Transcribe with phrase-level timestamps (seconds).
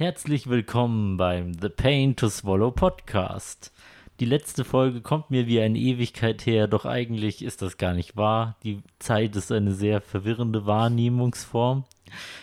[0.00, 3.70] Herzlich willkommen beim The Pain to Swallow Podcast.
[4.18, 8.16] Die letzte Folge kommt mir wie eine Ewigkeit her, doch eigentlich ist das gar nicht
[8.16, 8.56] wahr.
[8.64, 11.84] Die Zeit ist eine sehr verwirrende Wahrnehmungsform.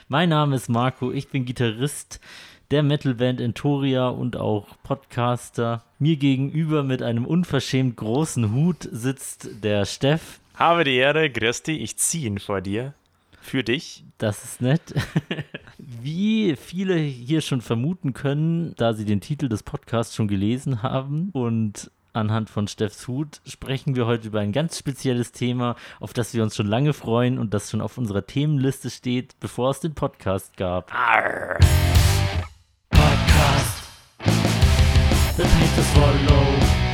[0.08, 2.20] Mein Name ist Marco, ich bin Gitarrist
[2.70, 5.84] der Metalband Entoria und auch Podcaster.
[5.98, 10.42] Mir gegenüber mit einem unverschämt großen Hut sitzt der Steff.
[10.54, 12.94] Habe die Ehre, Christi, ich ziehe ihn vor dir.
[13.48, 14.04] Für dich.
[14.18, 14.94] Das ist nett.
[15.78, 21.30] Wie viele hier schon vermuten können, da sie den Titel des Podcasts schon gelesen haben
[21.32, 26.34] und anhand von Steffs Hut sprechen wir heute über ein ganz spezielles Thema, auf das
[26.34, 29.94] wir uns schon lange freuen und das schon auf unserer Themenliste steht, bevor es den
[29.94, 30.94] Podcast gab.
[30.94, 31.58] Arr.
[32.90, 33.84] Podcast.
[35.38, 36.87] The Paint to Swallow.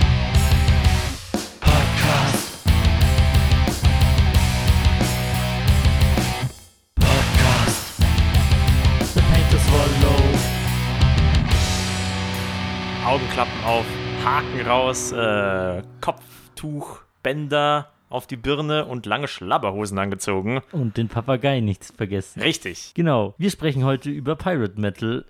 [13.13, 13.85] Augenklappen auf,
[14.25, 20.61] Haken raus, äh, Kopftuch, Bänder auf die Birne und lange Schlabberhosen angezogen.
[20.71, 22.41] Und den Papagei nichts vergessen.
[22.41, 22.95] Richtig.
[22.95, 23.35] Genau.
[23.37, 25.25] Wir sprechen heute über Pirate Metal.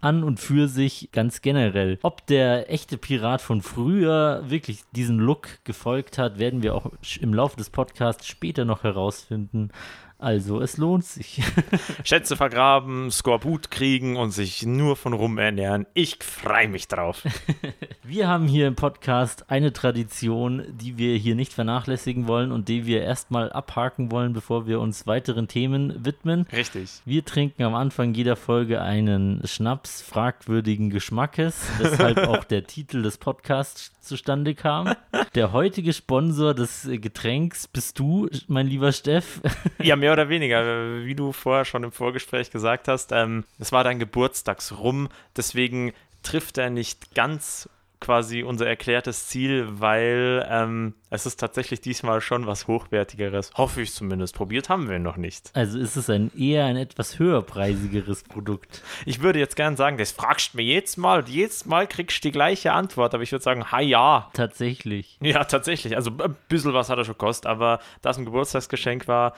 [0.00, 1.98] An und für sich ganz generell.
[2.02, 7.34] Ob der echte Pirat von früher wirklich diesen Look gefolgt hat, werden wir auch im
[7.34, 9.70] Laufe des Podcasts später noch herausfinden.
[10.18, 11.42] Also es lohnt sich.
[12.04, 15.86] Schätze vergraben, Skorbut kriegen und sich nur von Rum ernähren.
[15.92, 17.22] Ich freue mich drauf.
[18.02, 22.86] wir haben hier im Podcast eine Tradition, die wir hier nicht vernachlässigen wollen und die
[22.86, 26.46] wir erstmal abhaken wollen, bevor wir uns weiteren Themen widmen.
[26.50, 27.02] Richtig.
[27.04, 33.18] Wir trinken am Anfang jeder Folge einen Schnaps fragwürdigen Geschmackes, weshalb auch der Titel des
[33.18, 34.94] Podcasts zustande kam.
[35.34, 39.40] Der heutige Sponsor des Getränks bist du, mein lieber Steff.
[39.82, 41.04] Ja, mehr oder weniger.
[41.04, 45.08] Wie du vorher schon im Vorgespräch gesagt hast, ähm, es war dein Geburtstagsrum.
[45.36, 47.68] Deswegen trifft er nicht ganz
[48.06, 53.50] quasi unser erklärtes Ziel, weil ähm, es ist tatsächlich diesmal schon was Hochwertigeres.
[53.56, 54.36] Hoffe ich zumindest.
[54.36, 55.50] Probiert haben wir noch nicht.
[55.54, 58.82] Also ist es ein eher ein etwas höherpreisigeres Produkt.
[59.06, 61.24] Ich würde jetzt gerne sagen, das fragst du mir jetzt mal.
[61.28, 64.30] Jedes Mal kriegst du die gleiche Antwort, aber ich würde sagen, ha ja.
[64.34, 65.18] Tatsächlich.
[65.20, 65.96] Ja, tatsächlich.
[65.96, 69.32] Also ein bisschen was hat er schon gekostet, aber da es ein Geburtstagsgeschenk war,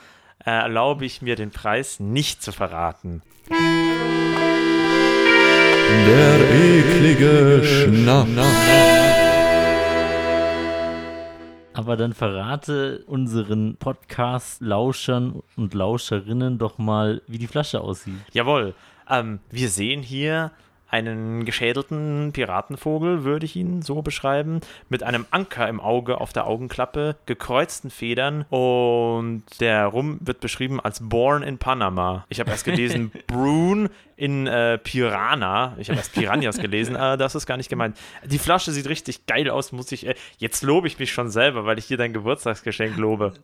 [0.44, 3.22] äh, erlaube ich mir den Preis nicht zu verraten.
[5.88, 8.26] Der eklige Schnapp.
[11.72, 18.19] Aber dann verrate unseren Podcast-Lauschern und Lauscherinnen doch mal, wie die Flasche aussieht.
[18.32, 18.75] Jawohl.
[19.09, 20.50] Ähm, wir sehen hier
[20.91, 26.47] einen geschädelten Piratenvogel, würde ich ihn so beschreiben, mit einem Anker im Auge auf der
[26.47, 32.25] Augenklappe, gekreuzten Federn und der Rum wird beschrieben als Born in Panama.
[32.28, 35.77] Ich habe erst gelesen Brune in äh, Piranha.
[35.78, 37.97] Ich habe erst Piranhas gelesen, äh, das ist gar nicht gemeint.
[38.25, 40.06] Die Flasche sieht richtig geil aus, muss ich.
[40.06, 43.34] Äh, jetzt lobe ich mich schon selber, weil ich hier dein Geburtstagsgeschenk lobe.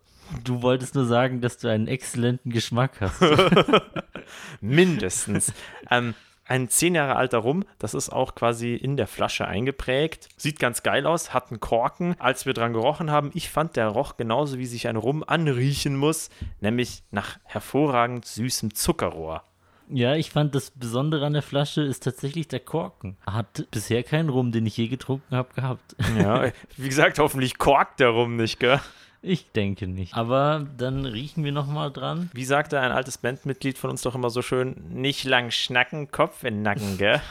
[0.43, 3.21] Du wolltest nur sagen, dass du einen exzellenten Geschmack hast.
[4.61, 5.53] Mindestens.
[5.91, 6.15] ähm,
[6.47, 10.29] ein zehn Jahre alter Rum, das ist auch quasi in der Flasche eingeprägt.
[10.37, 12.17] Sieht ganz geil aus, hat einen Korken.
[12.19, 15.97] Als wir dran gerochen haben, ich fand, der roch genauso, wie sich ein Rum anriechen
[15.97, 19.43] muss, nämlich nach hervorragend süßem Zuckerrohr.
[19.89, 23.17] Ja, ich fand das Besondere an der Flasche ist tatsächlich der Korken.
[23.27, 25.95] Hat bisher keinen Rum, den ich je getrunken habe, gehabt.
[26.19, 28.81] Ja, wie gesagt, hoffentlich korkt der Rum nicht, gell?
[29.27, 30.15] Ich denke nicht.
[30.15, 32.31] Aber dann riechen wir nochmal dran.
[32.35, 36.45] Wie sagte ein altes Bandmitglied von uns doch immer so schön, nicht lang schnacken, Kopf
[36.45, 37.23] in den Nacken, gell?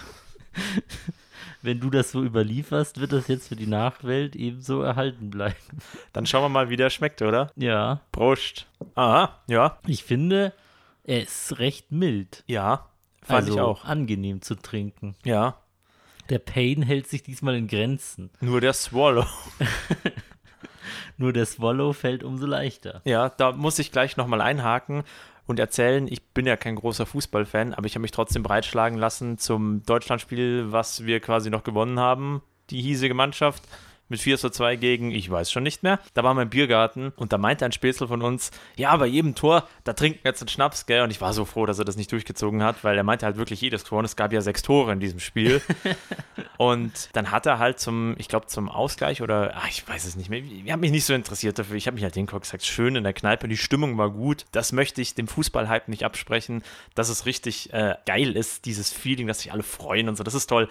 [1.61, 5.55] Wenn du das so überlieferst, wird das jetzt für die Nachwelt ebenso erhalten bleiben.
[6.13, 7.51] Dann schauen wir mal, wie der schmeckt, oder?
[7.55, 8.01] Ja.
[8.11, 8.65] Prost.
[8.95, 9.77] Aha, ja.
[9.85, 10.51] Ich finde,
[11.03, 12.43] er ist recht mild.
[12.47, 12.89] Ja,
[13.21, 13.85] fand also ich auch.
[13.85, 15.15] angenehm zu trinken.
[15.23, 15.57] Ja.
[16.29, 18.31] Der Pain hält sich diesmal in Grenzen.
[18.41, 19.27] Nur der Swallow.
[21.17, 23.01] Nur der Swallow fällt umso leichter.
[23.05, 25.03] Ja, da muss ich gleich nochmal einhaken
[25.45, 29.37] und erzählen, ich bin ja kein großer Fußballfan, aber ich habe mich trotzdem breitschlagen lassen
[29.37, 33.63] zum Deutschlandspiel, was wir quasi noch gewonnen haben, die hiesige Mannschaft
[34.09, 35.99] mit 4 zu 2 gegen, ich weiß schon nicht mehr.
[36.13, 39.67] Da war mein Biergarten und da meinte ein Spätzle von uns, ja, bei jedem Tor,
[39.83, 41.01] da trinken wir jetzt einen Schnaps, gell?
[41.01, 43.37] Und ich war so froh, dass er das nicht durchgezogen hat, weil er meinte halt
[43.37, 45.61] wirklich jedes Tor und es gab ja sechs Tore in diesem Spiel.
[46.57, 50.15] und dann hat er halt zum, ich glaube, zum Ausgleich oder, ach, ich weiß es
[50.15, 51.75] nicht mehr, ich habe mich nicht so interessiert dafür.
[51.75, 54.45] Ich habe mich halt hingeguckt gesagt, schön in der Kneipe, die Stimmung war gut.
[54.51, 56.63] Das möchte ich dem Fußballhype nicht absprechen,
[56.95, 60.33] dass es richtig äh, geil ist, dieses Feeling, dass sich alle freuen und so, das
[60.33, 60.67] ist toll.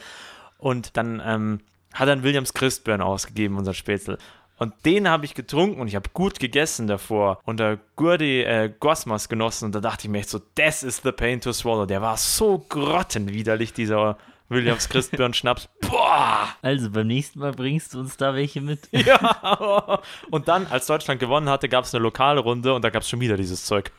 [0.58, 1.60] Und dann ähm,
[1.94, 4.18] hat dann Williams Christburn ausgegeben, unser Spätzle.
[4.58, 8.72] Und den habe ich getrunken und ich habe gut gegessen davor und der Gurdi äh,
[8.78, 11.84] Gosmas genossen und da dachte ich mir echt so, das ist the pain to swallow.
[11.84, 14.18] Der war so grottenwiderlich, dieser
[14.52, 15.68] Williams Christbjörn Schnaps.
[15.80, 16.48] Boah!
[16.60, 18.88] Also beim nächsten Mal bringst du uns da welche mit.
[18.92, 20.00] Ja.
[20.30, 23.08] Und dann, als Deutschland gewonnen hatte, gab es eine lokale Runde und da gab es
[23.08, 23.90] schon wieder dieses Zeug.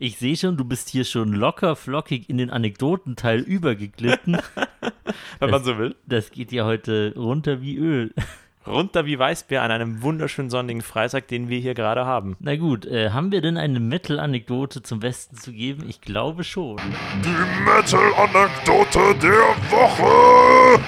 [0.00, 4.38] Ich sehe schon, du bist hier schon locker flockig in den Anekdotenteil übergeglitten.
[5.40, 5.96] Wenn man so will.
[6.06, 8.14] Das geht ja heute runter wie Öl.
[8.64, 12.36] Runter wie Weißbier an einem wunderschönen sonnigen Freitag, den wir hier gerade haben.
[12.38, 15.84] Na gut, äh, haben wir denn eine Metal-Anekdote zum Besten zu geben?
[15.88, 16.76] Ich glaube schon.
[17.24, 20.80] Die Metal-Anekdote der Woche.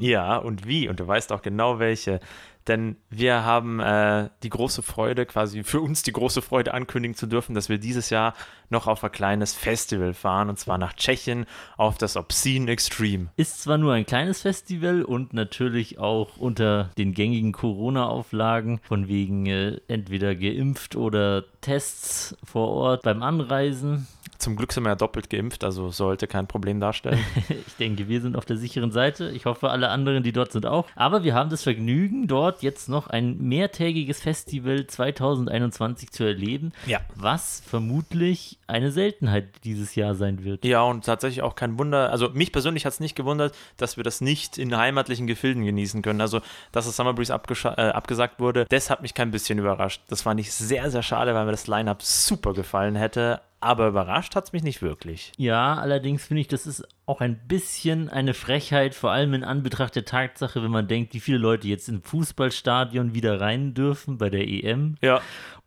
[0.00, 0.88] Ja, und wie?
[0.88, 2.20] Und du weißt auch genau welche.
[2.66, 7.26] Denn wir haben äh, die große Freude, quasi für uns die große Freude ankündigen zu
[7.26, 8.34] dürfen, dass wir dieses Jahr
[8.68, 13.28] noch auf ein kleines Festival fahren, und zwar nach Tschechien auf das Obscene Extreme.
[13.36, 19.46] Ist zwar nur ein kleines Festival und natürlich auch unter den gängigen Corona-Auflagen, von wegen
[19.46, 24.06] äh, entweder geimpft oder Tests vor Ort beim Anreisen.
[24.40, 27.20] Zum Glück sind wir ja doppelt geimpft, also sollte kein Problem darstellen.
[27.66, 29.30] Ich denke, wir sind auf der sicheren Seite.
[29.30, 30.86] Ich hoffe, alle anderen, die dort sind, auch.
[30.96, 37.00] Aber wir haben das Vergnügen, dort jetzt noch ein mehrtägiges Festival 2021 zu erleben, Ja.
[37.14, 40.64] was vermutlich eine Seltenheit dieses Jahr sein wird.
[40.64, 42.10] Ja, und tatsächlich auch kein Wunder.
[42.10, 46.02] Also mich persönlich hat es nicht gewundert, dass wir das nicht in heimatlichen Gefilden genießen
[46.02, 46.20] können.
[46.20, 46.40] Also,
[46.72, 50.02] dass das Summer Breeze äh, abgesagt wurde, das hat mich kein bisschen überrascht.
[50.08, 53.40] Das fand ich sehr, sehr schade, weil mir das Line-Up super gefallen hätte.
[53.60, 55.32] Aber überrascht hat es mich nicht wirklich.
[55.36, 59.94] Ja, allerdings finde ich, das ist auch ein bisschen eine Frechheit, vor allem in Anbetracht
[59.94, 64.30] der Tatsache, wenn man denkt, wie viele Leute jetzt im Fußballstadion wieder rein dürfen bei
[64.30, 64.96] der EM.
[65.02, 65.20] Ja.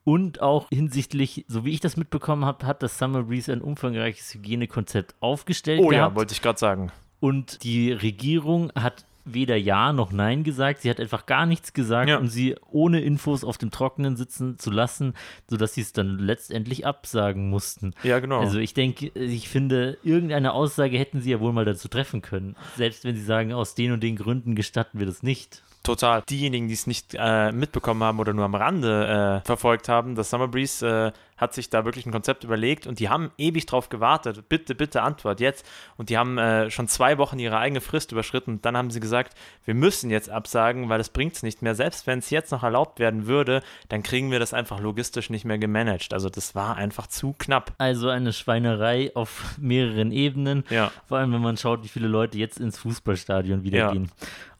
[0.05, 4.33] Und auch hinsichtlich, so wie ich das mitbekommen habe, hat das Summer Breeze ein umfangreiches
[4.33, 6.15] Hygienekonzept aufgestellt Oh ja, gehabt.
[6.15, 6.91] wollte ich gerade sagen.
[7.19, 10.81] Und die Regierung hat weder Ja noch Nein gesagt.
[10.81, 12.17] Sie hat einfach gar nichts gesagt, Ja.
[12.17, 15.13] um sie ohne Infos auf dem Trockenen sitzen zu lassen,
[15.49, 17.93] sodass sie es dann letztendlich absagen mussten.
[18.03, 18.39] Ja, genau.
[18.39, 22.55] Also ich denke, ich finde, irgendeine Aussage hätten sie ja wohl mal dazu treffen können.
[22.75, 25.63] Selbst wenn sie sagen, aus den und den Gründen gestatten wir das nicht.
[25.83, 26.23] Total.
[26.29, 30.29] Diejenigen, die es nicht äh, mitbekommen haben oder nur am Rande äh, verfolgt haben, das
[30.29, 33.89] Summer Breeze äh, hat sich da wirklich ein Konzept überlegt und die haben ewig drauf
[33.89, 34.49] gewartet.
[34.49, 35.65] Bitte, bitte Antwort jetzt.
[35.97, 38.51] Und die haben äh, schon zwei Wochen ihre eigene Frist überschritten.
[38.55, 39.35] Und dann haben sie gesagt,
[39.65, 41.75] wir müssen jetzt absagen, weil es bringt es nicht mehr.
[41.75, 45.45] Selbst wenn es jetzt noch erlaubt werden würde, dann kriegen wir das einfach logistisch nicht
[45.45, 46.13] mehr gemanagt.
[46.13, 47.73] Also das war einfach zu knapp.
[47.77, 50.63] Also eine Schweinerei auf mehreren Ebenen.
[50.69, 50.91] Ja.
[51.07, 53.91] Vor allem, wenn man schaut, wie viele Leute jetzt ins Fußballstadion wieder Ja.
[53.91, 54.09] gehen.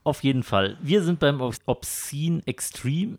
[0.04, 0.76] Auf jeden Fall.
[0.82, 3.16] Wir sind beim Ob- Obscene Extreme.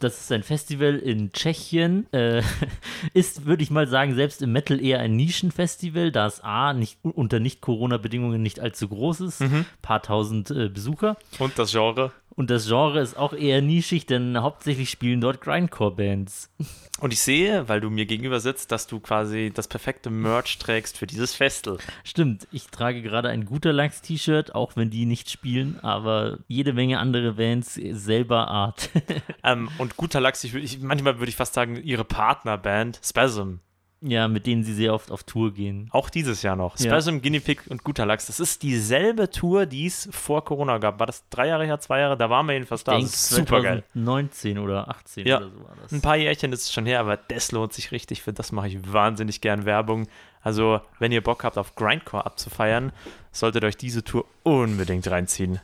[0.00, 2.12] Das ist ein Festival in Tschechien.
[2.12, 2.42] Äh,
[3.14, 6.98] ist, würde ich mal sagen, selbst im Metal eher ein Nischenfestival, da es A, nicht,
[7.02, 9.42] unter Nicht-Corona-Bedingungen nicht allzu groß ist.
[9.82, 11.16] Paar tausend äh, Besucher.
[11.38, 12.12] Und das Genre.
[12.36, 16.50] Und das Genre ist auch eher nischig, denn hauptsächlich spielen dort Grindcore-Bands.
[17.00, 20.98] Und ich sehe, weil du mir gegenüber sitzt, dass du quasi das perfekte Merch trägst
[20.98, 21.78] für dieses Festel.
[22.04, 26.98] Stimmt, ich trage gerade ein guter Lachs-T-Shirt, auch wenn die nicht spielen, aber jede Menge
[26.98, 28.90] andere Bands selber Art.
[29.42, 33.60] Ähm, und guter Lachs, ich, ich, manchmal würde ich fast sagen, ihre Partnerband Spasm.
[34.02, 35.88] Ja, mit denen sie sehr oft auf Tour gehen.
[35.92, 36.78] Auch dieses Jahr noch.
[36.78, 36.86] Ja.
[36.86, 38.26] Spasm, Guinea Pig und guter Lachs.
[38.26, 40.98] Das ist dieselbe Tour, die es vor Corona gab.
[40.98, 42.16] War das drei Jahre her, zwei Jahre?
[42.16, 42.96] Da waren wir jedenfalls da.
[42.96, 43.84] Ich Das ist super geil.
[43.92, 45.36] 2019 oder 18 Ja.
[45.38, 45.92] oder so war das.
[45.92, 48.22] Ein paar Jährchen ist es schon her, aber das lohnt sich richtig.
[48.22, 50.06] Für das mache ich wahnsinnig gern Werbung.
[50.42, 52.92] Also, wenn ihr Bock habt, auf Grindcore abzufeiern,
[53.32, 55.60] solltet ihr euch diese Tour unbedingt reinziehen.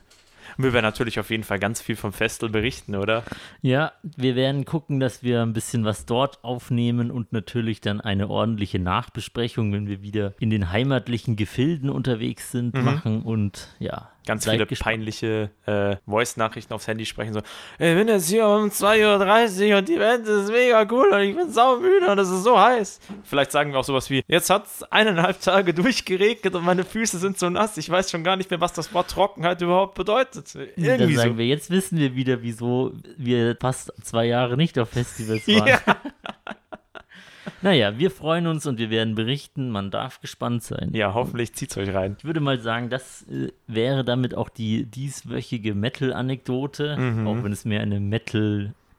[0.56, 3.22] Wir werden natürlich auf jeden Fall ganz viel vom Festel berichten, oder?
[3.62, 8.28] Ja, wir werden gucken, dass wir ein bisschen was dort aufnehmen und natürlich dann eine
[8.28, 14.10] ordentliche Nachbesprechung, wenn wir wieder in den heimatlichen Gefilden unterwegs sind, machen und ja.
[14.26, 14.84] Ganz seid viele gespannt.
[14.96, 17.40] peinliche äh, Voice-Nachrichten aufs Handy sprechen, so,
[17.78, 21.36] ich bin jetzt hier um 2.30 Uhr und die Band ist mega cool und ich
[21.36, 23.00] bin saumüde und es ist so heiß.
[23.24, 27.18] Vielleicht sagen wir auch sowas wie, jetzt hat es eineinhalb Tage durchgeregnet und meine Füße
[27.18, 30.54] sind so nass, ich weiß schon gar nicht mehr, was das Wort Trockenheit überhaupt bedeutet.
[30.54, 31.38] Dann Irgendwie sagen so.
[31.38, 35.68] wir, jetzt wissen wir wieder, wieso wir fast zwei Jahre nicht auf Festivals waren.
[35.68, 35.78] Ja.
[37.62, 39.70] Naja, wir freuen uns und wir werden berichten.
[39.70, 40.90] Man darf gespannt sein.
[40.92, 42.16] ja, hoffentlich zieht's euch rein.
[42.18, 47.26] Ich würde mal sagen, das äh, wäre damit auch die dieswöchige Metal-Anekdote, Mhm.
[47.26, 48.00] auch wenn es mehr eine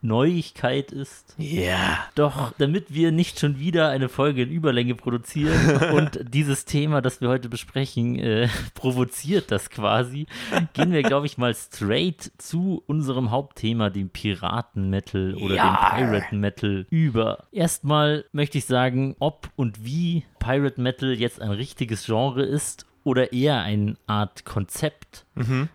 [0.01, 1.35] Metal-Neuigkeit ist.
[1.37, 1.99] Ja.
[2.15, 7.21] Doch, damit wir nicht schon wieder eine Folge in Überlänge produzieren und dieses Thema, das
[7.21, 10.27] wir heute besprechen, äh, provoziert das quasi,
[10.73, 15.91] gehen wir, glaube ich, mal straight zu unserem Hauptthema, dem Piraten-Metal oder Ja.
[15.91, 17.45] dem Pirate-Metal über.
[17.51, 23.31] Erstmal möchte ich sagen, ob und wie Pirate Metal jetzt ein richtiges Genre ist oder
[23.31, 25.25] eher eine Art Konzept,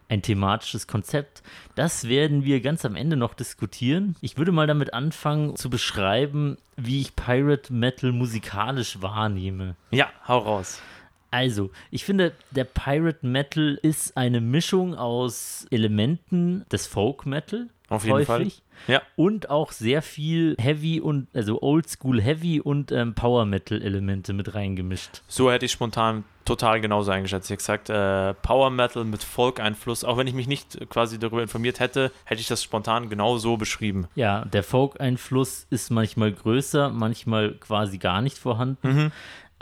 [0.09, 1.43] ein thematisches Konzept.
[1.75, 4.17] Das werden wir ganz am Ende noch diskutieren.
[4.21, 9.77] Ich würde mal damit anfangen zu beschreiben, wie ich Pirate Metal musikalisch wahrnehme.
[9.91, 10.83] Ja, hau raus.
[11.31, 17.69] Also, ich finde, der Pirate Metal ist eine Mischung aus Elementen des Folk Metal.
[17.93, 18.41] Auf jeden Fall.
[18.41, 19.03] häufig, Ja.
[19.17, 24.55] Und auch sehr viel Heavy und, also Oldschool Heavy und ähm, Power Metal Elemente mit
[24.55, 25.23] reingemischt.
[25.29, 27.51] So hätte ich spontan total genauso eingeschätzt.
[27.51, 30.05] Ich gesagt, äh, Power Metal mit Folk-Einfluss.
[30.05, 33.57] Auch wenn ich mich nicht quasi darüber informiert hätte, hätte ich das spontan genau so
[33.57, 34.09] beschrieben.
[34.15, 38.89] Ja, der Folk-Einfluss ist manchmal größer, manchmal quasi gar nicht vorhanden.
[38.89, 39.13] Mhm.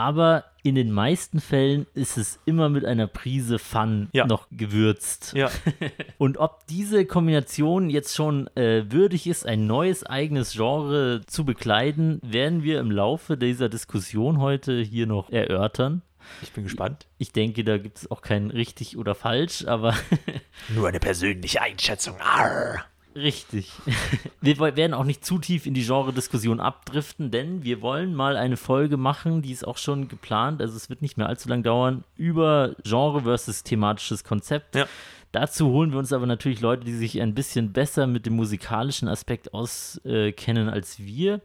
[0.01, 4.27] Aber in den meisten Fällen ist es immer mit einer Prise Fun Ja.
[4.27, 5.35] noch gewürzt.
[5.35, 5.51] Ja.
[6.19, 12.19] Und ob diese Kombination jetzt schon äh, würdig ist, ein neues eigenes Genre zu bekleiden,
[12.23, 16.01] werden wir im Laufe dieser Diskussion heute hier noch erörtern.
[16.43, 17.07] Ich bin gespannt.
[17.19, 19.95] Ich denke, da gibt es auch kein richtig oder falsch, aber
[20.75, 22.17] Nur eine persönliche Einschätzung.
[22.21, 22.85] Arr.
[23.15, 23.73] Richtig.
[24.41, 28.57] Wir werden auch nicht zu tief in die Genre-Diskussion abdriften, denn wir wollen mal eine
[28.57, 32.05] Folge machen, die ist auch schon geplant, also es wird nicht mehr allzu lang dauern,
[32.17, 34.77] über Genre versus thematisches Konzept.
[34.77, 34.87] Ja.
[35.33, 39.09] Dazu holen wir uns aber natürlich Leute, die sich ein bisschen besser mit dem musikalischen
[39.09, 41.41] Aspekt auskennen als wir.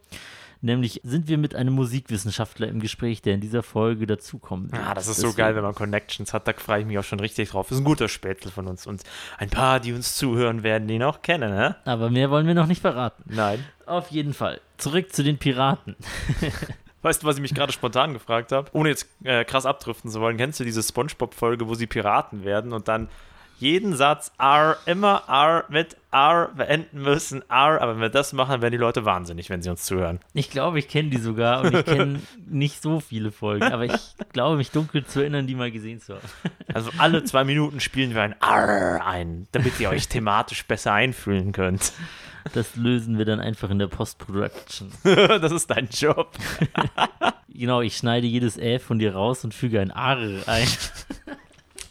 [0.65, 4.73] Nämlich sind wir mit einem Musikwissenschaftler im Gespräch, der in dieser Folge dazukommt.
[4.73, 6.47] Ah, das ist so geil, wenn man Connections hat.
[6.47, 7.67] Da freue ich mich auch schon richtig drauf.
[7.67, 8.87] Das ist ein guter Spätzle von uns.
[8.87, 9.03] Und
[9.37, 11.75] ein paar, die uns zuhören, werden den auch kennen, ne?
[11.85, 13.23] Aber mehr wollen wir noch nicht verraten.
[13.27, 13.63] Nein.
[13.85, 14.59] Auf jeden Fall.
[14.77, 15.95] Zurück zu den Piraten.
[17.03, 18.71] Weißt du, was ich mich gerade spontan gefragt habe?
[18.73, 22.73] Ohne jetzt äh, krass abdriften zu wollen, kennst du diese Spongebob-Folge, wo sie Piraten werden
[22.73, 23.07] und dann
[23.57, 28.61] jeden Satz R, immer R mit R beenden müssen, R, aber wenn wir das machen,
[28.61, 30.19] werden die Leute wahnsinnig, wenn sie uns zuhören.
[30.33, 34.15] Ich glaube, ich kenne die sogar und ich kenne nicht so viele Folgen, aber ich
[34.33, 36.27] glaube, mich dunkel zu erinnern, die mal gesehen zu haben.
[36.73, 41.53] Also alle zwei Minuten spielen wir ein R ein, damit ihr euch thematisch besser einfühlen
[41.53, 41.93] könnt.
[42.53, 44.91] Das lösen wir dann einfach in der Post-Production.
[45.03, 46.35] das ist dein Job.
[47.47, 50.67] Genau, ich schneide jedes Ä von dir raus und füge ein R ein.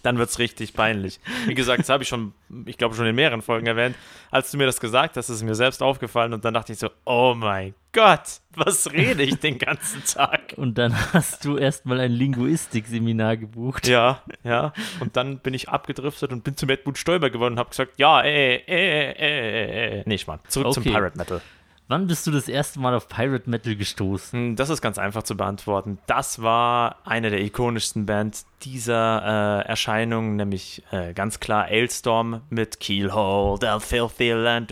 [0.04, 1.18] Dann wird es richtig peinlich.
[1.46, 2.34] Wie gesagt, das habe ich schon,
[2.66, 3.96] ich glaube, schon in mehreren Folgen erwähnt.
[4.30, 6.78] Als du mir das gesagt hast, ist es mir selbst aufgefallen und dann dachte ich
[6.78, 10.54] so, oh mein Gott, was rede ich den ganzen Tag?
[10.56, 13.86] Und dann hast du erstmal ein Linguistik-Seminar gebucht.
[13.88, 14.74] Ja, ja.
[15.00, 18.20] Und dann bin ich abgedriftet und bin zum Edmund Stoiber geworden und habe gesagt, ja,
[18.20, 20.02] äh, äh, äh, äh, äh.
[20.04, 20.40] Nee, Schmarrn.
[20.48, 20.90] Zurück zum Okay.
[20.92, 21.40] Pirate Metal.
[21.86, 24.38] Wann bist du das erste Mal auf Pirate Metal gestoßen?
[24.38, 25.98] Hm, das ist ganz einfach zu beantworten.
[26.06, 32.80] Das war eine der ikonischsten Bands dieser äh, Erscheinung, nämlich äh, ganz klar Ailstorm mit
[32.80, 34.70] Keelhole, The Filthy Land.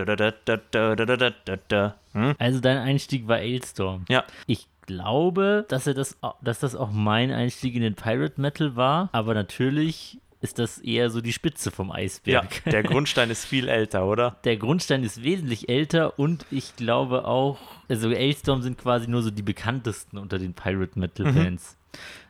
[2.13, 2.35] Hm?
[2.39, 4.07] Also dein Einstieg war Ailstorm.
[4.09, 4.25] Ja.
[4.47, 9.11] Ich glaube, dass, er das, dass das auch mein Einstieg in den Pirate Metal war,
[9.13, 12.65] aber natürlich ist das eher so die Spitze vom ja, Eisberg.
[12.65, 14.37] der Grundstein ist viel älter, oder?
[14.45, 17.59] der Grundstein ist wesentlich älter und ich glaube auch,
[17.89, 21.35] also Ailstorm sind quasi nur so die bekanntesten unter den Pirate Metal Mhm.
[21.35, 21.77] Bands.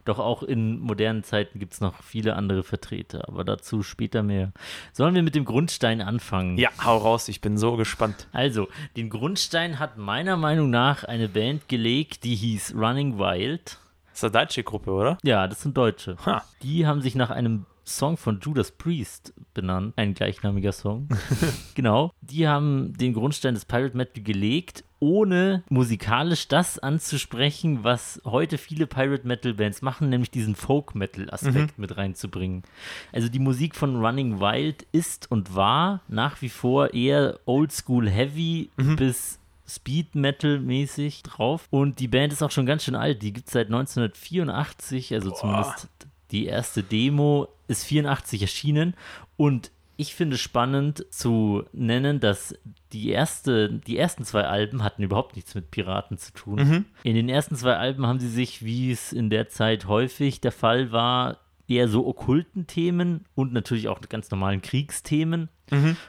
[0.04, 4.52] Doch auch in modernen Zeiten gibt es noch viele andere Vertreter, aber dazu später mehr.
[4.92, 6.58] Sollen wir mit dem Grundstein anfangen?
[6.58, 8.26] Ja, hau raus, ich bin so gespannt.
[8.32, 8.66] Also,
[8.96, 13.78] den Grundstein hat meiner Meinung nach eine Band gelegt, die hieß Running Wild.
[14.10, 15.18] Das ist eine deutsche Gruppe, oder?
[15.22, 16.16] Ja, das sind Deutsche.
[16.26, 16.42] Ha.
[16.62, 21.08] Die haben sich nach einem Song von Judas Priest benannt, ein gleichnamiger Song.
[21.74, 22.12] genau.
[22.20, 28.86] Die haben den Grundstein des Pirate Metal gelegt, ohne musikalisch das anzusprechen, was heute viele
[28.86, 32.62] Pirate Metal Bands machen, nämlich diesen Folk Metal Aspekt mit reinzubringen.
[33.10, 38.70] Also die Musik von Running Wild ist und war nach wie vor eher Oldschool Heavy
[38.76, 41.66] bis Speed Metal mäßig drauf.
[41.70, 43.22] Und die Band ist auch schon ganz schön alt.
[43.22, 45.88] Die gibt es seit 1984, also zumindest
[46.30, 48.94] die erste Demo ist 84 erschienen.
[49.36, 52.54] Und ich finde spannend zu nennen, dass
[52.92, 56.86] die, erste, die ersten zwei Alben hatten überhaupt nichts mit Piraten zu tun.
[57.04, 60.52] In den ersten zwei Alben haben sie sich, wie es in der Zeit häufig der
[60.52, 61.38] Fall war,
[61.68, 65.48] eher so okkulten Themen und natürlich auch ganz normalen Kriegsthemen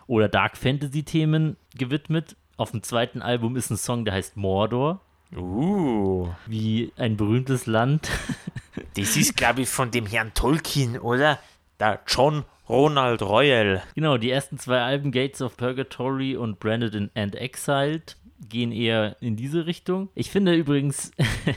[0.07, 2.35] oder Dark Fantasy Themen gewidmet.
[2.57, 5.01] Auf dem zweiten Album ist ein Song, der heißt Mordor,
[5.35, 6.29] Uh.
[6.45, 8.09] wie ein berühmtes Land.
[8.95, 11.39] Das ist, glaube ich, von dem Herrn Tolkien, oder?
[11.83, 13.83] Der John Ronald Royal.
[13.93, 18.15] genau, die ersten zwei Alben, Gates of Purgatory und Branded in- and Exiled,
[18.47, 20.07] gehen eher in diese Richtung.
[20.15, 21.11] Ich finde übrigens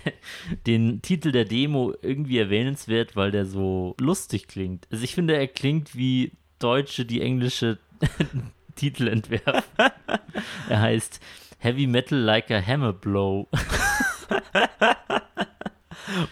[0.67, 4.89] den Titel der Demo irgendwie erwähnenswert, weil der so lustig klingt.
[4.91, 7.79] Also ich finde, er klingt wie Deutsche, die englische
[8.75, 9.63] Titel entwerfen.
[10.69, 11.21] er heißt
[11.61, 13.47] Heavy Metal Like a Hammer Blow.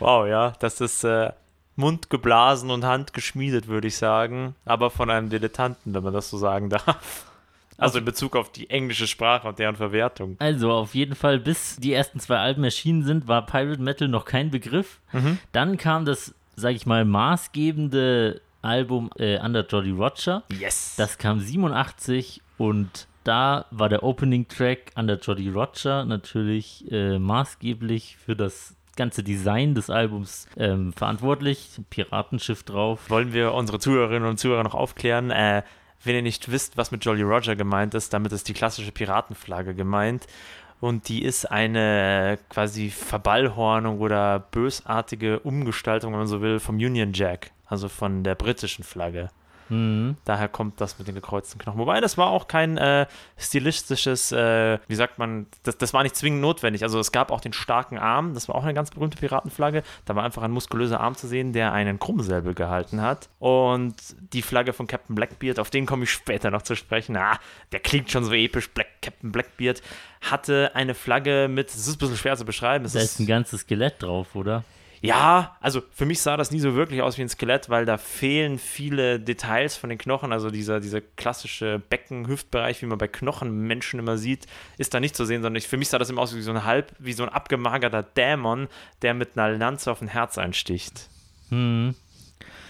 [0.00, 1.30] Wow, ja, das ist äh,
[1.76, 4.54] Mund geblasen und Hand geschmiedet, würde ich sagen.
[4.64, 7.26] Aber von einem Dilettanten, wenn man das so sagen darf.
[7.76, 10.36] Also in Bezug auf die englische Sprache und deren Verwertung.
[10.38, 14.24] Also auf jeden Fall, bis die ersten zwei Alben erschienen sind, war Pirate Metal noch
[14.24, 15.00] kein Begriff.
[15.12, 15.38] Mhm.
[15.52, 20.44] Dann kam das, sag ich mal, maßgebende Album äh, Under Jolly Roger.
[20.58, 20.94] Yes.
[20.96, 28.16] Das kam 87 und da war der Opening Track Under Jolly Roger natürlich äh, maßgeblich
[28.16, 31.80] für das ganze Design des Albums ähm, verantwortlich.
[31.90, 33.10] Piratenschiff drauf.
[33.10, 35.30] wollen wir unsere Zuhörerinnen und Zuhörer noch aufklären.
[35.30, 35.62] Äh,
[36.02, 39.74] wenn ihr nicht wisst, was mit Jolly Roger gemeint ist, damit ist die klassische Piratenflagge
[39.74, 40.26] gemeint.
[40.80, 47.12] Und die ist eine quasi Verballhornung oder bösartige Umgestaltung, wenn man so will, vom Union
[47.14, 49.30] Jack, also von der britischen Flagge.
[49.68, 50.16] Mhm.
[50.24, 51.78] Daher kommt das mit den gekreuzten Knochen.
[51.78, 53.06] Wobei, das war auch kein äh,
[53.36, 56.82] stilistisches, äh, wie sagt man, das, das war nicht zwingend notwendig.
[56.82, 59.82] Also es gab auch den starken Arm, das war auch eine ganz berühmte Piratenflagge.
[60.04, 63.28] Da war einfach ein muskulöser Arm zu sehen, der einen Krummsäbel gehalten hat.
[63.38, 63.94] Und
[64.32, 67.16] die Flagge von Captain Blackbeard, auf den komme ich später noch zu sprechen.
[67.16, 67.38] Ah,
[67.72, 69.82] der klingt schon so episch, Black, Captain Blackbeard,
[70.20, 72.84] hatte eine Flagge mit, es ist ein bisschen schwer zu beschreiben.
[72.84, 74.64] Es Da ist ein ganzes Skelett drauf, oder?
[75.04, 77.98] Ja, also für mich sah das nie so wirklich aus wie ein Skelett, weil da
[77.98, 80.32] fehlen viele Details von den Knochen.
[80.32, 84.46] Also dieser, dieser klassische Becken-Hüftbereich, wie man bei Knochenmenschen immer sieht,
[84.78, 86.52] ist da nicht zu sehen, sondern ich, für mich sah das immer aus wie so
[86.52, 88.68] ein halb, wie so ein abgemagerter Dämon,
[89.02, 91.10] der mit einer Lanze auf ein Herz einsticht.
[91.50, 91.94] Hm.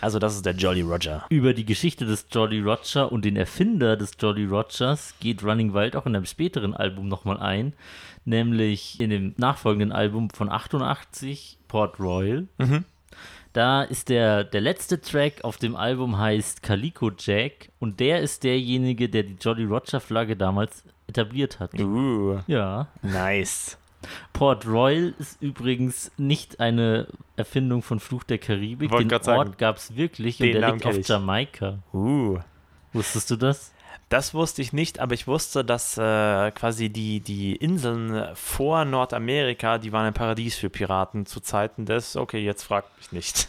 [0.00, 1.24] Also das ist der Jolly Roger.
[1.30, 5.96] Über die Geschichte des Jolly Roger und den Erfinder des Jolly Rogers geht Running Wild
[5.96, 7.72] auch in einem späteren Album nochmal ein,
[8.24, 12.46] nämlich in dem nachfolgenden Album von 88, Port Royal.
[12.58, 12.84] Mhm.
[13.52, 18.42] Da ist der, der letzte Track auf dem Album heißt Calico Jack und der ist
[18.42, 21.78] derjenige, der die Jolly Roger Flagge damals etabliert hat.
[21.78, 22.88] Uh, Ja.
[23.02, 23.78] nice.
[24.32, 28.90] Port Royal ist übrigens nicht eine Erfindung von Fluch der Karibik.
[28.90, 31.08] Wollte Den Ort gab es wirklich und der Namen liegt auf ich.
[31.08, 31.78] Jamaika.
[31.92, 32.38] Uh.
[32.92, 33.72] Wusstest du das?
[34.08, 39.78] Das wusste ich nicht, aber ich wusste, dass äh, quasi die, die Inseln vor Nordamerika,
[39.78, 43.48] die waren ein Paradies für Piraten zu Zeiten des, okay, jetzt fragt mich nicht.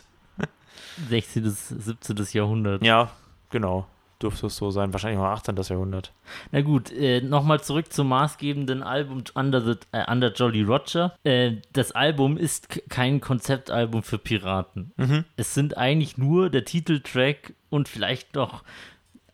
[1.10, 1.44] 16.
[1.44, 2.28] bis 17.
[2.32, 2.84] Jahrhundert.
[2.84, 3.12] Ja,
[3.50, 3.86] genau.
[4.26, 4.92] Dürfte es so sein.
[4.92, 5.56] Wahrscheinlich mal 18.
[5.56, 6.12] Jahrhundert.
[6.52, 11.16] Na gut, äh, nochmal zurück zum maßgebenden Album Under, the, äh, Under Jolly Roger.
[11.24, 14.94] Äh, das Album ist kein Konzeptalbum für Piraten.
[15.38, 18.64] Es sind eigentlich nur der Titeltrack und vielleicht noch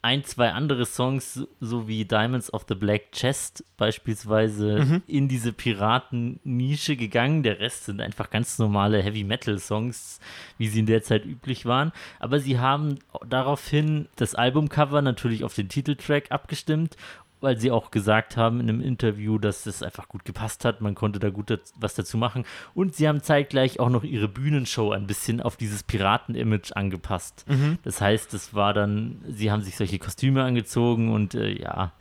[0.04, 6.96] ein, zwei andere Songs, so wie Diamonds of the Black Chest beispielsweise, in diese Piraten-Nische
[6.96, 7.44] gegangen.
[7.44, 10.20] Der Rest sind einfach ganz normale Heavy-Metal-Songs,
[10.58, 11.92] wie sie in der Zeit üblich waren.
[12.20, 16.98] Aber sie haben daraufhin das Albumcover natürlich auf den Titeltrack abgestimmt,
[17.42, 20.82] weil sie auch gesagt haben in einem Interview, dass das einfach gut gepasst hat.
[20.82, 22.46] Man konnte da gut was dazu machen.
[22.74, 27.46] Und sie haben zeitgleich auch noch ihre Bühnenshow ein bisschen auf dieses Piraten-Image angepasst.
[27.84, 31.92] Das heißt, es war dann, sie haben sich solche Kostüme angezogen und äh, ja,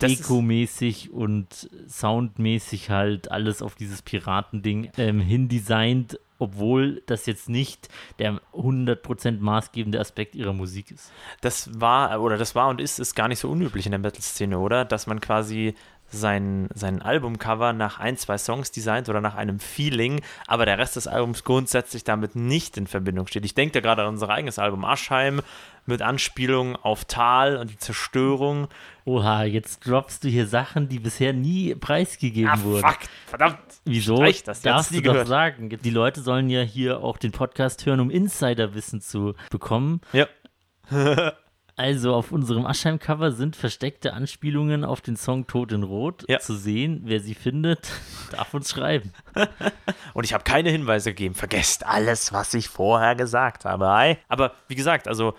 [0.00, 8.40] Deko-mäßig und soundmäßig halt alles auf dieses Piratending ähm, hindesignt, obwohl das jetzt nicht der
[8.54, 11.12] 100% maßgebende Aspekt ihrer Musik ist.
[11.40, 14.58] Das war, oder das war und ist, ist gar nicht so unüblich in der Metal-Szene,
[14.58, 14.84] oder?
[14.84, 15.74] Dass man quasi
[16.10, 20.96] sein, sein Albumcover nach ein, zwei Songs designt oder nach einem Feeling, aber der Rest
[20.96, 23.44] des Albums grundsätzlich damit nicht in Verbindung steht.
[23.44, 25.42] Ich denke da gerade an unser eigenes Album Aschheim
[25.88, 28.68] mit Anspielung auf Tal und die Zerstörung.
[29.04, 32.82] Oha, jetzt droppst du hier Sachen, die bisher nie preisgegeben Ah, wurden.
[32.86, 33.58] fuck, verdammt.
[33.84, 34.16] Wieso?
[34.16, 35.70] Streich das, Darfst du doch sagen.
[35.70, 40.00] Die Leute sollen ja hier auch den Podcast hören, um Insiderwissen zu bekommen.
[40.12, 40.26] Ja.
[41.80, 46.40] Also auf unserem Aschheim-Cover sind versteckte Anspielungen auf den Song Tod in Rot Ja.
[46.40, 47.02] zu sehen.
[47.04, 47.88] Wer sie findet,
[48.32, 49.12] darf uns schreiben.
[50.12, 51.36] Und ich habe keine Hinweise gegeben.
[51.36, 54.16] Vergesst alles, was ich vorher gesagt habe.
[54.28, 55.34] Aber wie gesagt, also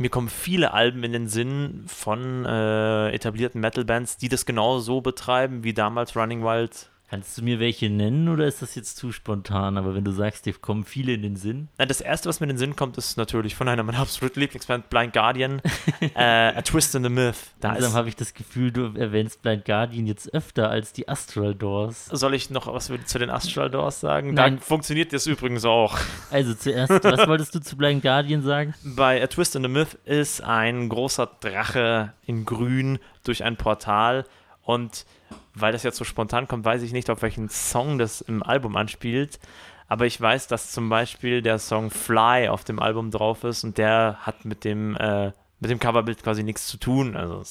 [0.00, 5.02] mir kommen viele Alben in den Sinn von äh, etablierten Metal-Bands, die das genau so
[5.02, 6.88] betreiben wie damals Running Wild.
[7.10, 9.76] Kannst du mir welche nennen oder ist das jetzt zu spontan?
[9.76, 11.66] Aber wenn du sagst, dir kommen viele in den Sinn.
[11.76, 14.86] Das erste, was mir in den Sinn kommt, ist natürlich von einer meiner absoluten Lieblingsbands,
[14.88, 15.60] Blind Guardian,
[16.14, 17.34] äh, A Twist in the Myth.
[17.58, 21.52] Da Langsam habe ich das Gefühl, du erwähnst Blind Guardian jetzt öfter als die Astral
[21.52, 22.06] Doors.
[22.12, 24.34] soll ich noch was zu den Astral Doors sagen?
[24.34, 24.58] Nein.
[24.58, 25.98] Da funktioniert das übrigens auch.
[26.30, 28.72] Also zuerst, was wolltest du zu Blind Guardian sagen?
[28.84, 34.26] Bei A Twist in the Myth ist ein großer Drache in grün durch ein Portal
[34.62, 35.06] und
[35.54, 38.76] weil das jetzt so spontan kommt, weiß ich nicht, auf welchen Song das im Album
[38.76, 39.38] anspielt.
[39.88, 43.76] Aber ich weiß, dass zum Beispiel der Song Fly auf dem Album drauf ist und
[43.76, 47.16] der hat mit dem, äh, mit dem Coverbild quasi nichts zu tun.
[47.16, 47.42] Also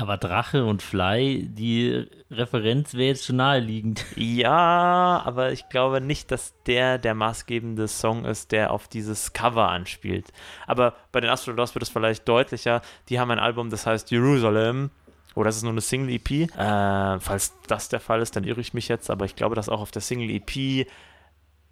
[0.00, 4.04] Aber Drache und Fly, die Referenz wäre jetzt schon naheliegend.
[4.16, 9.68] Ja, aber ich glaube nicht, dass der der maßgebende Song ist, der auf dieses Cover
[9.68, 10.32] anspielt.
[10.66, 12.80] Aber bei den Astrodors wird es vielleicht deutlicher.
[13.10, 14.90] Die haben ein Album, das heißt Jerusalem.
[15.36, 16.50] Oder es ist nur eine Single-EP.
[16.56, 19.10] Äh, falls das der Fall ist, dann irre ich mich jetzt.
[19.10, 20.88] Aber ich glaube, dass auch auf der Single-EP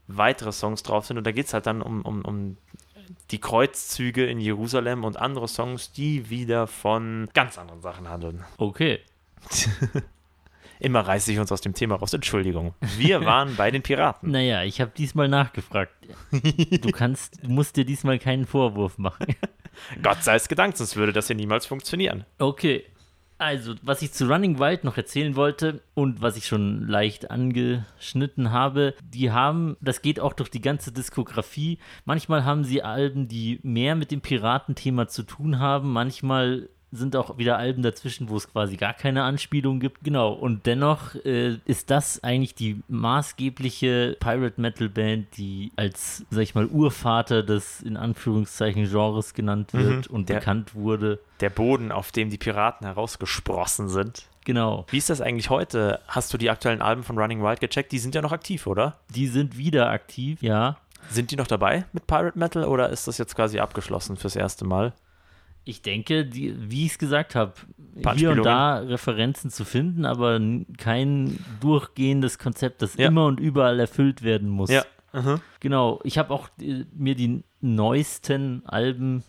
[0.06, 1.16] weitere Songs drauf sind.
[1.16, 2.56] Und da geht es halt dann um, um, um
[3.30, 8.44] die Kreuzzüge in Jerusalem und andere Songs, die wieder von ganz anderen Sachen handeln.
[8.58, 9.00] Okay.
[10.78, 12.12] Immer reiße ich uns aus dem Thema raus.
[12.12, 12.74] Entschuldigung.
[12.98, 14.30] Wir waren bei den Piraten.
[14.30, 15.92] Naja, ich habe diesmal nachgefragt.
[16.30, 19.34] Du kannst, du musst dir diesmal keinen Vorwurf machen.
[20.02, 22.26] Gott sei es gedankt, sonst würde das ja niemals funktionieren.
[22.38, 22.84] Okay.
[23.36, 28.52] Also, was ich zu Running Wild noch erzählen wollte und was ich schon leicht angeschnitten
[28.52, 31.78] habe, die haben, das geht auch durch die ganze Diskografie.
[32.04, 37.38] Manchmal haben sie Alben, die mehr mit dem Piratenthema zu tun haben, manchmal sind auch
[37.38, 40.02] wieder Alben dazwischen, wo es quasi gar keine Anspielung gibt.
[40.04, 46.42] Genau, und dennoch äh, ist das eigentlich die maßgebliche Pirate Metal Band, die als, sag
[46.42, 51.18] ich mal, Urvater des in Anführungszeichen Genres genannt wird Mhm, und der- bekannt wurde.
[51.40, 54.24] Der Boden, auf dem die Piraten herausgesprossen sind.
[54.44, 56.00] Genau, Wie ist das eigentlich heute?
[56.06, 57.92] Hast du die aktuellen Alben von Running Wild gecheckt?
[57.92, 58.98] Die sind ja noch aktiv, oder?
[59.14, 60.76] die sind wieder aktiv, ja.
[61.10, 64.64] Sind die noch dabei mit Pirate Metal oder ist das jetzt quasi abgeschlossen fürs erste
[64.64, 64.92] Mal?
[65.64, 67.54] Ich denke, die, wie ich es gesagt habe,
[68.16, 70.38] hier und da Referenzen zu finden, aber
[70.76, 73.08] kein durchgehendes Konzept, das Ja.
[73.08, 74.70] immer und überall erfüllt werden muss.
[75.12, 75.40] Mhm.
[75.60, 79.22] Genau, ich habe auch äh, mir die neuesten Alben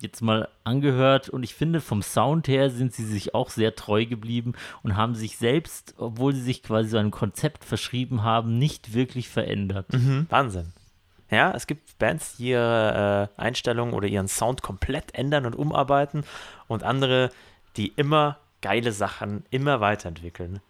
[0.00, 4.04] jetzt mal angehört und ich finde, vom Sound her sind sie sich auch sehr treu
[4.06, 8.94] geblieben und haben sich selbst, obwohl sie sich quasi so einem Konzept verschrieben haben, nicht
[8.94, 9.86] wirklich verändert.
[10.28, 10.72] Wahnsinn.
[11.32, 16.24] Ja, es gibt Bands, die ihre äh, Einstellungen oder ihren Sound komplett ändern und umarbeiten
[16.68, 17.30] und andere,
[17.76, 20.60] die immer geile Sachen immer weiterentwickeln.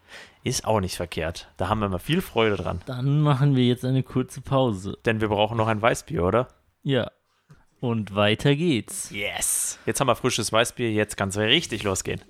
[0.45, 1.49] Ist auch nicht verkehrt.
[1.57, 2.81] Da haben wir immer viel Freude dran.
[2.87, 4.97] Dann machen wir jetzt eine kurze Pause.
[5.05, 6.49] Denn wir brauchen noch ein Weißbier, oder?
[6.85, 7.11] Ja.
[7.81, 9.11] Und weiter geht's.
[9.11, 9.81] Yes.
[9.85, 12.21] Jetzt haben wir frisches Weißbier, jetzt kann es richtig losgehen.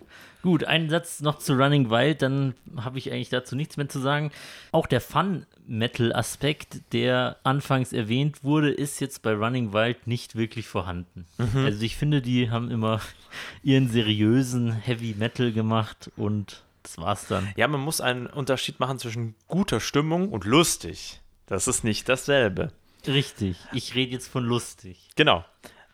[0.42, 4.00] Gut, einen Satz noch zu Running Wild, dann habe ich eigentlich dazu nichts mehr zu
[4.00, 4.32] sagen.
[4.72, 11.26] Auch der Fun-Metal-Aspekt, der anfangs erwähnt wurde, ist jetzt bei Running Wild nicht wirklich vorhanden.
[11.54, 13.00] Also ich finde, die haben immer
[13.62, 17.48] ihren seriösen Heavy Metal gemacht und das war's dann.
[17.56, 21.20] Ja, man muss einen Unterschied machen zwischen guter Stimmung und lustig.
[21.46, 22.72] Das ist nicht dasselbe.
[23.06, 25.08] Richtig, ich rede jetzt von lustig.
[25.14, 25.44] Genau.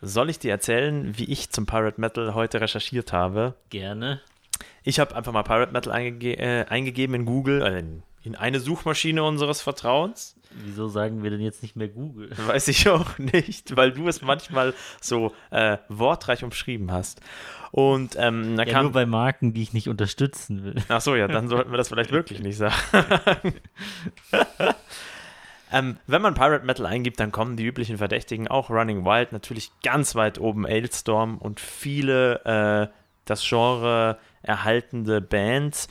[0.01, 3.55] Soll ich dir erzählen, wie ich zum Pirate Metal heute recherchiert habe?
[3.69, 4.21] Gerne.
[4.83, 8.61] Ich habe einfach mal Pirate Metal eingege äh, eingegeben in Google, äh, in, in eine
[8.61, 10.35] Suchmaschine unseres Vertrauens.
[10.65, 12.31] Wieso sagen wir denn jetzt nicht mehr Google?
[12.47, 17.21] Weiß ich auch nicht, weil du es manchmal so äh, wortreich umschrieben hast.
[17.71, 18.85] Und ähm, da Ja, kam.
[18.85, 20.77] nur bei Marken, die ich nicht unterstützen will.
[20.89, 22.75] Ach so, ja, dann sollten wir das vielleicht wirklich nicht sagen.
[25.73, 29.71] ähm, wenn man Pirate Metal eingibt, dann kommen die üblichen Verdächtigen, auch Running Wild, natürlich
[29.83, 32.98] ganz weit oben Ailstorm und viele äh,
[33.31, 35.89] das Genre erhaltende Bands.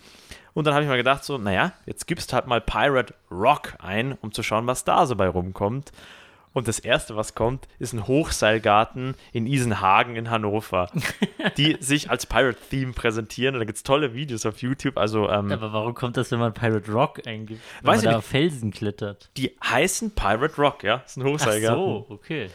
[0.53, 4.17] Und dann habe ich mal gedacht, so, naja, jetzt gibst halt mal Pirate Rock ein,
[4.21, 5.91] um zu schauen, was da so bei rumkommt.
[6.53, 10.89] Und das erste, was kommt, ist ein Hochseilgarten in Isenhagen in Hannover,
[11.57, 13.53] die sich als Pirate-Theme präsentieren.
[13.53, 14.97] Und da gibt es tolle Videos auf YouTube.
[14.97, 17.61] Also, ähm, Aber warum kommt das, wenn man Pirate Rock eingibt?
[17.81, 18.25] Wenn Weiß ich man da nicht.
[18.25, 19.29] auf Felsen klettert.
[19.37, 20.97] die heißen Pirate Rock, ja.
[20.97, 21.83] Das ist ein Ach Hochseilgarten.
[21.83, 22.49] so, okay.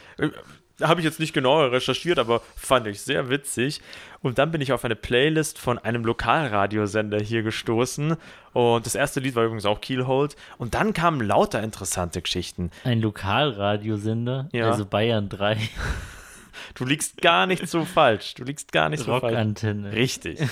[0.83, 3.81] Habe ich jetzt nicht genauer recherchiert, aber fand ich sehr witzig.
[4.21, 8.17] Und dann bin ich auf eine Playlist von einem Lokalradiosender hier gestoßen.
[8.53, 10.37] Und das erste Lied war übrigens auch Keelhold.
[10.59, 12.71] Und dann kamen lauter interessante Geschichten.
[12.85, 14.71] Ein Lokalradiosender, Ja.
[14.71, 15.57] also Bayern 3,
[16.75, 18.35] Du liegst gar nicht so falsch.
[18.35, 19.25] Du liegst gar nicht so falsch.
[19.25, 19.93] Rockantenne.
[19.93, 20.39] Richtig.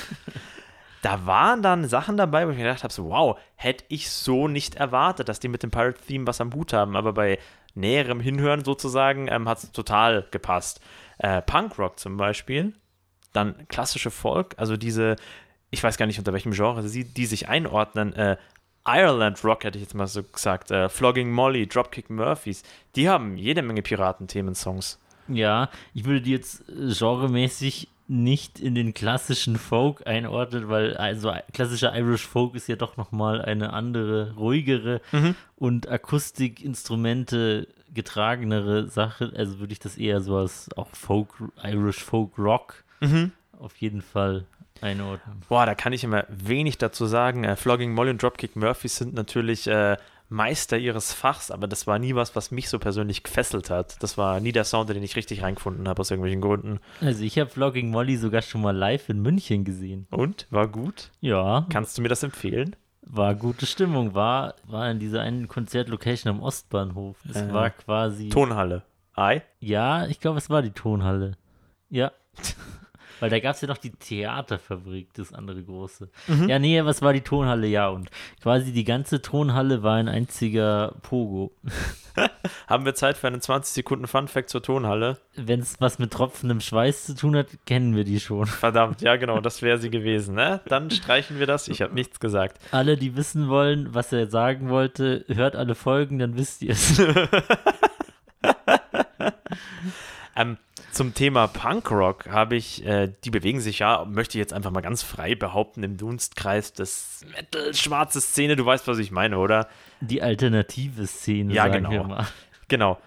[1.03, 4.49] Da waren dann Sachen dabei, wo ich mir gedacht habe, so, wow, hätte ich so
[4.49, 6.95] nicht erwartet, dass die mit dem Pirate-Theme was am Hut haben.
[6.95, 7.39] Aber bei
[7.75, 10.81] näherem Hinhören sozusagen ähm, hat es total gepasst.
[11.19, 12.73] Äh, Punkrock zum Beispiel,
[13.33, 15.17] dann klassische Folk, also diese,
[15.71, 18.37] ich weiß gar nicht unter welchem Genre sie, die sich einordnen, äh,
[18.87, 22.63] Ireland Rock hätte ich jetzt mal so gesagt, äh, Flogging Molly, Dropkick Murphys,
[22.97, 24.99] die haben jede Menge Piratenthemen-Songs.
[25.29, 31.33] Ja, ich würde die jetzt äh, genremäßig nicht in den klassischen Folk einordnen, weil also
[31.53, 35.37] klassischer Irish Folk ist ja doch nochmal eine andere, ruhigere Mhm.
[35.57, 39.33] und Akustikinstrumente getragenere Sache.
[39.37, 41.29] Also würde ich das eher so als auch Folk,
[41.63, 43.33] Irish Folk Rock Mhm.
[43.59, 44.45] auf jeden Fall
[44.81, 45.41] einordnen.
[45.49, 47.45] Boah, da kann ich immer wenig dazu sagen.
[47.45, 49.97] Äh, Flogging Molly und Dropkick Murphys sind natürlich äh,
[50.31, 54.03] Meister ihres Fachs, aber das war nie was, was mich so persönlich gefesselt hat.
[54.03, 56.79] Das war nie der Sound, den ich richtig reingefunden habe, aus irgendwelchen Gründen.
[57.01, 60.07] Also ich habe Vlogging Molly sogar schon mal live in München gesehen.
[60.11, 60.47] Und?
[60.51, 61.11] War gut?
[61.21, 62.77] Ja, Kannst du mir das empfehlen?
[63.03, 64.15] war gute Stimmung.
[64.15, 67.17] War, war in dieser einen Konzertlocation am Ostbahnhof.
[67.29, 68.29] Es Äh, war quasi.
[68.29, 68.83] Tonhalle.
[69.17, 69.43] Ei?
[69.59, 71.37] Ja, ich glaube, es war die Tonhalle.
[71.89, 72.13] Ja.
[73.21, 76.09] Weil da gab es ja noch die Theaterfabrik, das andere große.
[76.27, 76.49] Mhm.
[76.49, 77.67] Ja, nee, was war die Tonhalle?
[77.67, 78.11] Ja, und
[78.43, 81.53] quasi die ganze Tonhalle war ein einziger Pogo.
[82.67, 85.19] Haben wir Zeit für einen 20 Sekunden Fun-Fact zur Tonhalle?
[85.37, 88.47] Wenn es was mit tropfendem Schweiß zu tun hat, kennen wir die schon.
[88.47, 90.61] Verdammt, ja genau, das wäre sie gewesen, ne?
[90.67, 91.69] Dann streichen wir das.
[91.69, 92.59] Ich habe nichts gesagt.
[92.73, 97.01] Alle, die wissen wollen, was er sagen wollte, hört alle Folgen, dann wisst ihr es.
[100.37, 100.57] Ähm,
[100.93, 104.81] zum Thema Punkrock habe ich, äh, die bewegen sich ja, möchte ich jetzt einfach mal
[104.81, 108.57] ganz frei behaupten, im Dunstkreis des Metal-schwarze Szene.
[108.57, 109.69] Du weißt, was ich meine, oder?
[110.01, 112.05] Die alternative Szene, Ja, sagen wir genau.
[112.05, 112.27] mal.
[112.69, 112.99] Genau.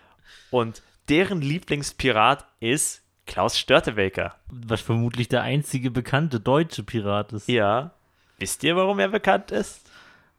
[0.51, 4.35] Und deren Lieblingspirat ist Klaus Störtebeker.
[4.49, 7.47] Was vermutlich der einzige bekannte deutsche Pirat ist.
[7.47, 7.91] Ja.
[8.39, 9.82] Wisst ihr, warum er bekannt ist?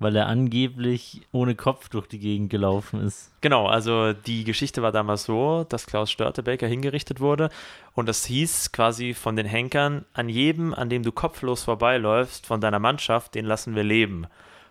[0.05, 3.33] Weil er angeblich ohne Kopf durch die Gegend gelaufen ist.
[3.41, 7.49] Genau, also die Geschichte war damals so, dass Klaus Störtebeker hingerichtet wurde
[7.95, 12.61] und das hieß quasi von den Henkern, an jedem, an dem du kopflos vorbeiläufst von
[12.61, 14.27] deiner Mannschaft, den lassen wir leben.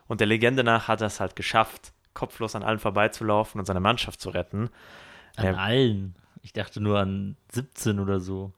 [0.08, 3.80] Und der Legende nach hat er es halt geschafft, kopflos an allen vorbeizulaufen und seine
[3.80, 4.70] Mannschaft zu retten.
[5.36, 5.54] An Ja.
[5.56, 6.14] allen.
[6.44, 8.52] Ich dachte nur an 17 oder so.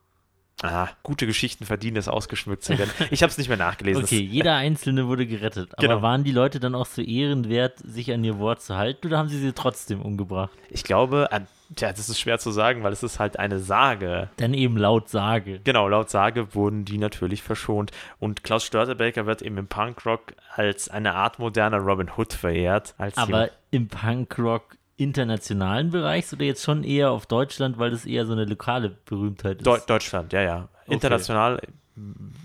[0.70, 2.92] Ah, gute Geschichten verdienen es, ausgeschmückt zu werden.
[3.12, 4.04] Ich habe es nicht mehr nachgelesen.
[4.04, 5.70] Okay, jeder Einzelne wurde gerettet.
[5.78, 6.02] Aber Genau.
[6.02, 9.30] waren die Leute dann auch so ehrenwert, sich an ihr Wort zu halten oder haben
[9.30, 10.52] sie sie trotzdem umgebracht?
[10.70, 11.42] Ich glaube, äh,
[11.76, 14.30] tja, das ist schwer zu sagen, weil es ist halt eine Sage.
[14.38, 15.60] Dann eben laut Sage.
[15.64, 17.92] Genau, laut Sage wurden die natürlich verschont.
[18.20, 22.94] Und Klaus Störtebeker wird eben im Punkrock als eine Art moderner Robin Hood verehrt.
[22.98, 28.06] Als Aber jemand- im Punkrock internationalen Bereichs oder jetzt schon eher auf Deutschland, weil das
[28.06, 29.68] eher so eine lokale Berühmtheit ist?
[29.68, 30.70] Deu Deutschland, ja, ja.
[30.88, 31.68] International äh,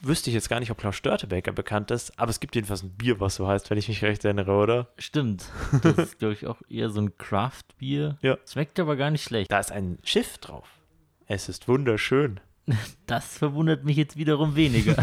[0.02, 2.90] wüsste ich jetzt gar nicht, ob Klaus Störtebeker bekannt ist, aber es gibt jedenfalls ein
[2.90, 4.88] Bier, was so heißt, wenn ich mich recht erinnere, oder?
[4.98, 5.44] Stimmt.
[5.82, 8.18] Das ist, glaube ich, auch eher so ein Craft-Bier.
[8.22, 8.38] Ja.
[8.50, 9.50] Schmeckt aber gar nicht schlecht.
[9.50, 10.68] Da ist ein Schiff drauf.
[11.26, 12.40] Es ist wunderschön.
[13.06, 14.96] Das verwundert mich jetzt wiederum weniger.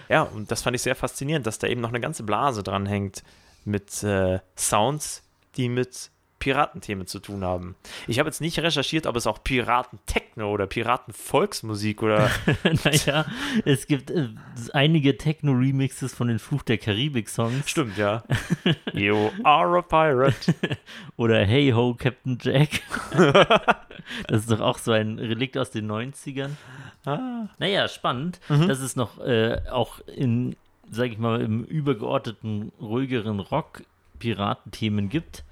[0.08, 2.86] Ja, und das fand ich sehr faszinierend, dass da eben noch eine ganze Blase dran
[2.86, 3.24] hängt
[3.64, 5.24] mit äh, Sounds,
[5.56, 7.74] die mit Piratenthemen zu tun haben.
[8.06, 12.30] Ich habe jetzt nicht recherchiert, ob es auch Piraten-Techno oder Piraten-Volksmusik oder
[12.84, 13.26] naja,
[13.64, 14.28] es gibt äh,
[14.72, 17.68] einige Techno-Remixes von den Fluch der Karibik-Songs.
[17.68, 18.22] Stimmt, ja.
[18.92, 20.54] You are a pirate.
[21.16, 22.82] Oder Hey Ho, Captain Jack.
[24.26, 26.50] das ist doch auch so ein Relikt aus den 90ern.
[27.04, 27.46] Ah.
[27.58, 28.68] Naja, spannend, Mhm.
[28.68, 30.56] dass es noch äh, auch in,
[30.90, 33.82] sag ich mal, im übergeordneten, ruhigeren Rock
[34.18, 35.44] Piratenthemen gibt.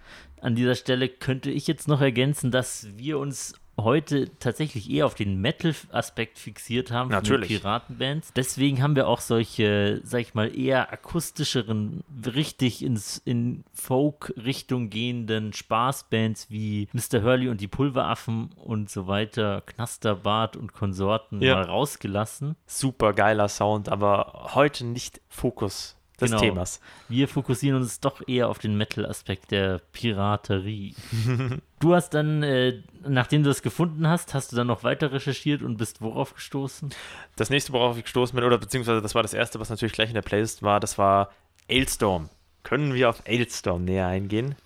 [0.46, 5.16] An dieser Stelle könnte ich jetzt noch ergänzen, dass wir uns heute tatsächlich eher auf
[5.16, 7.48] den Metal-Aspekt fixiert haben von den Natürlich.
[7.60, 8.32] Piratenbands.
[8.32, 15.52] Deswegen haben wir auch solche, sag ich mal, eher akustischeren, richtig ins in Folk-Richtung gehenden
[15.52, 17.24] Spaßbands wie Mr.
[17.24, 21.56] Hurley und die Pulveraffen und so weiter, Knasterbart und Konsorten Ja.
[21.56, 22.54] mal rausgelassen.
[22.66, 26.40] Super geiler Sound, aber heute nicht Fokus des Genau.
[26.40, 26.80] Themas.
[27.08, 30.94] Wir fokussieren uns doch eher auf den Metal-Aspekt der Piraterie.
[31.80, 35.62] du hast dann, äh, nachdem du das gefunden hast, hast du dann noch weiter recherchiert
[35.62, 36.90] und bist worauf gestoßen?
[37.36, 40.08] Das nächste, worauf ich gestoßen bin, oder beziehungsweise das war das erste, was natürlich gleich
[40.08, 41.30] in der Playlist war, das war
[41.68, 42.30] Ailstorm.
[42.62, 44.56] Können wir auf Ailstorm näher eingehen?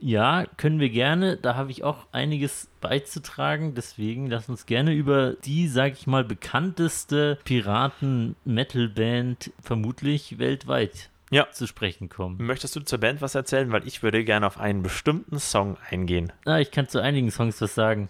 [0.00, 1.36] Ja, können wir gerne.
[1.36, 3.74] Da habe ich auch einiges beizutragen.
[3.74, 11.50] Deswegen lass uns gerne über die, sag ich mal, bekannteste Piraten-Metal-Band vermutlich weltweit Ja.
[11.50, 12.36] zu sprechen kommen.
[12.40, 13.70] Möchtest du zur Band was erzählen?
[13.72, 16.32] Weil ich würde gerne auf einen bestimmten Song eingehen.
[16.46, 18.08] Ah, ich kann zu einigen Songs was sagen.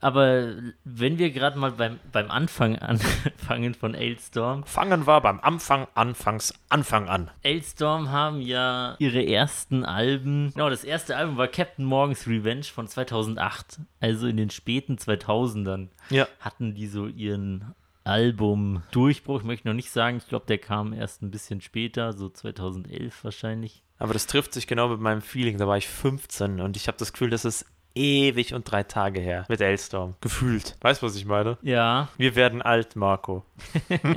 [0.00, 4.64] Aber wenn wir gerade mal beim, beim Anfang anfangen von Ailstorm.
[4.64, 7.30] Fangen wir beim Anfang, Anfangs, Anfang an.
[7.44, 10.52] Ailstorm haben ja ihre ersten Alben.
[10.54, 13.80] Genau, das erste Album war Captain Morgan's Revenge von 2008.
[14.00, 16.26] Also in den späten 2000ern Ja.
[16.40, 19.40] hatten die so ihren Album-Durchbruch.
[19.40, 23.22] Ich möchte noch nicht sagen, ich glaube, der kam erst ein bisschen später, so 2011
[23.24, 23.82] wahrscheinlich.
[23.98, 25.58] Aber das trifft sich genau mit meinem Feeling.
[25.58, 29.20] Da war ich 15 und ich habe das Gefühl, das ist ewig und drei Tage
[29.20, 30.14] her mit Ailstorm.
[30.20, 30.76] Gefühlt.
[30.80, 31.58] Weißt du, was ich meine?
[31.62, 33.44] Ja, Wir werden alt, Marco.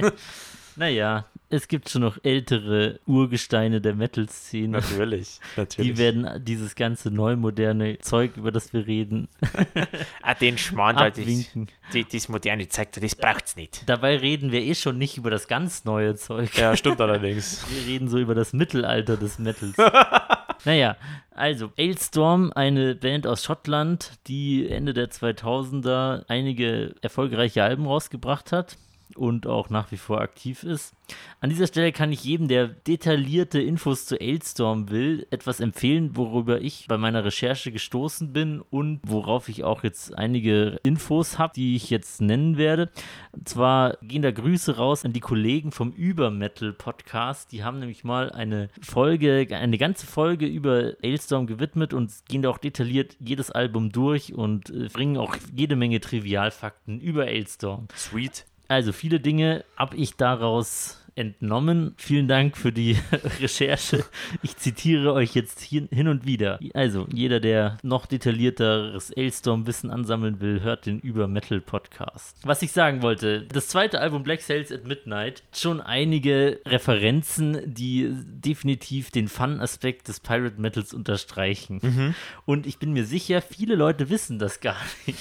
[0.75, 4.79] naja, es gibt schon noch ältere Urgesteine der Metal-Szene.
[4.79, 5.39] Natürlich.
[5.55, 5.91] Natürlich.
[5.91, 9.27] Die werden dieses ganze neumoderne Zeug, über das wir reden,
[10.23, 11.67] ah, den Schmarrn, das, abwinken.
[11.93, 13.83] die, das moderne Zeug, das braucht's nicht.
[13.87, 16.57] Dabei reden wir eh schon nicht über das ganz neue Zeug.
[16.57, 17.63] Ja, stimmt allerdings.
[17.69, 19.75] Wir reden so über das Mittelalter des Metals.
[20.65, 20.95] Naja,
[21.31, 28.77] also Ailstorm, eine Band aus Schottland, die Ende der 2000er einige erfolgreiche Alben rausgebracht hat
[29.17, 30.93] und auch nach wie vor aktiv ist.
[31.41, 36.61] An dieser Stelle kann ich jedem, der detaillierte Infos zu Ailstorm will, etwas empfehlen, worüber
[36.61, 41.75] ich bei meiner Recherche gestoßen bin und worauf ich auch jetzt einige Infos habe, die
[41.75, 42.89] ich jetzt nennen werde.
[43.31, 47.51] Und zwar gehen da Grüße raus an die Kollegen vom Übermetal Podcast.
[47.51, 52.49] Die haben nämlich mal eine Folge, eine ganze Folge über Ailstorm gewidmet und gehen da
[52.49, 57.87] auch detailliert jedes Album durch und äh, bringen auch jede Menge Trivialfakten über Ailstorm.
[57.95, 58.45] Sweet.
[58.67, 61.93] Also viele Dinge habe ich daraus entnommen.
[61.97, 62.97] Vielen Dank für die
[63.41, 64.03] Recherche.
[64.41, 66.59] Ich zitiere euch jetzt hin und wieder.
[66.73, 72.37] Also, jeder, der noch detaillierteres Ailstorm-Wissen ansammeln will, hört den Über Metal Podcast.
[72.43, 78.09] Was ich sagen wollte, das zweite Album Black Sails at Midnight, schon einige Referenzen, die
[78.11, 82.15] definitiv den Fun-Aspekt des Pirate Metals unterstreichen.
[82.45, 85.19] Und ich bin mir sicher, viele Leute wissen das gar nicht.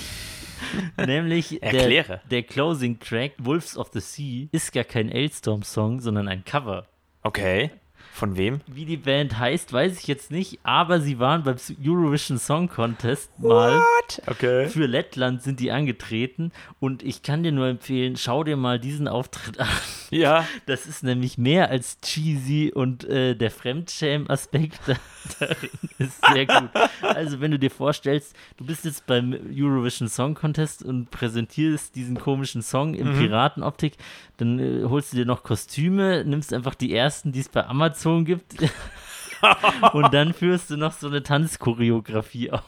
[1.07, 2.21] Nämlich Erkläre.
[2.31, 6.87] Der, der Closing Track Wolves of the Sea ist gar kein Ailstorm-Song, sondern ein Cover.
[7.23, 7.71] Okay.
[8.15, 8.61] Von wem?
[8.67, 13.31] Wie die Band heißt, weiß ich jetzt nicht, aber sie waren beim Eurovision Song Contest
[13.41, 13.81] mal.
[14.27, 14.69] Okay.
[14.69, 19.09] Für Lettland sind die angetreten und ich kann dir nur empfehlen, schau dir mal diesen
[19.09, 19.69] Auftritt an.
[20.11, 20.47] Ja.
[20.67, 24.97] Das ist nämlich mehr als cheesy und äh, der Fremdschämen-Aspekt da-
[25.41, 26.69] darin ist sehr gut.
[27.01, 32.19] Also, wenn du dir vorstellst, du bist jetzt beim Eurovision Song Contest und präsentierst diesen
[32.19, 33.95] komischen Song in Piratenoptik,
[34.37, 38.02] dann äh, holst du dir noch Kostüme, nimmst einfach die ersten, die es bei Amazon
[38.25, 38.55] gibt.
[39.93, 42.63] und dann führst du noch so eine Tanzchoreografie auf.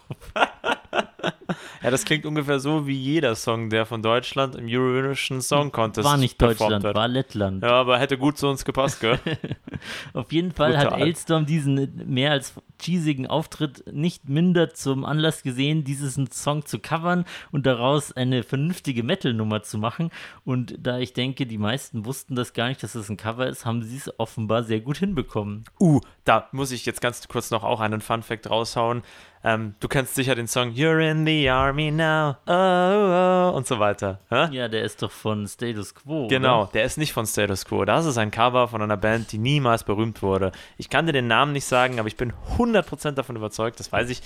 [1.83, 6.09] Ja, das klingt ungefähr so wie jeder Song, der von Deutschland im Eurovision Song Contest
[6.09, 7.63] War nicht Deutschland, war Lettland.
[7.63, 9.19] Ja, aber hätte gut zu uns gepasst, gell?
[10.15, 11.03] Auf jeden Fall hat Brutal.
[11.03, 17.27] Ailstorm diesen mehr als cheesigen Auftritt nicht minder zum Anlass gesehen, diesen Song zu covern
[17.53, 20.11] und daraus eine vernünftige Metal-Nummer zu machen.
[20.45, 23.67] Und da ich denke, die meisten wussten das gar nicht, dass es ein Cover ist,
[23.67, 25.65] haben sie es offenbar sehr gut hinbekommen.
[25.79, 29.03] Uh, da muss ich jetzt ganz kurz noch auch einen Fun-Fact raushauen.
[29.47, 33.79] Ähm, du kennst sicher den Song You're in the Army now, oh, oh, und so
[33.79, 34.19] weiter.
[34.31, 34.49] Hä?
[34.51, 36.29] Ja, der ist doch von Status Quo.
[36.29, 36.71] Genau, Oder?
[36.73, 37.85] der ist nicht von Status Quo.
[37.85, 40.51] Das ist ein Cover von einer Band, die niemals berühmt wurde.
[40.79, 44.09] Ich kann dir den Namen nicht sagen, aber ich bin 100% davon überzeugt, das weiß
[44.09, 44.23] ich,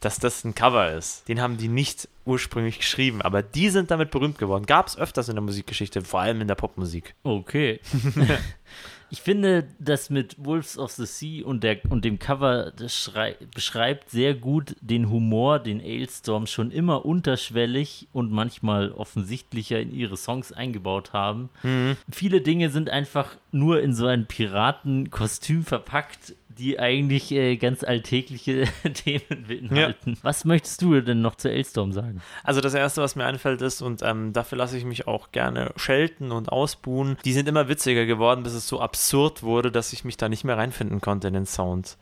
[0.00, 1.28] dass das ein Cover ist.
[1.28, 4.64] Den haben die nicht ursprünglich geschrieben, aber die sind damit berühmt geworden.
[4.64, 7.14] Gab es öfters in der Musikgeschichte, vor allem in der Popmusik.
[7.24, 7.78] Okay.
[9.12, 12.72] ich finde, das mit Wolves of the Sea und, der, und dem Cover
[13.54, 20.16] beschreibt sehr gut den Humor, den Ailstorm schon immer unterschwellig und manchmal offensichtlicher in ihre
[20.16, 21.50] Songs eingebaut haben.
[22.10, 28.64] Viele Dinge sind einfach nur in so ein Piratenkostüm verpackt, die eigentlich äh, ganz alltägliche
[28.94, 30.18] Themen beinhalten.
[30.22, 32.20] Was möchtest du denn noch zu Ailstorm sagen?
[32.44, 35.72] Also das Erste, was mir einfällt, ist, und ähm, dafür lasse ich mich auch gerne
[35.76, 39.01] schelten und ausbuhen, die sind immer witziger geworden, bis es so absurd
[39.42, 41.96] wurde, dass ich mich da nicht mehr reinfinden konnte in den Sound.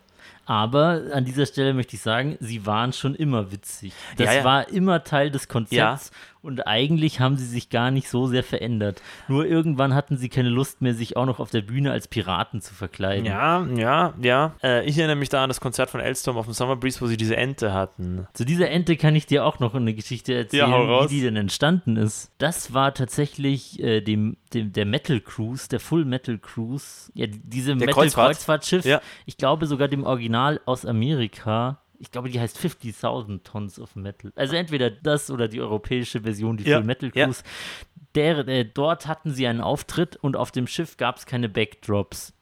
[0.46, 3.92] Aber an dieser Stelle möchte ich sagen, sie waren schon immer witzig.
[4.16, 4.44] Das Ja, ja.
[4.44, 6.10] war immer Teil des Konzepts
[6.42, 9.02] und eigentlich haben sie sich gar nicht so sehr verändert.
[9.28, 12.60] Nur irgendwann hatten sie keine Lust mehr, sich auch noch auf der Bühne als Piraten
[12.60, 13.26] zu verkleiden.
[13.26, 14.54] Ja, ja, ja.
[14.62, 17.06] Äh, ich erinnere mich da an das Konzert von Elstorm auf dem Summer Breeze, wo
[17.06, 18.26] sie diese Ente hatten.
[18.32, 21.36] Zu dieser Ente kann ich dir auch noch eine Geschichte erzählen, Ja, wie die denn
[21.36, 22.32] entstanden ist.
[22.38, 27.74] Das war tatsächlich äh, dem, dem, der Metal Cruise, der Full Metal Cruise, ja, diese
[27.74, 28.28] Metal Kreuzfahrt.
[28.28, 28.84] Kreuzfahrtschiff.
[28.84, 29.00] Ja.
[29.26, 31.78] Ich glaube sogar dem Original aus Amerika.
[32.00, 34.32] Ich glaube, die heißt 50.000 Tons of Metal.
[34.34, 37.26] Also entweder das oder die europäische Version, die Ja, Full Metal ja.
[37.26, 37.42] Cruise.
[38.14, 42.32] Der, äh, dort hatten sie einen Auftritt und auf dem Schiff gab es keine Backdrops.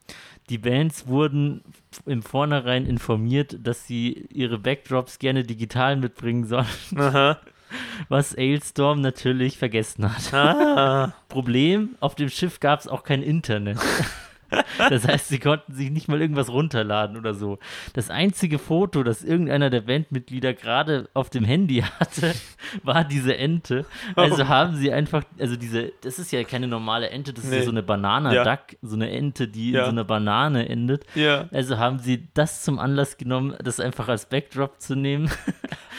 [0.49, 1.63] Die Bands wurden
[2.07, 6.67] im Vornherein informiert, dass sie ihre Backdrops gerne digital mitbringen sollen,
[6.97, 7.39] Aha.
[8.09, 10.33] was Ailstorm natürlich vergessen hat.
[10.33, 11.13] Ah.
[11.29, 13.79] Problem, auf dem Schiff gab es auch kein Internet.
[14.79, 17.59] Das heißt, sie konnten sich nicht mal irgendwas runterladen oder so.
[17.95, 22.35] Das einzige Foto, das irgendeiner der Bandmitglieder gerade auf dem Handy hatte,
[22.83, 23.85] war diese Ente.
[24.15, 27.59] Also haben sie einfach, also diese, das ist ja keine normale Ente, das ist ja
[27.59, 27.65] Nee.
[27.65, 29.81] so eine Banana-Duck, so eine Ente, die Ja.
[29.81, 31.05] in so einer Banane endet.
[31.15, 31.49] Ja.
[31.53, 35.31] Also haben sie das zum Anlass genommen, das einfach als Backdrop zu nehmen.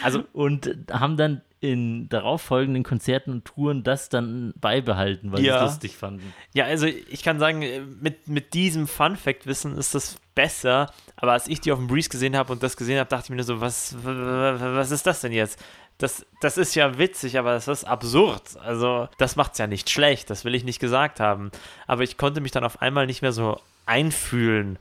[0.04, 5.65] Also- und haben dann in darauffolgenden Konzerten und Touren das dann beibehalten, weil sie Ja.
[5.65, 6.34] es lustig fanden.
[6.54, 10.91] Ja, also ich kann sagen, äh, mit, mit diesem Fun-Fact-Wissen ist das besser.
[11.17, 13.30] Aber als ich die auf dem Breeze gesehen habe und das gesehen habe, dachte ich
[13.32, 15.62] mir nur so, was, was ist das denn jetzt?
[15.97, 18.55] Das, das ist ja witzig, aber das ist absurd.
[18.64, 21.51] Also, das macht es ja nicht schlecht, das will ich nicht gesagt haben.
[21.88, 24.80] Aber ich konnte mich dann auf einmal nicht mehr so einfühlen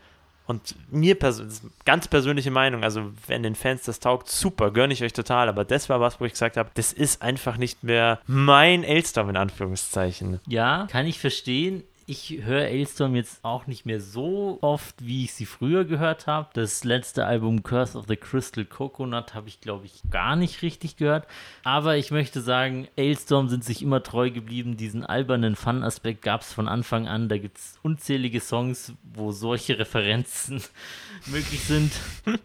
[0.49, 5.05] Und mir persönlich, ganz persönliche Meinung, also wenn den Fans das taugt, super, gönne ich
[5.05, 5.47] euch total.
[5.47, 9.29] Aber das war was, wo ich gesagt habe, das ist einfach nicht mehr mein Elstorm
[9.29, 10.41] in Anführungszeichen.
[10.47, 11.85] Ja, kann ich verstehen.
[12.11, 16.49] Ich höre Ailstorm jetzt auch nicht mehr so oft, wie ich sie früher gehört habe.
[16.55, 20.97] Das letzte Album Curse of the Crystal Coconut habe ich, glaube ich, gar nicht richtig
[20.97, 21.27] gehört.
[21.65, 24.79] Aber ich möchte sagen, Ailstorm sind sich immer treu geblieben.
[24.79, 27.29] Diesen albernen Fun-Aspekt gab es von Anfang an.
[27.29, 30.63] Da gibt es unzählige Songs, wo solche Referenzen
[31.27, 31.93] möglich sind.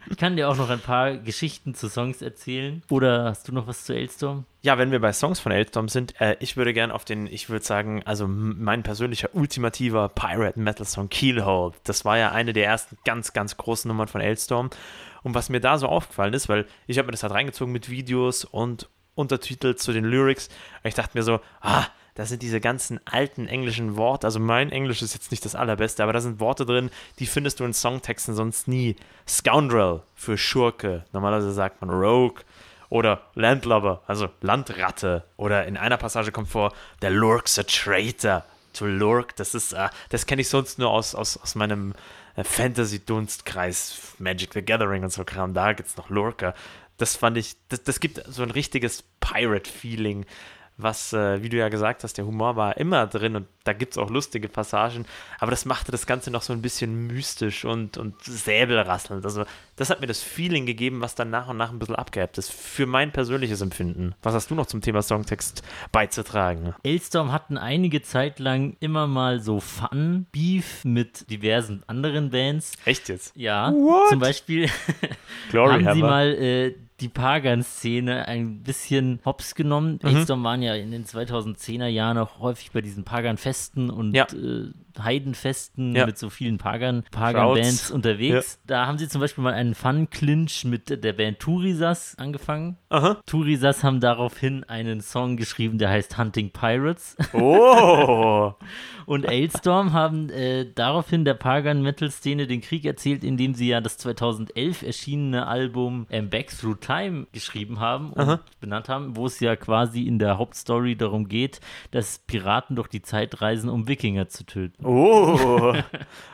[0.09, 2.83] Ich kann dir auch noch ein paar Geschichten zu Songs erzählen.
[2.89, 4.43] Oder hast du noch was zu Ailstorm?
[4.65, 7.49] Ja, wenn wir bei Songs von Elstorm sind, äh, ich würde gern auf den, ich
[7.49, 11.75] würde sagen, also mein persönlicher ultimativer Pirate Metal Song Keelhold.
[11.83, 14.69] Das war ja eine der ersten ganz, ganz großen Nummern von Elstorm.
[15.21, 17.89] Und was mir da so aufgefallen ist, weil ich habe mir das halt reingezogen mit
[17.89, 20.47] Videos und Untertitel zu den Lyrics.
[20.85, 24.27] Ich dachte mir so, ah, da sind diese ganzen alten englischen Worte.
[24.27, 26.89] Also mein Englisch ist jetzt nicht das allerbeste, aber da sind Worte drin,
[27.19, 28.95] die findest du in Songtexten sonst nie.
[29.27, 31.03] Scoundrel für Schurke.
[31.11, 32.43] Normalerweise sagt man Rogue
[32.93, 35.23] oder Landlubber, also Landratte.
[35.35, 38.45] Oder in einer Passage kommt vor, der Lurk's a traitor.
[38.73, 41.93] To Lurk, das ist, äh, das kenne ich sonst nur aus, aus, aus meinem
[42.35, 45.55] äh, Fantasy-Dunstkreis, Magic the Gathering und so Kram.
[45.55, 46.53] Da gibt es noch Lurker.
[46.97, 50.27] Das fand ich, das, das gibt so ein richtiges Pirate-Feeling
[50.77, 53.93] was, äh, wie du ja gesagt hast, der Humor war immer drin und da gibt
[53.93, 55.05] es auch lustige Passagen,
[55.39, 59.23] aber das machte das Ganze noch so ein bisschen mystisch und, und säbelrasselnd.
[59.23, 59.45] Also,
[59.75, 62.51] das hat mir das Feeling gegeben, was dann nach und nach ein bisschen abgehebt ist,
[62.51, 64.15] für mein persönliches Empfinden.
[64.21, 66.73] Was hast du noch zum Thema Songtext beizutragen?
[66.83, 72.73] Elstorm hatten einige Zeit lang immer mal so Fun-Beef mit diversen anderen Bands.
[72.85, 73.35] Echt jetzt?
[73.35, 74.09] Ja, What?
[74.09, 74.69] zum Beispiel
[75.51, 79.99] Glory haben sie mal äh, die Pagan-Szene ein bisschen hops genommen.
[80.01, 80.07] Mhm.
[80.15, 84.25] Elstorm waren ja in den 2010er Jahren auch häufig bei diesen Pagan-Festen und Ja.
[84.33, 84.71] äh,
[85.01, 86.05] Heidenfesten Ja.
[86.05, 88.59] mit so vielen Pagan- Pagan-Bands unterwegs.
[88.65, 92.77] Da haben sie zum Beispiel mal einen Fun-Clinch mit der Band Turisas angefangen.
[92.89, 93.21] Aha.
[93.25, 97.15] Turisas haben daraufhin einen Song geschrieben, der heißt Hunting Pirates.
[97.33, 98.53] Oh!
[99.05, 104.83] Und Ailstorm haben äh, daraufhin der Pagan-Metal-Szene den Krieg erzählt, indem sie ja das 2011
[104.83, 110.03] erschienene Album ähm, Back Through Time geschrieben haben und benannt haben, wo es ja quasi
[110.03, 111.59] in der Hauptstory darum geht,
[111.91, 114.82] dass Piraten durch die Zeit reisen, um Wikinger zu töten.
[114.85, 115.73] Oh!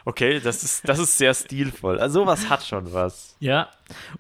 [0.06, 2.00] Okay, das ist, das ist sehr stilvoll.
[2.00, 3.36] Also, sowas hat schon was.
[3.40, 3.70] Ja,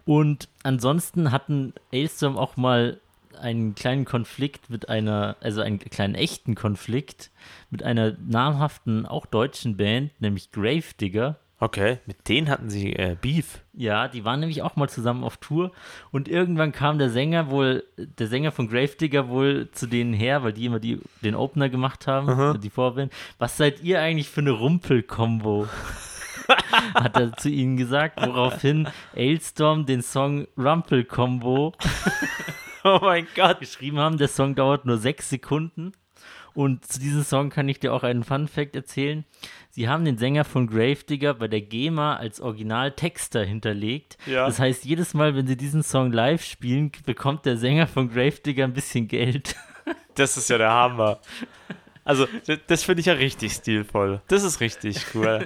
[0.05, 2.99] und ansonsten hatten Ailstorm auch mal
[3.39, 7.31] einen kleinen Konflikt mit einer, also einen kleinen echten Konflikt
[7.69, 11.37] mit einer namhaften, auch deutschen Band, nämlich Gravedigger.
[11.61, 13.59] Okay, mit denen hatten sie äh, Beef.
[13.73, 15.71] Ja, die waren nämlich auch mal zusammen auf Tour
[16.11, 20.53] und irgendwann kam der Sänger wohl, der Sänger von Gravedigger wohl zu denen her, weil
[20.53, 23.11] die immer die, den Opener gemacht haben, die Vorband.
[23.39, 25.67] Was seid ihr eigentlich für eine Rumpel-Kombo?
[26.95, 31.73] Hat er zu ihnen gesagt, woraufhin Ailstorm den Song Rumpel-Kombo
[32.85, 33.59] Oh mein Gott.
[33.59, 34.17] geschrieben haben.
[34.17, 35.91] Der Song dauert nur sechs Sekunden.
[36.59, 39.23] Und zu diesem Song kann ich dir auch einen Fun-Fact erzählen.
[39.69, 44.17] Sie haben den Sänger von Gravedigger bei der GEMA als Originaltexter hinterlegt.
[44.25, 44.45] Ja.
[44.45, 48.65] Das heißt, jedes Mal, wenn sie diesen Song live spielen, bekommt der Sänger von Gravedigger
[48.65, 49.55] ein bisschen Geld.
[50.15, 51.21] Das ist ja der Hammer.
[52.09, 52.27] Also,
[52.65, 54.19] das finde ich ja richtig stilvoll.
[54.29, 55.45] Das ist richtig cool.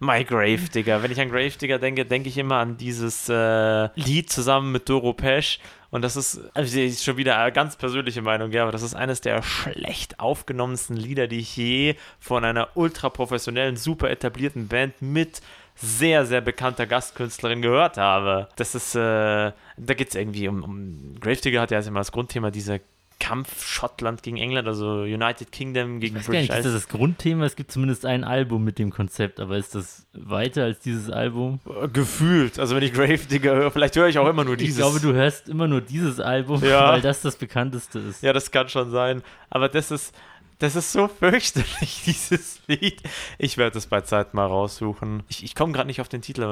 [0.00, 1.04] My Gravedigger.
[1.04, 5.12] Wenn ich an Gravedigger denke, denke ich immer an dieses äh, Lied zusammen mit Doro
[5.12, 5.60] Pesch.
[5.90, 8.82] Und das ist, also das ist schon wieder eine ganz persönliche Meinung, ja, aber das
[8.82, 14.66] ist eines der schlecht aufgenommensten Lieder, die ich je von einer ultra professionellen, super etablierten
[14.66, 15.42] Band mit
[15.76, 18.48] sehr, sehr bekannter Gastkünstlerin gehört habe.
[18.56, 22.50] Das ist, äh, da geht es irgendwie um, um Gravedigger hat ja immer das Grundthema
[22.50, 22.80] dieser
[23.20, 26.88] Kampf Schottland gegen England, also United Kingdom gegen Ich weiß gar nicht, ist das das
[26.88, 27.44] Grundthema?
[27.44, 31.60] Es gibt zumindest ein Album mit dem Konzept, aber ist das weiter als dieses Album?
[31.82, 32.58] Äh, Gefühlt.
[32.58, 34.76] Also wenn ich Gravedigger höre, vielleicht höre ich auch immer nur dieses.
[34.76, 36.88] Ich glaube, du hörst immer nur dieses Album, Ja.
[36.92, 38.22] weil das das bekannteste ist.
[38.22, 39.22] Ja, das kann schon sein.
[39.50, 40.14] Aber das ist,
[40.58, 43.02] das ist so fürchterlich, dieses Lied.
[43.38, 45.22] Ich werde es bei Zeit mal raussuchen.
[45.28, 46.42] Ich, ich komme gerade nicht auf den Titel.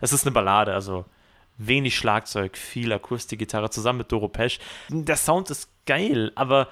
[0.00, 1.04] Es ist eine Ballade, also
[1.58, 4.58] wenig Schlagzeug, viel Akustikgitarre zusammen mit Doro Pesch.
[4.88, 6.68] Der Sound ist geil, aber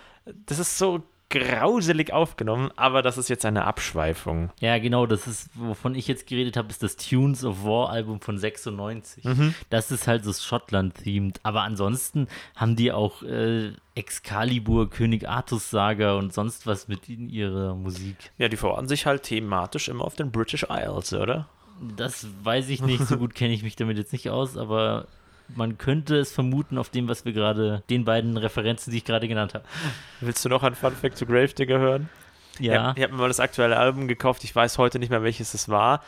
[0.46, 1.02] das ist so
[1.32, 4.50] grauselig aufgenommen, aber das ist jetzt eine Abschweifung.
[4.60, 8.20] Ja, genau, das ist, wovon ich jetzt geredet habe, ist das Tunes of War Album
[8.20, 9.24] von 96.
[9.70, 11.40] Das ist halt so Schottland-themed.
[11.42, 17.30] Aber ansonsten haben die auch äh, Excalibur, König Artus Saga und sonst was mit in
[17.30, 18.16] ihrer Musik.
[18.36, 21.48] Ja, die verorten sich halt thematisch immer auf den British Isles, oder?
[21.96, 25.06] Das weiß ich nicht, so gut kenne ich mich damit jetzt nicht aus, aber
[25.54, 29.28] man könnte es vermuten auf dem, was wir gerade, den beiden Referenzen, die ich gerade
[29.28, 29.64] genannt habe.
[30.20, 32.08] Willst du noch ein Fun Fact zu Gravedigger hören?
[32.58, 32.92] Ja.
[32.96, 34.44] Ich habe mir mal das aktuelle Album gekauft.
[34.44, 36.02] Ich weiß heute nicht mehr, welches es war.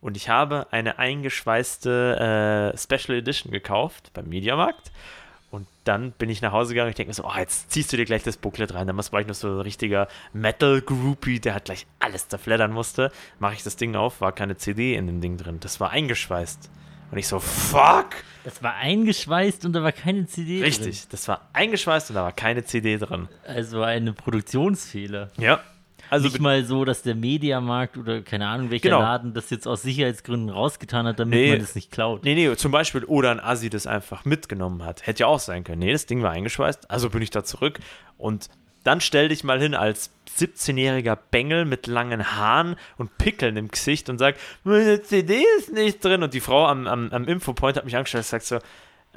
[0.00, 4.92] Und ich habe eine eingeschweißte äh, Special Edition gekauft beim Mediamarkt.
[5.50, 7.90] Und dann bin ich nach Hause gegangen und ich denke mir so, oh, jetzt ziehst
[7.92, 8.86] du dir gleich das Booklet rein.
[8.86, 13.10] Damals war ich noch so ein richtiger Metal-Groupie, der hat gleich alles zerfleddern musste.
[13.38, 15.58] Mache ich das Ding auf, war keine CD in dem Ding drin.
[15.60, 16.70] Das war eingeschweißt.
[17.10, 18.16] Und ich so, fuck!
[18.44, 22.32] Das war eingeschweißt und da war keine CD Richtig, das war eingeschweißt und da war
[22.32, 23.08] keine CD drin.
[23.08, 23.28] drin.
[23.46, 25.30] Also ein Produktionsfehler.
[25.38, 25.60] Ja.
[26.10, 29.00] Also Nicht mal so, dass der Mediamarkt oder keine Ahnung welcher Genau.
[29.00, 31.50] Laden das jetzt aus Sicherheitsgründen rausgetan hat, damit Nee.
[31.50, 32.24] man das nicht klaut.
[32.24, 35.06] Nee, nee, zum Beispiel, oder ein Assi das einfach mitgenommen hat.
[35.06, 35.80] Hätte ja auch sein können.
[35.80, 37.78] Nee, das Ding war eingeschweißt, also bin ich da zurück.
[38.16, 38.48] Und
[38.84, 44.08] dann stell dich mal hin als 17-jähriger Bengel mit langen Haaren und Pickeln im Gesicht
[44.08, 46.22] und sag, meine CD ist nicht drin.
[46.22, 48.58] Und die Frau am, am, am Infopoint hat mich angestellt und sagt so,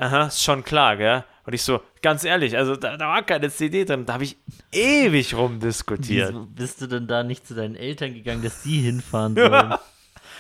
[0.01, 1.23] aha, ist schon klar, gell?
[1.45, 4.05] Und ich so, ganz ehrlich, also da, da war keine CD drin.
[4.05, 4.37] Da habe ich
[4.71, 6.29] ewig rumdiskutiert.
[6.29, 9.73] Wieso bist du denn da nicht zu deinen Eltern gegangen, dass die hinfahren sollen?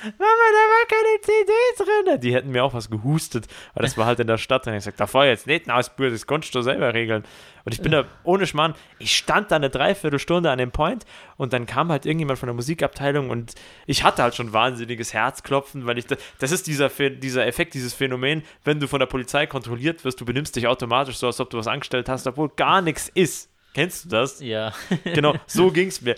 [0.03, 2.21] Mama, da war keine CD drin.
[2.21, 4.65] Die hätten mir auch was gehustet, weil das war halt in der Stadt.
[4.67, 7.23] Und ich gesagt, da war jetzt nicht ein Ausbür, das konntest du selber regeln.
[7.63, 11.05] Und ich bin da ohne Schmarrn, ich stand da eine Dreiviertelstunde an dem Point
[11.37, 13.53] und dann kam halt irgendjemand von der Musikabteilung und
[13.85, 17.93] ich hatte halt schon wahnsinniges Herzklopfen, weil ich, da, das ist dieser, dieser Effekt, dieses
[17.93, 21.49] Phänomen, wenn du von der Polizei kontrolliert wirst, du benimmst dich automatisch so, als ob
[21.51, 23.49] du was angestellt hast, obwohl gar nichts ist.
[23.73, 24.39] Kennst du das?
[24.41, 24.73] ja.
[25.03, 26.15] Genau, so ging es mir.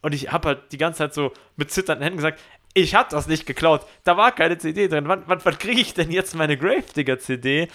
[0.00, 2.40] Und ich habe halt die ganze Zeit so mit zitternden Händen gesagt,
[2.80, 3.86] ich habe das nicht geklaut.
[4.04, 5.08] Da war keine CD drin.
[5.08, 7.68] Wann, wann, wann kriege ich denn jetzt meine Gravedigger-CD?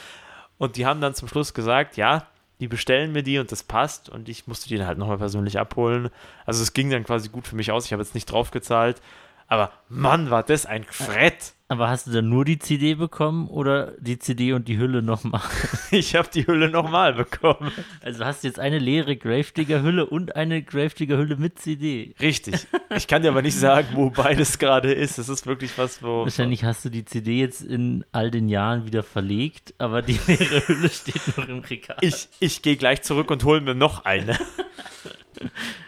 [0.57, 2.27] Und die haben dann zum Schluss gesagt, ja,
[2.59, 4.09] die bestellen mir die und das passt.
[4.09, 6.09] Und ich musste die dann halt nochmal persönlich abholen.
[6.45, 7.85] Also es ging dann quasi gut für mich aus.
[7.85, 9.01] Ich habe jetzt nicht drauf gezahlt.
[9.47, 11.53] Aber Mann, war das ein Frett.
[11.73, 15.41] Aber hast du dann nur die CD bekommen oder die CD und die Hülle nochmal?
[15.89, 17.71] Ich habe die Hülle nochmal bekommen.
[18.01, 22.13] Also hast du jetzt eine leere Gravedigger-Hülle und eine Gravedigger-Hülle mit CD.
[22.21, 22.67] Richtig.
[22.95, 25.17] Ich kann dir aber nicht sagen, wo beides gerade ist.
[25.17, 26.25] Es ist wirklich was, wo.
[26.25, 30.67] Wahrscheinlich hast du die CD jetzt in all den Jahren wieder verlegt, aber die leere
[30.67, 31.97] Hülle steht noch im Regal.
[32.01, 34.37] Ich, ich gehe gleich zurück und hole mir noch eine.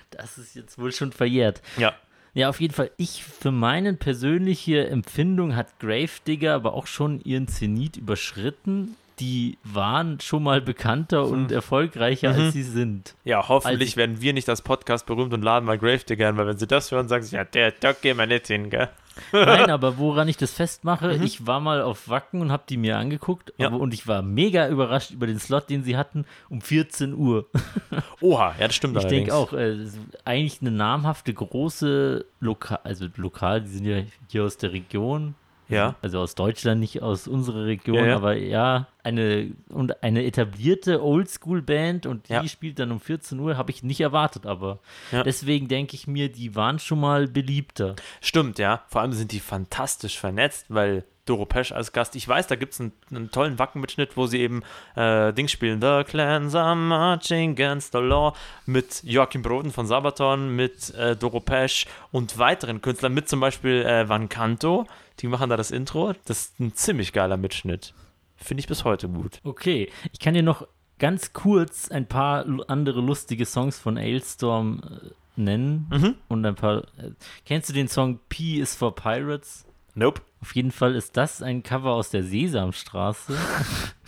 [0.10, 1.62] Das ist jetzt wohl schon verjährt.
[1.78, 1.94] Ja.
[2.36, 2.92] Ja, auf jeden Fall.
[2.98, 8.96] Ich für meine persönliche Empfindung hat Gravedigger aber auch schon ihren Zenit überschritten.
[9.20, 13.16] Die waren schon mal bekannter und erfolgreicher, als sie sind.
[13.24, 16.36] Ja, hoffentlich Als ich- werden wir nicht das Podcast berühmt und laden mal Gravedigger ein,
[16.38, 18.90] weil wenn sie das hören, sagen sie, ja, der, da gehen wir nicht hin, gell?
[19.32, 22.98] Nein, aber woran ich das festmache, ich war mal auf Wacken und habe die mir
[22.98, 23.68] angeguckt Ja.
[23.68, 27.46] aber, und ich war mega überrascht über den Slot, den sie hatten, um 14 Uhr.
[28.20, 29.78] Oha, ja, das stimmt Ich denke auch, äh,
[30.26, 35.36] eigentlich eine namhafte große Lokal, also lokal, die sind ja hier aus der Region,
[35.68, 35.96] Ja.
[36.02, 38.16] also aus Deutschland, nicht aus unserer Region, Ja, ja.
[38.16, 42.48] aber ja, eine und eine etablierte Oldschool-Band und die Ja.
[42.48, 44.80] spielt dann um 14 Uhr, habe ich nicht erwartet, aber
[45.12, 47.96] deswegen denke ich mir, die waren schon mal beliebter.
[48.22, 48.84] Stimmt, ja.
[48.88, 52.74] Vor allem sind die fantastisch vernetzt, weil Doro Pesch als Gast, ich weiß, da gibt
[52.74, 54.62] es einen, einen tollen Wackenmitschnitt, wo sie eben
[54.96, 58.34] äh, Dings spielen, The Clans are marching against the law,
[58.66, 63.84] mit Joachim Broden von Sabaton, mit äh, Doro Pesch und weiteren Künstlern, mit zum Beispiel
[63.86, 64.86] äh, Van Canto,
[65.20, 66.14] die machen da das Intro.
[66.26, 67.94] Das ist ein ziemlich geiler Mitschnitt.
[68.38, 69.40] Finde ich bis heute gut.
[69.44, 70.68] Okay, ich kann dir noch
[71.00, 75.10] ganz kurz ein paar andere lustige Songs von Ailstorm äh,
[75.42, 76.16] nennen Mhm.
[76.28, 76.84] und ein paar.
[76.98, 77.12] Äh,
[77.46, 79.66] kennst du den Song P is for Pirates?
[79.96, 80.22] Nope.
[80.46, 83.36] Auf jeden Fall ist das ein Cover aus der Sesamstraße.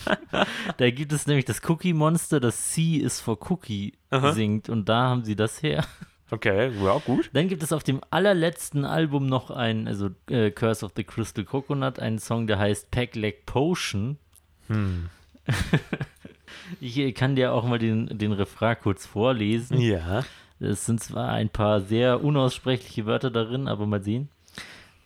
[0.77, 4.33] da gibt es nämlich das Cookie Monster, das C is for Cookie Aha.
[4.33, 5.83] singt und da haben sie das her.
[6.29, 7.31] Okay, ja, gut.
[7.33, 11.43] Dann gibt es auf dem allerletzten Album noch ein, also äh, Curse of the Crystal
[11.43, 14.19] Coconut, einen Song, der heißt Pack Leg Potion.
[14.67, 15.09] Hm.
[16.79, 19.81] ich äh, kann dir auch mal den, den Refrain kurz vorlesen.
[19.81, 20.23] Ja.
[20.59, 24.29] Es sind zwar ein paar sehr unaussprechliche Wörter darin, aber mal sehen.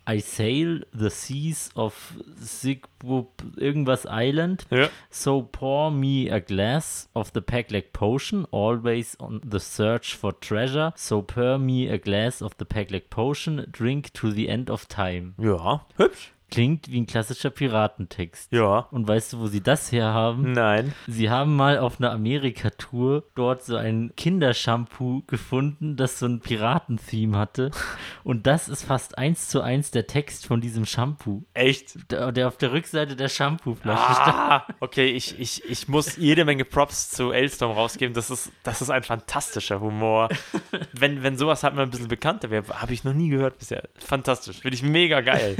[0.04, 1.94] I sail the seas of
[2.40, 4.88] Sigbub irgendwas Island, Ja.
[5.10, 10.92] so pour me a glass of the Pegleg Potion, always on the search for treasure.
[10.96, 15.34] So pour me a glass of the Pegleg Potion, drink to the end of time.
[15.38, 15.86] Ja.
[15.98, 16.32] Hübsch.
[16.52, 18.52] Klingt wie ein klassischer Piratentext.
[18.52, 18.80] Ja.
[18.90, 20.52] Und weißt du, wo sie das herhaben?
[20.52, 20.92] Nein.
[21.06, 27.38] Sie haben mal auf einer Amerika-Tour dort so ein Kindershampoo gefunden, das so ein Piraten-Theme
[27.38, 27.70] hatte.
[28.22, 32.10] Und das ist fast eins zu eins der Text von diesem Shampoo, Echt?
[32.12, 34.20] der, der auf der Rückseite der Shampoo-Flasche.
[34.20, 38.12] Ah, okay, ich, ich, ich muss jede Menge Props zu Ailstorm rausgeben.
[38.12, 40.28] Das ist, das ist ein fantastischer Humor.
[40.92, 43.88] wenn, wenn sowas halt mal ein bisschen bekannter wäre, habe ich noch nie gehört bisher.
[43.96, 44.58] Fantastisch.
[44.60, 45.56] Finde ich mega geil.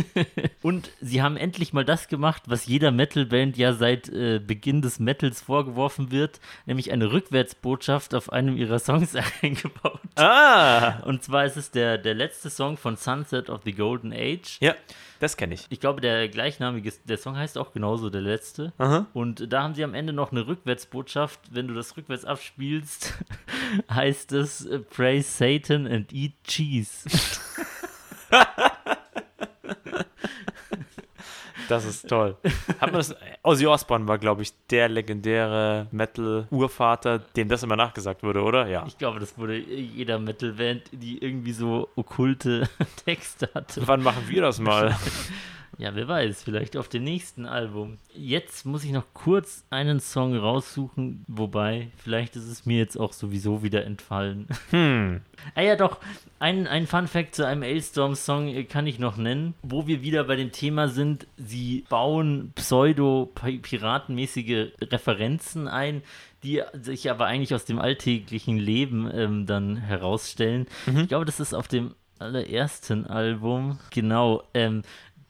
[0.60, 4.82] Und Und sie haben endlich mal das gemacht, was jeder Metal-Band ja seit äh, Beginn
[4.82, 10.00] des Metals vorgeworfen wird, nämlich eine Rückwärtsbotschaft auf einem ihrer Songs eingebaut.
[10.16, 11.00] Ah!
[11.04, 14.58] Und zwar ist es der, der letzte Song von Sunset of the Golden Age.
[14.60, 14.74] Ja,
[15.20, 15.66] das kenne ich.
[15.68, 18.72] Ich glaube, der gleichnamige, der Song heißt auch genauso der letzte.
[18.78, 19.06] Aha.
[19.12, 21.38] Und da haben sie am Ende noch eine Rückwärtsbotschaft.
[21.52, 23.14] Wenn du das rückwärts abspielst,
[23.88, 27.08] heißt es äh, Praise Satan and eat cheese.
[31.72, 32.36] Das ist toll.
[32.80, 38.22] Hat man das, Ozzy Osbourne war, glaube ich, der legendäre Metal-Urvater, dem das immer nachgesagt
[38.22, 38.66] wurde, oder?
[38.66, 38.84] Ja.
[38.86, 42.68] Ich glaube, das wurde jeder Metal-Band, die irgendwie so okkulte
[43.06, 43.86] Texte hatte.
[43.86, 44.96] Wann machen wir das mal?
[45.78, 47.98] Ja, wer weiß, vielleicht auf dem nächsten Album.
[48.14, 53.12] Jetzt muss ich noch kurz einen Song raussuchen, wobei, vielleicht ist es mir jetzt auch
[53.12, 54.48] sowieso wieder entfallen.
[54.70, 55.20] Hm.
[55.56, 55.98] Ah ja, doch,
[56.38, 60.36] ein, ein Fun-Fact zu einem Ailstorm-Song äh, kann ich noch nennen, wo wir wieder bei
[60.36, 66.02] dem Thema sind, sie bauen pseudo-piratenmäßige Referenzen ein,
[66.44, 70.68] die sich aber eigentlich aus dem alltäglichen Leben ähm, dann herausstellen.
[70.86, 74.82] Ich glaube, das ist auf dem allerersten Album, genau, ähm,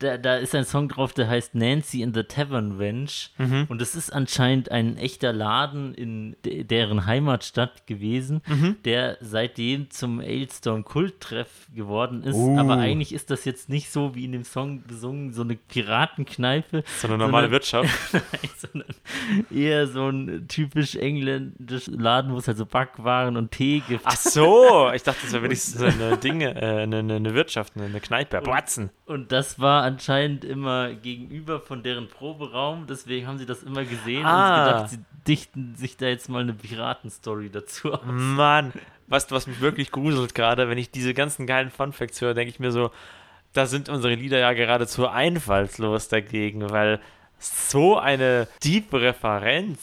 [0.03, 3.31] da, da ist ein Song drauf, der heißt Nancy in the Tavern Wench.
[3.69, 8.43] Und es ist anscheinend ein echter Laden in de deren Heimatstadt gewesen,
[8.85, 12.37] der seitdem zum Ailstorm Kulttreff geworden ist.
[12.37, 12.59] Uh.
[12.59, 16.83] Aber eigentlich ist das jetzt nicht so wie in dem Song besungen, so eine Piratenkneipe.
[17.01, 17.91] So eine normale sondern- Wirtschaft.
[18.59, 18.89] sondern
[19.51, 24.03] eher so ein typisch engländischer Laden, wo es halt so Backwaren und Tee gibt.
[24.05, 27.87] Ach so, ich dachte, das wäre wirklich so eine Dinge, äh, eine, eine, Wirtschaft, eine,
[27.87, 28.41] eine Kneipe.
[28.41, 28.91] Bratzen.
[29.07, 34.25] Und das war anscheinend immer gegenüber von deren Proberaum, deswegen haben sie das immer gesehen
[34.25, 34.49] Ah.
[34.59, 38.01] und gedacht, sie dichten sich da jetzt mal eine Piratenstory dazu aus.
[38.07, 38.81] Mann, du,
[39.35, 42.73] was mich wirklich gruselt gerade, wenn ich diese ganzen geilen Funfacts höre, denke ich mir
[42.73, 42.91] so,
[43.53, 47.01] da sind unsere Lieder ja geradezu einfallslos dagegen, weil
[47.43, 49.79] so eine tiefe Referenz.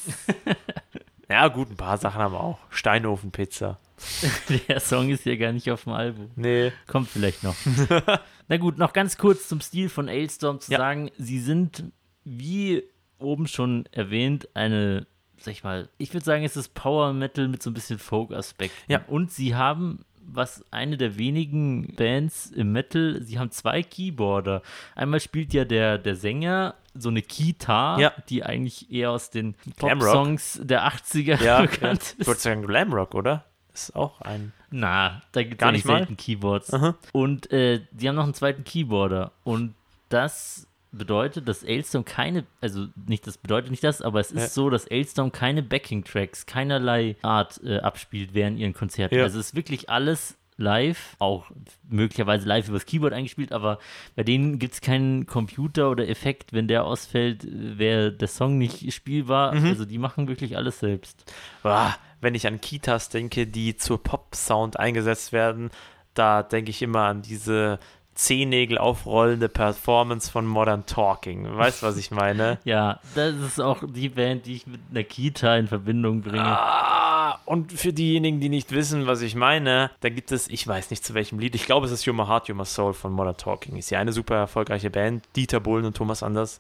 [1.29, 2.59] ja, gut, ein paar Sachen haben wir auch.
[2.69, 3.79] Steinofenpizza.
[4.67, 6.31] Der Song ist ja gar nicht auf dem Album.
[6.35, 6.71] Nee.
[6.87, 7.55] Kommt vielleicht noch.
[8.47, 10.77] Na gut, noch ganz kurz zum Stil von Ailstorm zu Ja.
[10.77, 11.83] sagen, sie sind,
[12.23, 12.83] wie
[13.19, 15.05] oben schon erwähnt, eine,
[15.37, 18.89] sag ich mal, ich würde sagen, es ist Power Metal mit so ein bisschen Folk-Aspekten.
[18.89, 19.01] Ja.
[19.07, 24.61] Und sie haben, was eine der wenigen Bands im Metal, sie haben zwei Keyboarder.
[24.95, 28.13] Einmal spielt ja der, der Sänger so eine Keytar, Ja.
[28.29, 29.55] die eigentlich eher aus den.
[29.77, 31.61] Pop-Songs der 80er Ja, ja.
[31.61, 32.27] bekannt ich ist.
[32.27, 33.45] würde sagen Glamrock, oder?
[33.73, 34.51] Ist auch ein.
[34.71, 35.97] Na, da gibt es Gar nicht nicht mal?
[35.99, 36.73] selten Keyboards.
[36.73, 36.95] Aha.
[37.13, 39.31] Und äh, die haben noch einen zweiten Keyboarder.
[39.43, 39.73] Und
[40.09, 44.47] das bedeutet, dass Ailstorm keine, also nicht, das bedeutet nicht das, aber es ist Ja.
[44.49, 49.15] so, dass Ailstorm keine Backing-Tracks, keinerlei Art äh, abspielt während ihren Konzerten.
[49.15, 49.23] Ja.
[49.23, 51.45] Also es ist wirklich alles live, auch
[51.89, 53.79] möglicherweise live übers Keyboard eingespielt, aber
[54.15, 58.91] bei denen gibt es keinen Computer oder Effekt, wenn der ausfällt, wäre der Song nicht
[58.93, 59.55] spielbar.
[59.55, 59.65] Mhm.
[59.67, 61.31] Also die machen wirklich alles selbst.
[61.63, 65.69] Ah, wenn ich an Kitas denke, die zur Pop-Sound eingesetzt werden,
[66.13, 67.79] da denke ich immer an diese
[68.19, 71.55] Zehennägel aufrollende Performance von Modern Talking.
[71.55, 72.59] Weißt du, was ich meine?
[72.65, 76.43] Ja, das ist auch die Band, die ich mit einer Kita in Verbindung bringe.
[76.43, 80.89] Ah, und für diejenigen, die nicht wissen, was ich meine, da gibt es, ich weiß
[80.89, 83.13] nicht zu welchem Lied, ich glaube, es ist Your My Heart, Your My Soul von
[83.13, 83.77] Modern Talking.
[83.77, 85.23] Ist ja eine super erfolgreiche Band.
[85.37, 86.59] Dieter Bohlen und Thomas Anders.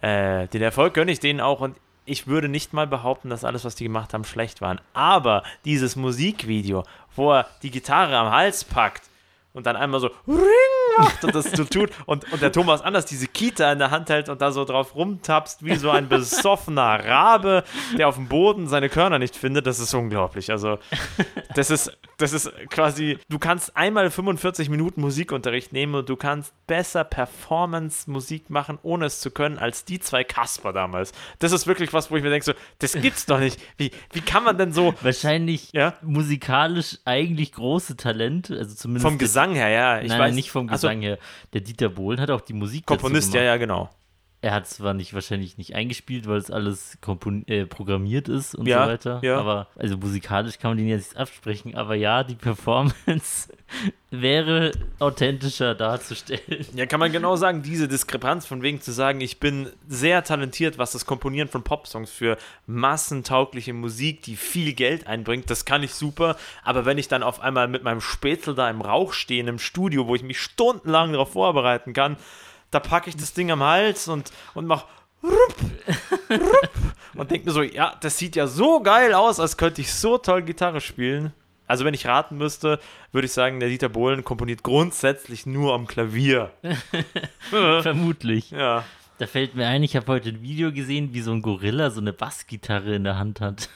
[0.00, 1.76] Äh, den Erfolg gönne ich denen auch und
[2.06, 4.80] ich würde nicht mal behaupten, dass alles, was die gemacht haben, schlecht waren.
[4.94, 6.82] Aber dieses Musikvideo,
[7.14, 9.04] wo er die Gitarre am Hals packt
[9.52, 13.06] und dann einmal so Ring macht und das so tut und, und der Thomas Anders
[13.06, 17.04] diese Kita in der Hand hält und da so drauf rumtapst wie so ein besoffener
[17.04, 17.64] Rabe,
[17.96, 20.50] der auf dem Boden seine Körner nicht findet, das ist unglaublich.
[20.50, 20.78] Also
[21.54, 26.52] das ist, das ist quasi, du kannst einmal 45 Minuten Musikunterricht nehmen und du kannst
[26.66, 31.12] besser Performance-Musik machen, ohne es zu können, als die zwei Kasper damals.
[31.38, 33.60] Das ist wirklich was, wo ich mir denke, so, das gibt's doch nicht.
[33.76, 35.94] Wie, wie kann man denn so Wahrscheinlich Ja.
[36.02, 40.68] musikalisch eigentlich große Talente, also zumindest vom Gesang her, ja, ich nein, weiß nicht vom
[40.70, 41.18] Ach so, Gesang her.
[41.52, 43.90] Der Dieter Bohlen hat auch die Musik Komponist, ja, ja, genau.
[44.40, 46.96] Er hat zwar nicht wahrscheinlich nicht eingespielt, weil es alles
[47.46, 49.20] äh, programmiert ist und Ja, so weiter.
[49.24, 49.36] ja.
[49.38, 51.74] Aber also musikalisch kann man den jetzt nicht absprechen.
[51.74, 53.52] Aber ja, die Performance
[54.12, 54.70] wäre
[55.00, 56.64] authentischer darzustellen.
[56.74, 60.78] Ja, kann man genau sagen, diese Diskrepanz von wegen zu sagen, ich bin sehr talentiert,
[60.78, 65.94] was das Komponieren von Popsongs für massentaugliche Musik, die viel Geld einbringt, das kann ich
[65.94, 66.36] super.
[66.62, 70.06] Aber wenn ich dann auf einmal mit meinem Spätzle da im Rauch stehe, einem Studio,
[70.06, 72.16] wo ich mich stundenlang darauf vorbereiten kann,
[72.70, 74.84] da packe ich das Ding am Hals und, und mach
[75.22, 75.56] rup,
[76.30, 76.70] rup,
[77.14, 80.18] und denke mir so, ja, das sieht ja so geil aus, als könnte ich so
[80.18, 81.32] toll Gitarre spielen.
[81.66, 82.80] Also wenn ich raten müsste,
[83.12, 86.50] würde ich sagen, der Dieter Bohlen komponiert grundsätzlich nur am Klavier.
[87.50, 88.50] Vermutlich.
[88.50, 88.84] Ja.
[89.18, 92.00] Da fällt mir ein, ich habe heute ein Video gesehen, wie so ein Gorilla so
[92.00, 93.68] eine Bassgitarre in der Hand hat.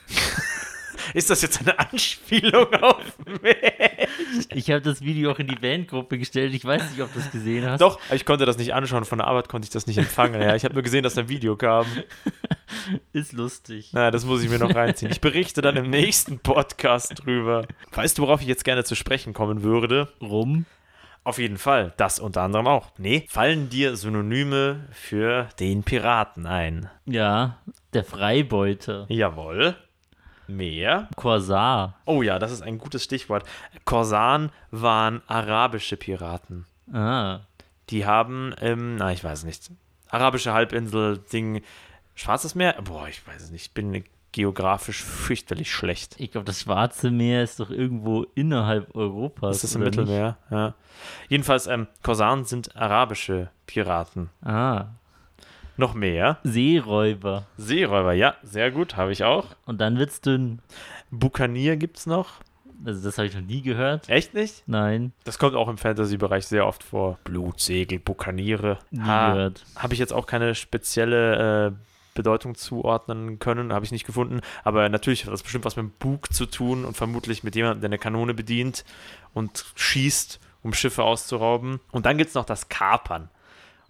[1.15, 3.57] Ist das jetzt eine Anspielung auf mich?
[4.55, 6.55] Ich habe das Video auch in die Bandgruppe gestellt.
[6.55, 7.81] Ich weiß nicht, ob du es gesehen hast.
[7.81, 9.05] Doch, ich konnte das nicht anschauen.
[9.05, 10.41] Von der Arbeit konnte ich das nicht empfangen.
[10.41, 11.87] Ja, ich habe nur gesehen, dass da ein Video kam.
[13.13, 13.91] Ist lustig.
[13.93, 15.11] Na, das muss ich mir noch reinziehen.
[15.11, 17.67] Ich berichte dann im nächsten Podcast drüber.
[17.93, 20.09] Weißt du, worauf ich jetzt gerne zu sprechen kommen würde?
[20.21, 20.67] Rum.
[21.25, 21.93] Auf jeden Fall.
[21.99, 22.91] Das unter anderem auch.
[22.99, 26.91] Nee, fallen dir Synonyme für den Piraten ein?
[27.07, 27.59] Ja,
[27.93, 29.07] der Freibeuter.
[29.09, 29.77] Jawohl.
[30.47, 31.09] Mehr?
[31.17, 31.99] Korsar.
[32.05, 33.45] Oh ja, das ist ein gutes Stichwort.
[33.85, 36.67] Korsaren waren arabische Piraten.
[36.93, 37.41] Ah.
[37.91, 39.71] Die haben, ähm, na, ich weiß nicht,
[40.09, 41.63] arabische Halbinsel, Ding,
[42.15, 42.75] Schwarzes Meer?
[42.83, 43.67] Boah, ich weiß es nicht.
[43.67, 46.15] Ich bin geografisch fürchterlich schlecht.
[46.19, 49.61] Ich glaube, das Schwarze Meer ist doch irgendwo innerhalb Europas.
[49.61, 50.01] Das ist im oder nicht?
[50.01, 50.75] Mittelmeer, ja.
[51.29, 54.31] Jedenfalls, ähm, Korsaren sind arabische Piraten.
[54.43, 54.87] Ah.
[55.77, 56.39] Noch mehr.
[56.45, 57.47] Seeräuber.
[57.57, 59.47] Seeräuber, ja, sehr gut, habe ich auch.
[59.67, 60.61] Und dann wird's dünn.
[61.11, 62.41] Bukanier gibt's noch.
[62.85, 64.09] Also, das habe ich noch nie gehört.
[64.09, 64.65] Echt nicht?
[64.67, 67.19] Nein, Das kommt auch im Fantasy-Bereich sehr oft vor.
[67.25, 68.79] Blutsegel, Bukaniere.
[68.91, 69.65] nie Ha, gehört.
[69.77, 71.73] Habe ich jetzt auch keine spezielle äh,
[72.15, 74.41] Bedeutung zuordnen können, habe ich nicht gefunden.
[74.65, 77.81] Aber natürlich hat das bestimmt was mit dem Bug zu tun und vermutlich mit jemandem,
[77.83, 78.85] der eine Kanone bedient
[79.33, 81.81] und schießt, um Schiffe auszurauben.
[81.93, 83.29] Und dann gibt es noch das Kapern.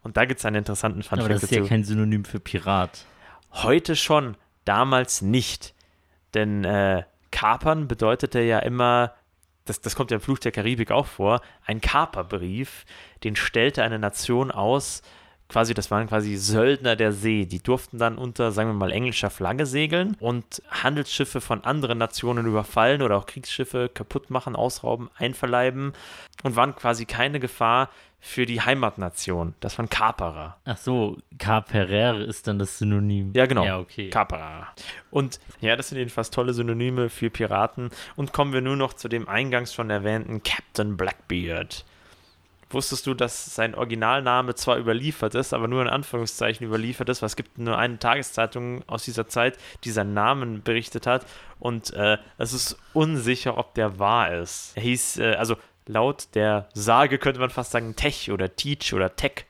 [0.03, 1.69] Und da gibt es einen interessanten Fun Aber das ist ja dazu.
[1.69, 3.07] kein Synonym für Pirat.
[3.53, 5.75] Heute schon, damals nicht.
[6.35, 9.15] Denn äh, Kapern bedeutete ja immer,
[9.65, 12.85] das, das kommt ja im Fluch der Karibik auch vor, ein Kaperbrief,
[13.23, 15.03] den stellte eine Nation aus,
[15.53, 17.45] quasi, das waren quasi Söldner der See.
[17.45, 22.47] Die durften dann unter, sagen wir mal, englischer Flagge segeln und Handelsschiffe von anderen Nationen
[22.47, 25.93] überfallen oder auch Kriegsschiffe kaputt machen, ausrauben, einverleiben
[26.43, 27.91] und waren quasi keine Gefahr
[28.25, 29.55] für die Heimatnation.
[29.59, 30.57] Das waren Kaperer.
[30.65, 33.33] Ach so, Caperer ist dann das Synonym.
[33.35, 33.65] Ja, genau.
[33.65, 34.11] Ja, okay.
[34.11, 34.69] Kappa.
[35.11, 37.91] Und ja, das sind jedenfalls tolle Synonyme für Piraten.
[38.15, 41.85] Und kommen wir nur noch zu dem eingangs schon erwähnten Captain Blackbeard.
[42.73, 47.27] Wusstest du, dass sein Originalname zwar überliefert ist, aber nur in Anführungszeichen überliefert ist, weil
[47.27, 51.27] es gibt nur eine Tageszeitung aus dieser Zeit, die seinen Namen berichtet hat
[51.59, 54.73] und äh, es ist unsicher, ob der wahr ist.
[54.77, 55.57] Er hieß, äh, also
[55.87, 59.47] laut der Sage könnte man fast sagen Tech oder Teach oder Tech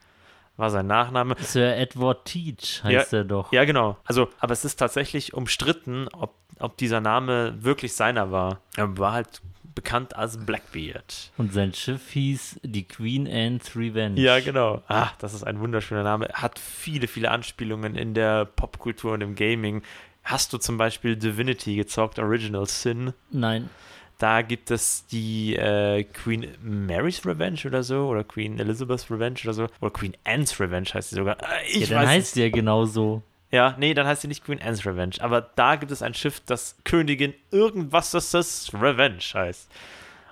[0.57, 1.35] war sein Nachname.
[1.41, 3.53] Sir Edward Teach heißt er doch.
[3.53, 3.97] Ja, genau.
[4.05, 8.61] Also, aber es ist tatsächlich umstritten, ob, ob dieser Name wirklich seiner war.
[8.77, 9.41] Er war halt
[9.75, 11.31] bekannt als Blackbeard.
[11.39, 14.21] Und sein Schiff hieß die Queen Anne's Revenge.
[14.21, 14.83] Ja, genau.
[14.89, 16.29] Ah, das ist ein wunderschöner Name.
[16.33, 19.83] Hat viele, viele Anspielungen in der Popkultur und im Gaming.
[20.25, 23.13] Hast du zum Beispiel Divinity gezockt, Original Sin?
[23.31, 23.71] Nein,
[24.19, 29.53] Da gibt es die äh, Queen Mary's Revenge oder so, oder Queen Elizabeth's Revenge oder
[29.55, 31.39] so, oder Queen Anne's Revenge heißt sie sogar.
[31.43, 33.23] Äh, Ich ja, dann weiß heißt sie ja genauso.
[33.53, 35.17] Ja, nee, dann heißt sie nicht Queen Anne's Revenge.
[35.21, 39.71] Aber da gibt es ein Schiff, das Königin irgendwas, das das Revenge heißt.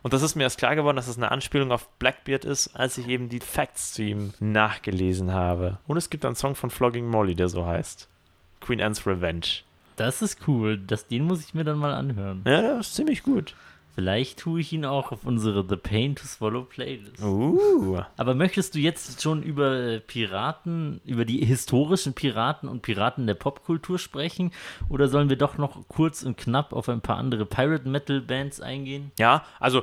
[0.03, 2.97] Und das ist mir erst klar geworden, dass es eine Anspielung auf Blackbeard ist, als
[2.97, 5.79] ich eben die Facts zu ihm nachgelesen habe.
[5.87, 8.09] Und es gibt einen Song von Flogging Molly, der so heißt.
[8.61, 9.63] Queen Anne's Revenge.
[9.97, 10.79] Das ist cool.
[10.79, 12.43] Das, den muss ich mir dann mal anhören.
[12.47, 13.55] Ja, das ist ziemlich gut.
[14.01, 17.23] Vielleicht tue ich ihn auch auf unsere The Pain to Swallow Playlist.
[17.23, 18.01] Uh.
[18.17, 23.99] Aber möchtest du jetzt schon über Piraten, über die historischen Piraten und Piraten der Popkultur
[23.99, 24.53] sprechen?
[24.89, 28.63] Oder sollen wir doch noch kurz und knapp auf ein paar andere Pirate Metal Bands
[28.63, 29.13] eingehen?
[29.19, 29.83] Ja, also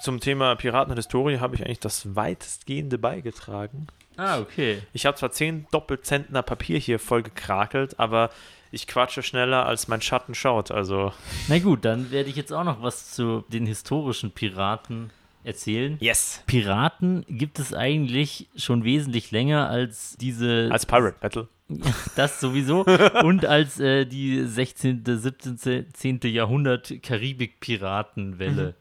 [0.00, 3.88] zum Thema Piraten und Historie habe ich eigentlich das weitestgehende beigetragen.
[4.16, 4.82] Ah, okay.
[4.92, 8.30] Ich habe zwar 10 Doppelzentner Papier hier voll gekrakelt, aber
[8.70, 10.70] ich quatsche schneller, als mein Schatten schaut.
[10.70, 11.12] Also,
[11.48, 15.10] Na gut, dann werde ich jetzt auch noch was zu den historischen Piraten
[15.44, 15.96] erzählen.
[16.00, 16.42] yes.
[16.46, 20.68] Piraten gibt es eigentlich schon wesentlich länger als diese.
[20.70, 21.48] Als Pirate Battle.
[22.16, 22.84] das sowieso.
[23.24, 28.74] Und als äh, die 16., 17., Jahrhundert Karibik-Piratenwelle.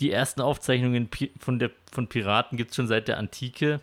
[0.00, 1.08] Die ersten Aufzeichnungen
[1.40, 3.80] von, der, von Piraten gibt es schon seit der Antike.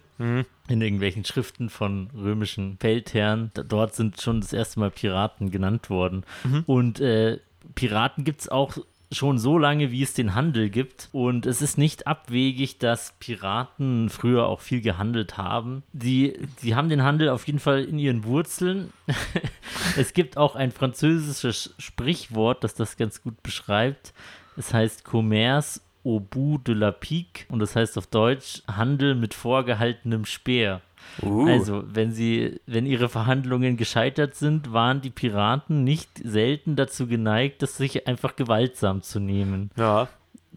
[0.67, 3.51] In irgendwelchen Schriften von römischen Feldherren.
[3.67, 6.25] Dort sind schon das erste Mal Piraten genannt worden.
[6.65, 7.39] Und äh,
[7.75, 8.77] Piraten gibt es auch
[9.11, 11.09] schon so lange, wie es den Handel gibt.
[11.11, 15.83] Und es ist nicht abwegig, dass Piraten früher auch viel gehandelt haben.
[15.93, 18.91] Die, die haben den Handel auf jeden Fall in ihren Wurzeln.
[19.97, 24.13] es gibt auch ein französisches Sprichwort, das das ganz gut beschreibt.
[24.57, 29.33] Es heißt Commerce au bout de la pique und das heißt auf Deutsch Handel mit
[29.33, 30.81] vorgehaltenem Speer.
[31.21, 31.47] Uh.
[31.47, 37.61] Also, wenn sie, wenn ihre Verhandlungen gescheitert sind, waren die Piraten nicht selten dazu geneigt,
[37.61, 39.71] das sich einfach gewaltsam zu nehmen.
[39.77, 40.07] Ja.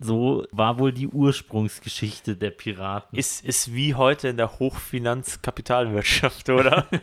[0.01, 3.19] So war wohl die Ursprungsgeschichte der Piraten.
[3.19, 6.87] Ist, ist wie heute in der Hochfinanzkapitalwirtschaft, oder?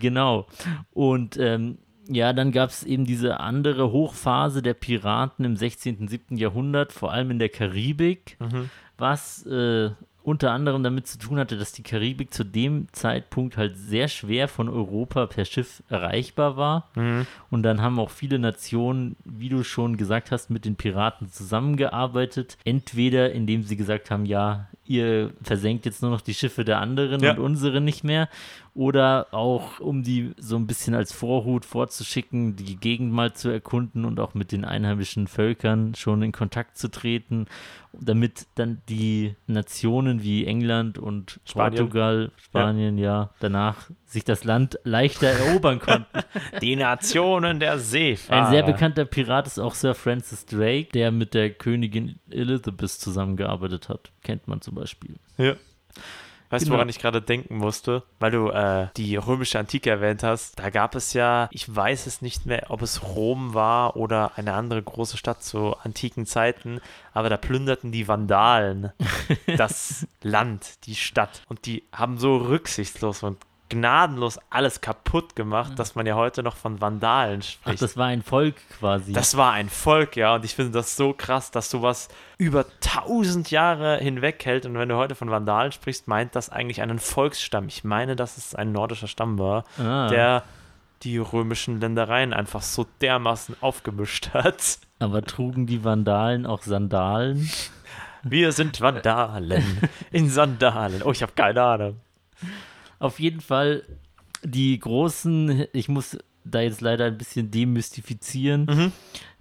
[0.00, 0.46] Genau.
[0.92, 6.36] Und ähm, ja, dann gab es eben diese andere Hochphase der Piraten im 16., 7.
[6.36, 8.70] Jahrhundert, vor allem in der Karibik, Mhm.
[8.96, 9.90] was äh,
[10.24, 14.46] unter anderem damit zu tun hatte, dass die Karibik zu dem Zeitpunkt halt sehr schwer
[14.48, 16.88] von Europa per Schiff erreichbar war.
[16.96, 17.26] Mhm.
[17.50, 22.58] Und dann haben auch viele Nationen, wie du schon gesagt hast, mit den Piraten zusammengearbeitet.
[22.64, 27.22] Entweder indem sie gesagt haben, ja, ihr versenkt jetzt nur noch die Schiffe der anderen
[27.22, 27.32] Ja.
[27.32, 28.28] und unsere nicht mehr.
[28.74, 34.04] Oder auch, um die so ein bisschen als Vorhut vorzuschicken, die Gegend mal zu erkunden
[34.04, 37.46] und auch mit den einheimischen Völkern schon in Kontakt zu treten,
[37.92, 41.78] damit dann die Nationen wie England und Spanien.
[41.78, 46.06] Portugal, Spanien, ja, danach sich das Land leichter erobern konnten.
[46.62, 48.46] Die Nationen der Seefahrer.
[48.46, 53.88] Ein sehr bekannter Pirat ist auch Sir Francis Drake, der mit der Königin Elizabeth zusammengearbeitet
[53.88, 54.12] hat.
[54.22, 55.16] Kennt man zum Beispiel.
[55.36, 55.54] Ja.
[56.50, 56.76] Weißt du, Genau.
[56.78, 58.04] woran ich gerade denken musste?
[58.20, 60.58] Weil du äh, die römische Antike erwähnt hast.
[60.58, 64.54] Da gab es ja, ich weiß es nicht mehr, ob es Rom war oder eine
[64.54, 66.80] andere große Stadt zu antiken Zeiten,
[67.12, 68.92] aber da plünderten die Vandalen
[69.58, 71.42] das Land, die Stadt.
[71.48, 73.36] Und die haben so rücksichtslos und
[73.68, 77.82] gnadenlos alles kaputt gemacht, dass man ja heute noch von Vandalen Ach, spricht.
[77.82, 79.12] das war ein Volk quasi.
[79.12, 82.08] Das war ein Volk, ja, und ich finde das so krass, dass sowas
[82.38, 84.66] über tausend Jahre hinweg hält.
[84.66, 87.68] Und wenn du heute von Vandalen sprichst, meint das eigentlich einen Volksstamm.
[87.68, 90.44] Ich meine, dass es ein nordischer Stamm war, ah, der
[91.02, 94.78] die römischen Ländereien einfach so dermaßen aufgemischt hat.
[94.98, 97.48] aber trugen die Vandalen auch Sandalen?
[98.24, 99.78] Wir sind Vandalen
[100.10, 101.02] in Sandalen.
[101.02, 102.00] Oh, ich habe keine Ahnung.
[102.98, 103.84] Auf jeden Fall
[104.42, 108.66] die großen, ich muss da jetzt leider ein bisschen demystifizieren.
[108.66, 108.92] Mhm.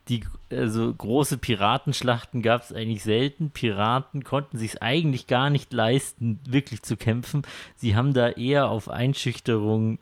[0.09, 3.51] Die also große Piratenschlachten gab es eigentlich selten.
[3.51, 7.41] Piraten konnten sich eigentlich gar nicht leisten, wirklich zu kämpfen.
[7.75, 9.99] Sie haben da eher auf Einschüchterung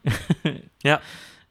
[0.86, 1.02] Ja,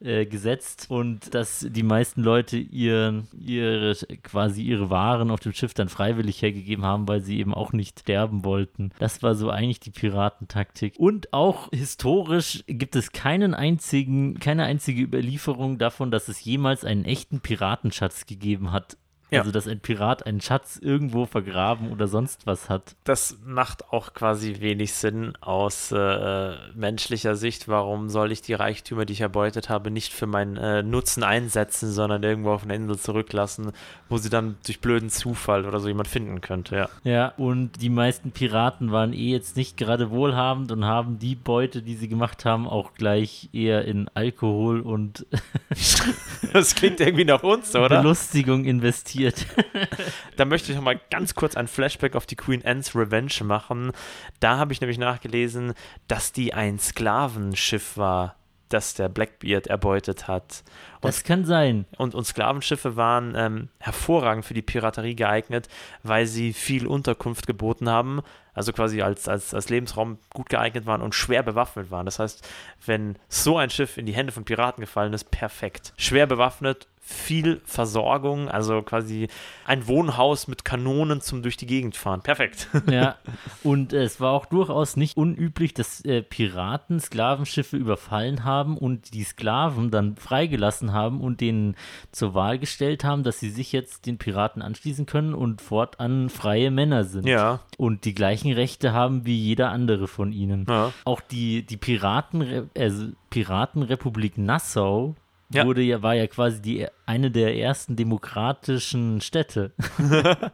[0.04, 5.74] äh, gesetzt und dass die meisten Leute ihren, ihre, quasi ihre Waren auf dem Schiff
[5.74, 8.90] dann freiwillig hergegeben haben, weil sie eben auch nicht sterben wollten.
[8.98, 10.94] Das war so eigentlich die Piratentaktik.
[10.98, 17.04] Und auch historisch gibt es keinen einzigen, keine einzige Überlieferung davon, dass es jemals einen
[17.04, 18.96] echten Piratenschatz gegeben hat.
[19.34, 19.40] Ja.
[19.40, 22.96] Also, dass ein Pirat einen Schatz irgendwo vergraben oder sonst was hat.
[23.04, 27.68] das macht auch quasi wenig Sinn aus äh, menschlicher Sicht.
[27.68, 31.90] Warum soll ich die Reichtümer, die ich erbeutet habe, nicht für meinen äh, Nutzen einsetzen,
[31.90, 33.72] sondern irgendwo auf einer Insel zurücklassen,
[34.08, 36.88] wo sie dann durch blöden Zufall oder so jemand finden könnte, ja.
[37.04, 41.82] Ja, und die meisten Piraten waren eh jetzt nicht gerade wohlhabend und haben die Beute,
[41.82, 45.26] die sie gemacht haben, auch gleich eher in Alkohol und
[46.52, 48.00] Das klingt irgendwie nach uns, oder?
[48.00, 49.23] Belustigung investiert.
[50.36, 53.92] Da möchte ich noch mal ganz kurz ein Flashback auf die Queen Anne's Revenge machen.
[54.40, 55.74] Da habe ich nämlich nachgelesen,
[56.08, 58.36] dass die ein Sklavenschiff war,
[58.68, 60.64] das der Blackbeard erbeutet hat.
[60.96, 61.86] Und Das kann sein.
[61.96, 65.68] Und, und Sklavenschiffe waren ähm, hervorragend für die Piraterie geeignet,
[66.02, 68.22] weil sie viel Unterkunft geboten haben,
[68.52, 72.06] also quasi als, als, als Lebensraum gut geeignet waren und schwer bewaffnet waren.
[72.06, 72.46] Das heißt,
[72.84, 75.92] wenn so ein Schiff in die Hände von Piraten gefallen ist, perfekt.
[75.96, 79.28] Schwer bewaffnet, viel Versorgung, also quasi
[79.66, 82.22] ein Wohnhaus mit Kanonen zum durch die Gegend fahren.
[82.22, 82.68] Perfekt.
[82.94, 83.16] Ja,
[83.64, 89.24] und es war auch durchaus nicht unüblich, dass äh, Piraten Sklavenschiffe überfallen haben und die
[89.24, 91.74] Sklaven dann freigelassen haben und denen
[92.12, 96.70] zur Wahl gestellt haben, dass sie sich jetzt den Piraten anschließen können und fortan freie
[96.70, 97.26] Männer sind.
[97.26, 97.60] Ja.
[97.78, 100.66] Und die gleichen Rechte haben wie jeder andere von ihnen.
[100.68, 100.92] Ja.
[101.04, 105.16] Auch die, die Piraten, also Piratenrepublik Nassau
[105.54, 105.64] Ja.
[105.66, 109.72] wurde ja, war ja quasi die, eine der ersten demokratischen Städte.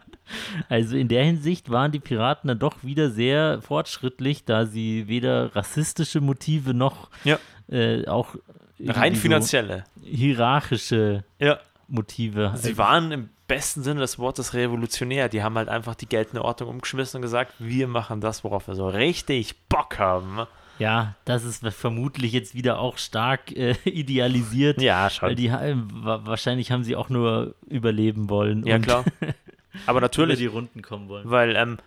[0.68, 5.54] also in der Hinsicht waren die Piraten dann doch wieder sehr fortschrittlich, da sie weder
[5.56, 7.38] rassistische Motive noch Ja.
[7.70, 8.34] äh, auch
[8.78, 9.84] Rein irgendwie so finanzielle.
[10.02, 11.58] hierarchische Ja.
[11.88, 12.52] Motive.
[12.56, 15.28] Sie waren im besten Sinne des Wortes revolutionär.
[15.28, 18.76] Die haben halt einfach die geltende Ordnung umgeschmissen und gesagt, wir machen das, worauf wir
[18.76, 20.46] so richtig Bock haben.
[20.80, 24.80] Ja, das ist vermutlich jetzt wieder auch stark äh, idealisiert.
[24.82, 29.04] Ja, Weil die wa- wahrscheinlich haben sie auch nur überleben wollen Ja, klar.
[29.86, 31.30] Aber natürlich, die Runden kommen wollen.
[31.30, 31.78] weil, ähm,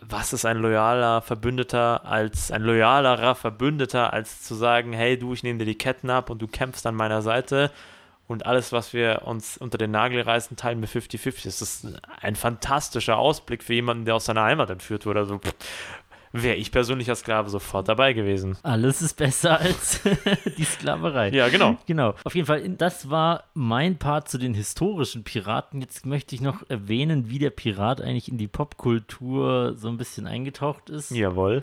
[0.00, 5.42] was ist ein loyaler Verbündeter als ein loyalerer Verbündeter, als zu sagen, hey du, ich
[5.42, 7.70] nehme dir die Ketten ab und du kämpfst an meiner Seite
[8.28, 11.44] und alles, was wir uns unter den Nagel reißen, teilen wir 50-50.
[11.44, 11.86] Das ist
[12.20, 15.20] ein fantastischer Ausblick für jemanden, der aus seiner Heimat entführt wurde.
[15.20, 15.54] Also, pff,
[16.32, 18.56] wäre ich persönlich als Sklave sofort dabei gewesen.
[18.62, 20.00] Alles ist besser als
[20.56, 21.30] die Sklaverei.
[21.30, 21.76] Ja, genau.
[21.86, 22.14] Genau.
[22.24, 25.80] Auf jeden Fall, das war mein Part zu den historischen Piraten.
[25.80, 30.26] Jetzt möchte ich noch erwähnen, wie der Pirat eigentlich in die Popkultur so ein bisschen
[30.26, 31.10] eingetaucht ist.
[31.10, 31.62] Jawohl.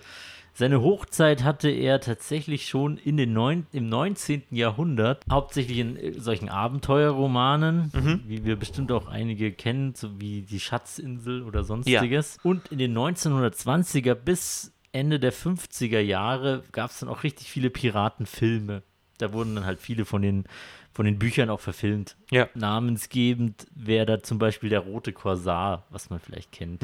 [0.60, 4.44] Seine Hochzeit hatte er tatsächlich schon in den neun, im 19.
[4.52, 7.94] Jahrhundert, hauptsächlich in äh, solchen Abenteuerromanen,
[8.28, 12.40] wie wir bestimmt auch einige kennen, so wie die Schatzinsel oder sonstiges.
[12.44, 17.70] Und in den 1920er bis Ende der 50er Jahre gab es dann auch richtig viele
[17.70, 18.84] Piratenfilme.
[19.18, 20.44] Da wurden dann halt viele von den,
[20.92, 22.18] von den Büchern auch verfilmt.
[22.32, 22.50] Ja.
[22.54, 26.84] Namensgebend wäre da zum Beispiel der Rote Korsar, was man vielleicht kennt.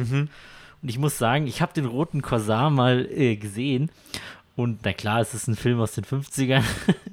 [0.85, 3.89] Und ich muss sagen, ich habe den Roten Korsar mal äh, gesehen.
[4.55, 6.61] Und na klar, es ist ein Film aus den 50ern.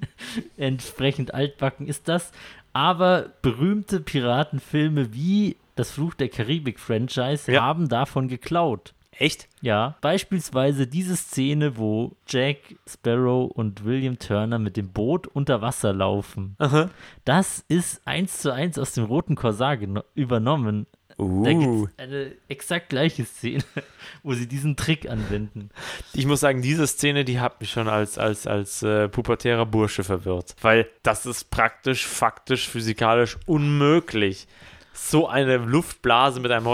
[0.59, 2.33] Entsprechend altbacken ist das.
[2.75, 7.63] Aber berühmte Piratenfilme wie das Fluch der Karibik-Franchise Ja.
[7.63, 8.93] haben davon geklaut.
[9.13, 9.49] Echt?
[9.63, 15.95] Ja, beispielsweise diese Szene, wo Jack Sparrow und William Turner mit dem Boot unter Wasser
[15.95, 16.57] laufen.
[17.25, 20.05] Das ist eins zu eins aus dem Roten Korsar geno-
[21.25, 21.45] übernommen.
[21.45, 21.87] Da gibt Uh.
[21.87, 23.63] es eine exakt gleiche Szene,
[24.23, 25.71] wo sie diesen Trick anwenden.
[26.13, 30.05] Ich muss sagen, diese Szene, die hat mich schon als, als, als äh, pubertärer Bursche
[30.05, 30.55] verwirrt.
[30.61, 34.47] Weil das ist praktisch, faktisch, physikalisch unmöglich,
[34.93, 36.67] so eine Luftblase mit einem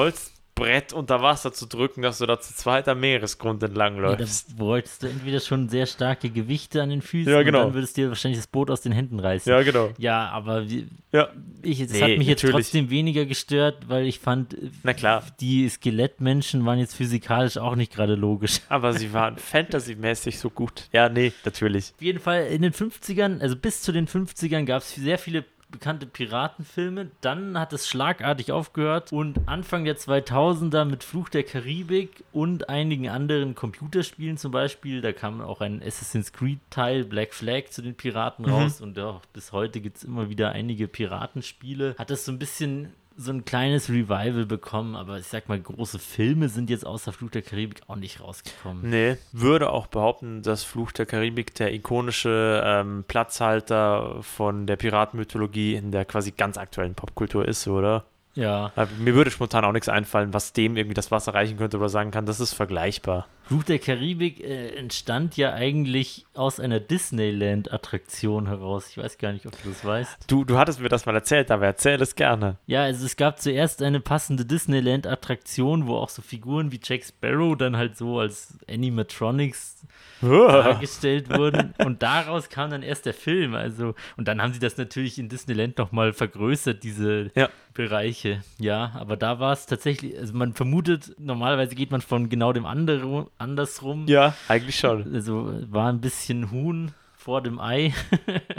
[0.59, 4.25] Holzbrett unter Wasser zu drücken, dass du da zu zweit am Meeresgrund entlang Ja, da
[4.57, 7.61] bräuchtest du entweder schon sehr starke Gewichte an den Füßen Ja, genau.
[7.61, 9.51] und dann würdest du dir wahrscheinlich das Boot aus den Händen reißen.
[9.51, 9.91] Ja, genau.
[9.99, 11.29] Ja, aber wie, Ja,
[11.63, 12.67] ich, es Nee, hat mich jetzt natürlich.
[12.67, 15.25] trotzdem weniger gestört, weil ich fand, na klar.
[15.41, 18.61] die Skelettmenschen waren jetzt physikalisch auch nicht gerade logisch.
[18.69, 20.89] Aber sie waren fantasymäßig so gut.
[20.93, 21.93] Ja, nee, natürlich.
[21.97, 25.45] Auf jeden Fall in den 50ern, also bis zu den 50ern gab es sehr viele
[25.71, 27.11] bekannte Piratenfilme.
[27.21, 33.09] Dann hat es schlagartig aufgehört und Anfang der 2000er mit Fluch der Karibik und einigen
[33.09, 37.95] anderen Computerspielen zum Beispiel, da kam auch ein Assassin's Creed Teil, Black Flag zu den
[37.95, 41.95] Piraten raus und auch bis heute gibt es immer wieder einige Piratenspiele.
[41.99, 45.99] Hat das so ein bisschen so ein kleines Revival bekommen, aber ich sag mal, große
[45.99, 48.89] Filme sind jetzt außer Fluch der Karibik auch nicht rausgekommen.
[48.89, 55.75] Nee, würde auch behaupten, dass Fluch der Karibik der ikonische ähm, Platzhalter von der Piratenmythologie
[55.75, 58.05] in der quasi ganz aktuellen Popkultur ist, oder?
[58.39, 58.71] Ja.
[58.77, 61.89] Äh, Mir würde spontan auch nichts einfallen, was dem irgendwie das Wasser reichen könnte oder
[61.89, 63.27] sagen kann, das ist vergleichbar.
[63.49, 68.89] Fluch der Karibik äh, entstand ja eigentlich aus einer Disneyland-Attraktion heraus.
[68.91, 70.19] Ich weiß gar nicht, ob du das weißt.
[70.29, 72.57] Du, du hattest mir das mal erzählt, aber erzähl es gerne.
[72.67, 77.57] Ja, also es gab zuerst eine passende Disneyland-Attraktion, wo auch so Figuren wie Jack Sparrow
[77.57, 79.77] dann halt so als Animatronics
[80.21, 81.75] dargestellt wurden.
[81.79, 83.55] Und daraus kam dann erst der Film.
[83.55, 87.49] Also, und dann haben sie das natürlich in Disneyland nochmal vergrößert, diese Ja.
[87.75, 88.28] Bereiche.
[88.59, 92.67] Ja, aber da war es tatsächlich, also man vermutet, normalerweise geht man von genau dem
[92.67, 94.07] anderen andersrum.
[94.09, 95.13] Ja, eigentlich schon.
[95.15, 97.95] Also war ein bisschen Huhn vor dem Ei.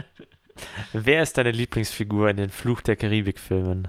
[0.93, 3.87] Wer ist deine Lieblingsfigur in den Fluch der Karibik-Filmen?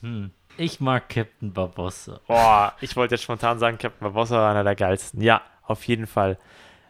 [0.00, 0.30] Hm.
[0.58, 2.20] Ich mag Captain Barbossa.
[2.26, 5.22] Boah, ich wollte jetzt spontan sagen, Captain Barbossa war einer der geilsten.
[5.22, 6.38] Ja, auf jeden Fall.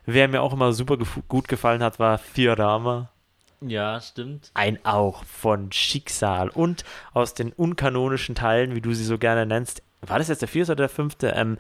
[0.05, 3.12] Wer mir auch immer super gut gefallen hat, war Fiorama.
[3.67, 4.51] Ja, stimmt.
[4.55, 6.49] Ein Auch von Schicksal.
[6.49, 10.49] Und aus den unkanonischen Teilen, wie du sie so gerne nennst, war das jetzt der
[10.49, 11.29] vierte oder der fünfte?
[11.29, 11.59] Ähm,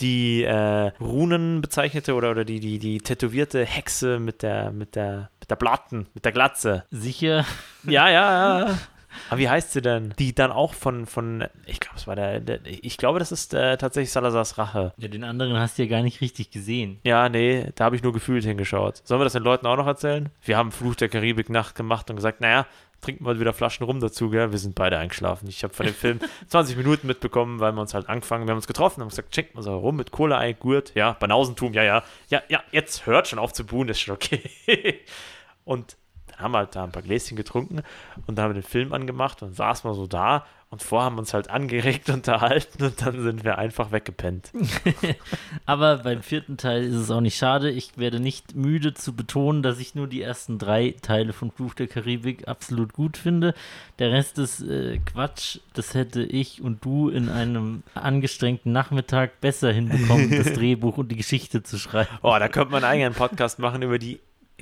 [0.00, 5.30] die äh, Runen bezeichnete oder, oder die, die, die tätowierte Hexe mit der, mit der,
[5.40, 6.84] mit der Blatten, mit der Glatze.
[6.90, 7.44] Sicher.
[7.84, 8.78] Ja, ja, ja.
[9.30, 10.14] Aber wie heißt sie denn?
[10.18, 13.54] Die dann auch von, von ich glaube, es war der, der, ich glaube, das ist
[13.54, 14.92] äh, tatsächlich Salazars Rache.
[14.96, 16.98] Ja, den anderen hast du ja gar nicht richtig gesehen.
[17.04, 19.00] Ja, nee, da habe ich nur gefühlt hingeschaut.
[19.04, 20.30] Sollen wir das den Leuten auch noch erzählen?
[20.42, 22.66] Wir haben Fluch der Karibik Nacht gemacht und gesagt, naja,
[23.00, 24.50] trinken wir wieder Flaschen rum dazu, gell?
[24.50, 25.48] Wir sind beide eingeschlafen.
[25.48, 28.58] Ich habe von dem Film 20 Minuten mitbekommen, weil wir uns halt angefangen, wir haben
[28.58, 32.02] uns getroffen, haben gesagt, schenkt mal so rum mit Cola, Gurt, ja, Banausentum, ja, ja,
[32.28, 34.42] ja, ja, jetzt hört schon auf zu buhen, ist schon okay.
[35.64, 35.96] und
[36.38, 37.82] dann haben wir halt da ein paar Gläschen getrunken
[38.26, 41.16] und dann haben wir den Film angemacht und saßen wir so da und vorher haben
[41.16, 44.52] wir uns halt angeregt unterhalten und dann sind wir einfach weggepennt.
[45.66, 47.70] Aber beim vierten Teil ist es auch nicht schade.
[47.70, 51.72] Ich werde nicht müde zu betonen, dass ich nur die ersten drei Teile von Fluch
[51.72, 53.54] der Karibik absolut gut finde.
[53.98, 55.58] Der Rest ist äh, Quatsch.
[55.72, 61.16] Das hätte ich und du in einem angestrengten Nachmittag besser hinbekommen, das Drehbuch und die
[61.16, 62.10] Geschichte zu schreiben.
[62.22, 64.20] Oh, da könnte man eigentlich einen Podcast machen über die,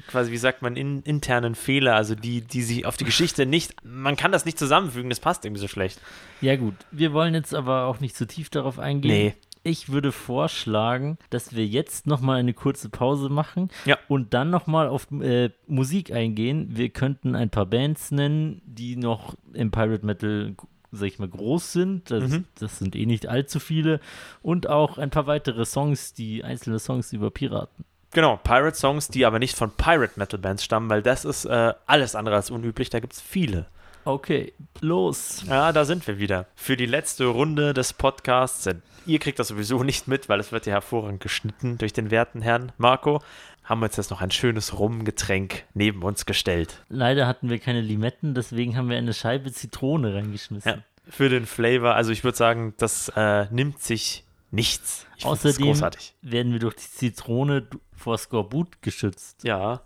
[0.09, 3.75] quasi, wie sagt man, in, internen Fehler, also die, die sich auf die Geschichte nicht,
[3.85, 6.01] man kann das nicht zusammenfügen, das passt irgendwie so schlecht.
[6.41, 9.11] Ja gut, wir wollen jetzt aber auch nicht zu tief darauf eingehen.
[9.11, 9.35] Nee.
[9.63, 13.99] Ich würde vorschlagen, dass wir jetzt nochmal eine kurze Pause machen Ja.
[14.07, 16.69] und dann nochmal auf äh, Musik eingehen.
[16.77, 20.55] Wir könnten ein paar Bands nennen, die noch im Pirate Metal
[20.93, 22.11] sag ich mal, groß sind.
[22.13, 22.45] Das, Mhm.
[22.61, 23.99] das sind eh nicht allzu viele.
[24.41, 27.85] Und auch ein paar weitere Songs, die einzelne Songs über Piraten.
[28.17, 32.51] Genau, Pirate-Songs, die aber nicht von Pirate-Metal-Bands stammen, weil das ist äh, alles andere als
[32.51, 32.89] unüblich.
[32.89, 33.67] Da gibt es viele.
[34.07, 35.45] Okay, los.
[35.47, 36.47] Ja, da sind wir wieder.
[36.55, 38.71] Für die letzte Runde des Podcasts.
[39.05, 42.41] Ihr kriegt das sowieso nicht mit, weil es wird ja hervorragend geschnitten durch den werten
[42.41, 43.21] Herrn Marco.
[43.65, 46.83] Haben wir uns jetzt noch ein schönes Rumgetränk neben uns gestellt.
[46.89, 50.73] Leider hatten wir keine Limetten, deswegen haben wir eine Scheibe Zitrone reingeschmissen.
[50.73, 51.95] Ja, für den Flavor.
[51.95, 54.25] Also ich würde sagen, das äh, nimmt sich
[54.57, 55.07] nichts.
[55.19, 56.15] Ich Außerdem großartig.
[56.23, 59.45] werden wir durch die Zitrone vor Skorbut geschützt.
[59.45, 59.83] Ja.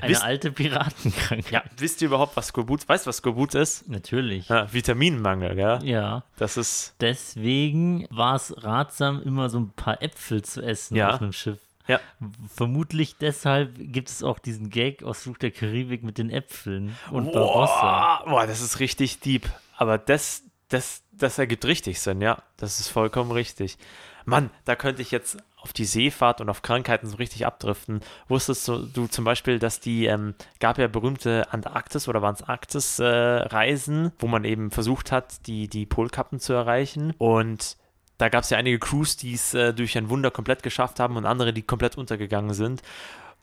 [0.00, 1.50] Eine Wisst- alte Piratenkrankheit.
[1.50, 3.88] Ja, wisst ihr überhaupt, was Skorbut, weißt du, was Skorbut ist?
[3.88, 4.48] Natürlich.
[4.48, 5.78] Ja, Vitaminmangel, gell?
[5.84, 6.24] Ja.
[6.38, 11.10] Das ist, Deswegen war es ratsam, immer so ein paar Äpfel zu essen Ja.
[11.14, 11.58] auf einem Schiff.
[11.88, 12.00] ja,
[12.54, 17.32] Vermutlich deshalb gibt es auch diesen Gag aus Flug der Karibik mit den Äpfeln und
[17.32, 18.22] Barossa.
[18.24, 19.48] Boah, boah, das ist richtig deep.
[19.76, 22.42] Aber das, das, das ergibt richtig Sinn, ja.
[22.56, 23.78] Das ist vollkommen richtig.
[24.24, 28.00] Mann, da könnte ich jetzt auf die Seefahrt und auf Krankheiten so richtig abdriften.
[28.28, 32.42] Wusstest du, du zum Beispiel, dass die, ähm, gab ja berühmte Antarktis oder waren es
[32.42, 37.14] Arktis-Reisen, wo man eben versucht hat, die, die Polkappen zu erreichen.
[37.18, 37.76] Und
[38.18, 41.16] da gab es ja einige Crews, die es äh, durch ein Wunder komplett geschafft haben
[41.16, 42.82] und andere, die komplett untergegangen sind.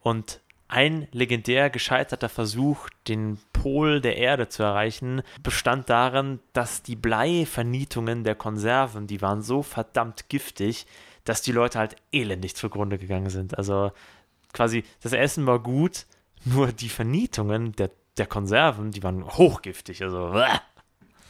[0.02, 6.96] Und ein legendär gescheiterter Versuch, den Pol der Erde zu erreichen, bestand darin, dass die
[6.96, 10.86] Bleivernietungen der Konserven, die waren so verdammt giftig,
[11.26, 13.58] dass die Leute halt elendig zugrunde gegangen sind.
[13.58, 13.92] Also
[14.52, 16.06] quasi, das Essen war gut,
[16.46, 20.02] nur die Vernietungen der, der Konserven, die waren hochgiftig.
[20.04, 20.34] Also.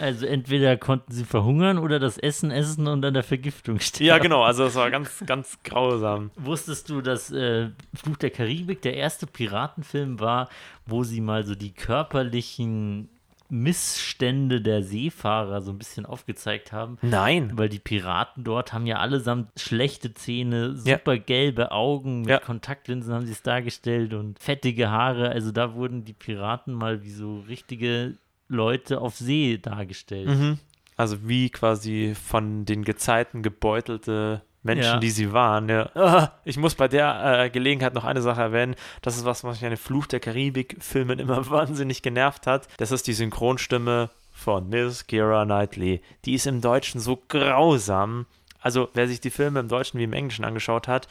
[0.03, 4.05] Also entweder konnten sie verhungern oder das Essen essen und an der Vergiftung sterben.
[4.05, 6.29] ja, genau, also es war ganz, ganz grausam.
[6.35, 10.49] Wusstest du, dass äh, Fluch der Karibik der erste Piratenfilm war,
[10.85, 13.07] wo sie mal so die körperlichen
[13.49, 16.97] Missstände der Seefahrer so ein bisschen aufgezeigt haben?
[17.01, 17.51] Nein.
[17.55, 22.39] Weil die Piraten dort haben ja allesamt schlechte Zähne, super gelbe Augen, mit Ja.
[22.39, 25.29] Kontaktlinsen haben sie es dargestellt und fettige Haare.
[25.29, 28.15] Also da wurden die Piraten mal wie so richtige
[28.53, 30.29] Leute auf See dargestellt.
[30.29, 30.59] Mhm.
[30.95, 34.97] Also wie quasi von den Gezeiten gebeutelte Menschen, Ja.
[34.99, 35.67] die sie waren.
[35.67, 35.89] Ja.
[35.95, 38.75] Ah, Ich muss bei der äh, Gelegenheit noch eine Sache erwähnen.
[39.01, 42.67] Das ist was, was mich an den Fluch der Karibik-Filmen immer wahnsinnig genervt hat.
[42.77, 46.01] Das ist die Synchronstimme von Miss Keira Knightley.
[46.25, 48.25] Die ist im Deutschen so grausam.
[48.61, 51.07] Also wer sich die Filme im Deutschen wie im Englischen angeschaut hat,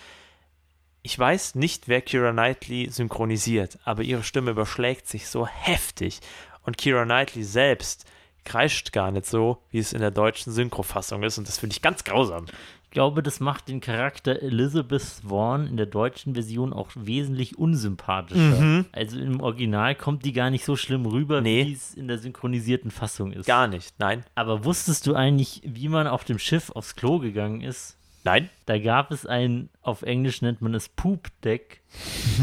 [1.04, 6.20] ich weiß nicht, wer Kira Knightley synchronisiert, aber ihre Stimme überschlägt sich so heftig.
[6.64, 8.04] Und Kira Knightley selbst
[8.44, 11.38] kreischt gar nicht so, wie es in der deutschen Synchrofassung ist.
[11.38, 12.46] Und das finde ich ganz grausam.
[12.84, 18.84] Ich glaube, das macht den Charakter Elizabeth Swan in der deutschen Version auch wesentlich unsympathischer.
[18.92, 21.66] Also im Original kommt die gar nicht so schlimm rüber, Nee.
[21.66, 23.46] wie es in der synchronisierten Fassung ist.
[23.46, 23.94] Gar nicht.
[23.98, 24.24] Nein.
[24.34, 27.96] Aber wusstest du eigentlich, wie man auf dem Schiff aufs Klo gegangen ist?
[28.24, 28.50] Nein.
[28.66, 31.80] Da gab es ein, auf Englisch nennt man es Poop Deck.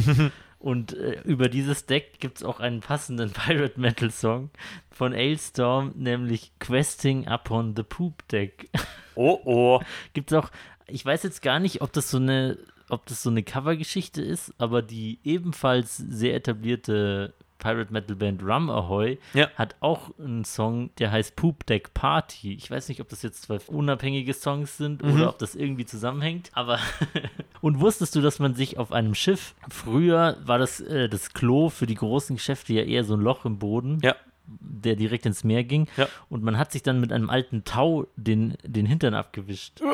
[0.59, 4.49] Und äh, über dieses Deck gibt es auch einen passenden Pirate Metal Song
[4.91, 8.69] von Ailstorm, nämlich Questing Upon the Poop Deck.
[9.15, 9.81] Oh, oh.
[10.13, 10.51] gibt es auch,
[10.87, 12.57] ich weiß jetzt gar nicht, ob das so eine,
[12.89, 18.69] ob das so eine Covergeschichte ist, aber die ebenfalls sehr etablierte Pirate Metal Band Rum
[18.69, 19.49] Ahoy Ja.
[19.55, 22.53] hat auch einen Song, der heißt Poop Deck Party.
[22.53, 25.13] Ich weiß nicht, ob das jetzt zwei unabhängige Songs sind Mhm.
[25.13, 26.79] oder ob das irgendwie zusammenhängt, aber
[27.61, 31.69] und wusstest du, dass man sich auf einem Schiff früher war das äh, das Klo
[31.69, 34.15] für die großen Geschäfte ja eher so ein Loch im Boden Ja.
[34.59, 35.87] Der direkt ins Meer ging.
[35.97, 36.07] Ja.
[36.29, 39.81] Und man hat sich dann mit einem alten Tau den, den Hintern abgewischt.
[39.81, 39.91] Und,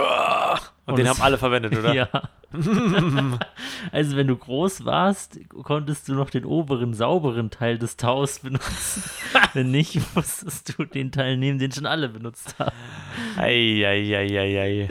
[0.85, 1.93] Und den haben alle verwendet, oder?
[1.95, 2.07] Ja.
[3.91, 9.03] also wenn du groß warst, konntest du noch den oberen, sauberen Teil des Taus benutzen.
[9.53, 12.75] wenn nicht, musstest du den Teil nehmen, den schon alle benutzt haben.
[13.37, 14.87] Eieieiei.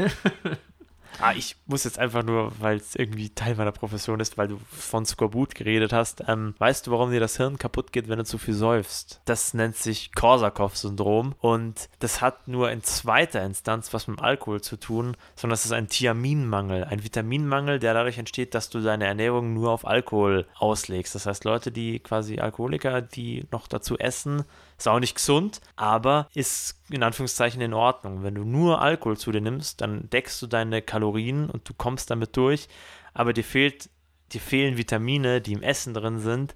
[1.21, 4.61] Ah, ich muss jetzt einfach nur, weil es irgendwie Teil meiner Profession ist, weil du
[4.71, 6.25] von Skorbut geredet hast.
[6.29, 9.21] Ähm, weißt du, warum dir das Hirn kaputt geht, wenn du zu viel säufst?
[9.25, 14.77] Das nennt sich Korsakow-Syndrom und das hat nur in zweiter Instanz was mit Alkohol zu
[14.77, 16.85] tun, sondern es ist ein Thiaminmangel.
[16.85, 21.15] Ein Vitaminmangel, der dadurch entsteht, dass du deine Ernährung nur auf Alkohol auslegst.
[21.15, 24.45] Das heißt, Leute, die quasi Alkoholiker, die noch dazu essen,
[24.85, 28.23] ist auch nicht gesund, aber ist in Anführungszeichen in Ordnung.
[28.23, 32.11] Wenn du nur Alkohol zu dir nimmst, dann deckst du deine Kalorien und du kommst
[32.11, 32.69] damit durch,
[33.15, 33.89] aber dir fehlt,
[34.33, 36.55] dir fehlen Vitamine, die im Essen drin sind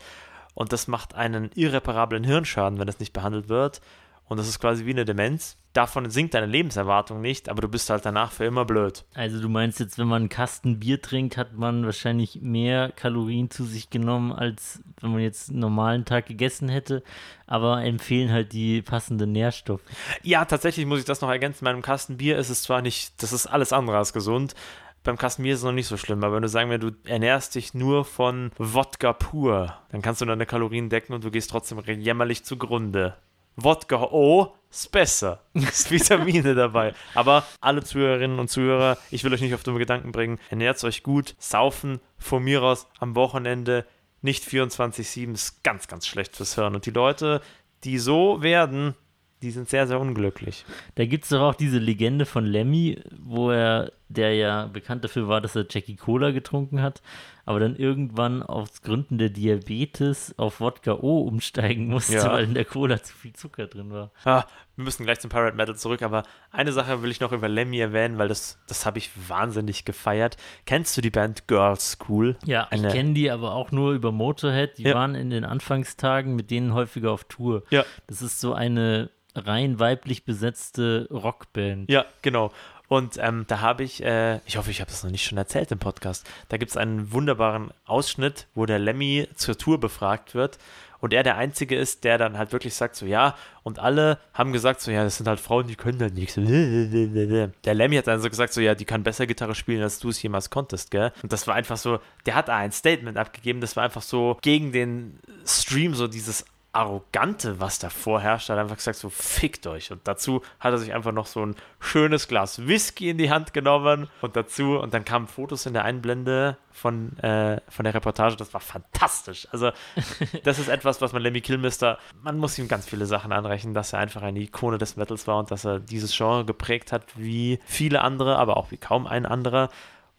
[0.54, 3.80] und das macht einen irreparablen Hirnschaden, wenn das nicht behandelt wird.
[4.24, 5.56] Und das ist quasi wie eine Demenz.
[5.78, 9.04] Davon sinkt deine Lebenserwartung nicht, aber du bist halt danach für immer blöd.
[9.14, 13.48] Also du meinst jetzt, wenn man einen Kasten Bier trinkt, hat man wahrscheinlich mehr Kalorien
[13.48, 17.04] zu sich genommen, als wenn man jetzt einen normalen Tag gegessen hätte,
[17.46, 19.82] aber empfehlen halt die passenden Nährstoffe.
[20.24, 21.64] Ja, tatsächlich muss ich das noch ergänzen.
[21.64, 24.56] Bei einem Kasten Bier ist es zwar nicht, das ist alles andere als gesund.
[25.04, 26.90] Beim Kasten Bier ist es noch nicht so schlimm, aber wenn du sagen wir, du
[27.04, 31.50] ernährst dich nur von Wodka pur, dann kannst du deine Kalorien decken und du gehst
[31.50, 33.14] trotzdem jämmerlich zugrunde.
[33.60, 35.40] Wodka, oh, ist besser.
[35.54, 36.94] Ist Vitamine dabei.
[37.14, 40.38] Aber alle Zuhörerinnen und Zuhörer, ich will euch nicht auf dumme Gedanken bringen.
[40.50, 41.34] Ernährt euch gut.
[41.38, 43.84] Saufen von mir aus am Wochenende
[44.20, 46.74] nicht 24-7 ist ganz, ganz schlecht fürs Hirn.
[46.74, 47.40] Und die Leute,
[47.84, 48.94] die so werden,
[49.42, 50.64] die sind sehr, sehr unglücklich.
[50.96, 55.28] Da gibt es doch auch diese Legende von Lemmy, wo er, der ja bekannt dafür
[55.28, 57.02] war, dass er Jackie Cola getrunken hat,
[57.44, 62.32] aber dann irgendwann aus Gründen der Diabetes auf Wodka O umsteigen musste, Ja.
[62.32, 64.10] weil in der Cola zu viel Zucker drin war.
[64.24, 64.44] Ah,
[64.76, 67.78] wir müssen gleich zum Pirate Metal zurück, aber eine Sache will ich noch über Lemmy
[67.78, 70.36] erwähnen, weil das, das habe ich wahnsinnig gefeiert.
[70.66, 72.36] Kennst du die Band Girls School?
[72.44, 74.78] Ja, Eine- ich kenne die aber auch nur über Motorhead.
[74.78, 74.94] Die Ja.
[74.94, 77.62] waren in den Anfangstagen mit denen häufiger auf Tour.
[77.70, 77.84] Ja.
[78.06, 81.90] Das ist so eine rein weiblich besetzte Rockband.
[81.90, 82.52] Ja, genau.
[82.88, 85.70] Und ähm, da habe ich, äh, ich hoffe, ich habe das noch nicht schon erzählt
[85.72, 90.58] im Podcast, da gibt es einen wunderbaren Ausschnitt, wo der Lemmy zur Tour befragt wird
[91.00, 94.52] und er der Einzige ist, der dann halt wirklich sagt, so ja, und alle haben
[94.52, 96.34] gesagt, so ja, das sind halt Frauen, die können da nichts.
[96.36, 100.08] Der Lemmy hat dann so gesagt, so ja, die kann besser Gitarre spielen, als du
[100.08, 101.12] es jemals konntest, gell?
[101.22, 104.72] Und das war einfach so, der hat ein Statement abgegeben, das war einfach so gegen
[104.72, 106.44] den Stream, so dieses
[106.78, 109.90] Arrogante, was da vorherrscht, hat einfach gesagt, so fickt euch.
[109.90, 113.52] Und dazu hat er sich einfach noch so ein schönes Glas Whisky in die Hand
[113.52, 118.36] genommen und dazu, und dann kamen Fotos in der Einblende von, äh, von der Reportage,
[118.36, 119.48] das war fantastisch.
[119.50, 119.72] Also,
[120.44, 123.92] das ist etwas, was man Lemmy Kilmister, man muss ihm ganz viele Sachen anrechnen, dass
[123.92, 127.58] er einfach eine Ikone des Metals war und dass er dieses Genre geprägt hat, wie
[127.66, 129.68] viele andere, aber auch wie kaum ein anderer.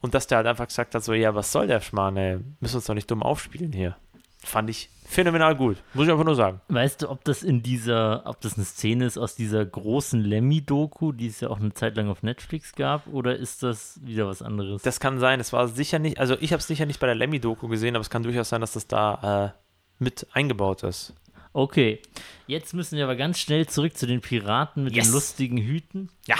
[0.02, 2.38] Und dass der halt einfach gesagt hat, so, ja, was soll der Schmarrn, ey?
[2.60, 3.96] Müssen uns doch nicht dumm aufspielen hier.
[4.42, 5.76] Fand ich phänomenal gut.
[5.92, 6.60] Muss ich einfach nur sagen.
[6.68, 11.12] Weißt du, ob das in dieser, ob das eine Szene ist aus dieser großen Lemmy-Doku,
[11.12, 14.40] die es ja auch eine Zeit lang auf Netflix gab, oder ist das wieder was
[14.40, 14.82] anderes?
[14.82, 15.40] Das kann sein.
[15.40, 18.00] Es war sicher nicht, also ich habe es sicher nicht bei der Lemmy-Doku gesehen, aber
[18.02, 21.12] es kann durchaus sein, dass das da äh, mit eingebaut ist.
[21.52, 22.00] Okay,
[22.46, 25.06] jetzt müssen wir aber ganz schnell zurück zu den Piraten mit Yes.
[25.06, 26.08] den lustigen Hüten.
[26.26, 26.36] Ja.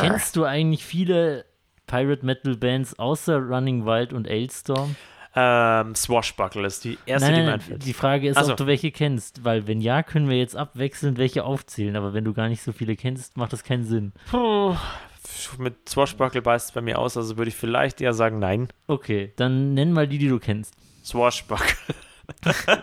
[0.00, 1.44] Kennst du eigentlich viele
[1.86, 4.96] Pirate Metal Bands außer Running Wild und Ailstorm?
[5.34, 7.86] Ähm, Swashbuckle ist die erste, nein, die mir nein, einfällt.
[7.86, 8.50] die Frage ist, Ach so.
[8.52, 12.24] ob du welche kennst, weil wenn ja, können wir jetzt abwechselnd welche aufzählen, aber wenn
[12.24, 14.12] du gar nicht so viele kennst, macht das keinen Sinn.
[14.30, 14.76] Puh,
[15.58, 18.68] mit Swashbuckle beißt es bei mir aus, also würde ich vielleicht eher sagen, nein.
[18.88, 20.74] Okay, dann nenn mal die, die du kennst.
[21.02, 21.66] Swashbuckle.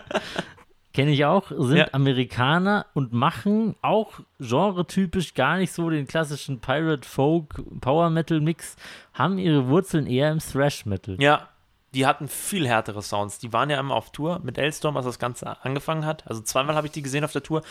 [0.92, 1.86] Kenne ich auch, sind Ja.
[1.92, 8.74] Amerikaner und machen auch genretypisch gar nicht so den klassischen Pirate Folk Power Metal Mix,
[9.14, 11.16] haben ihre Wurzeln eher im Thrash Metal.
[11.20, 11.48] Ja,
[11.94, 13.38] die hatten viel härtere Sounds.
[13.38, 16.26] Die waren ja immer auf Tour mit Elstorm, als das Ganze angefangen hat.
[16.26, 17.62] Also zweimal habe ich die gesehen auf der Tour.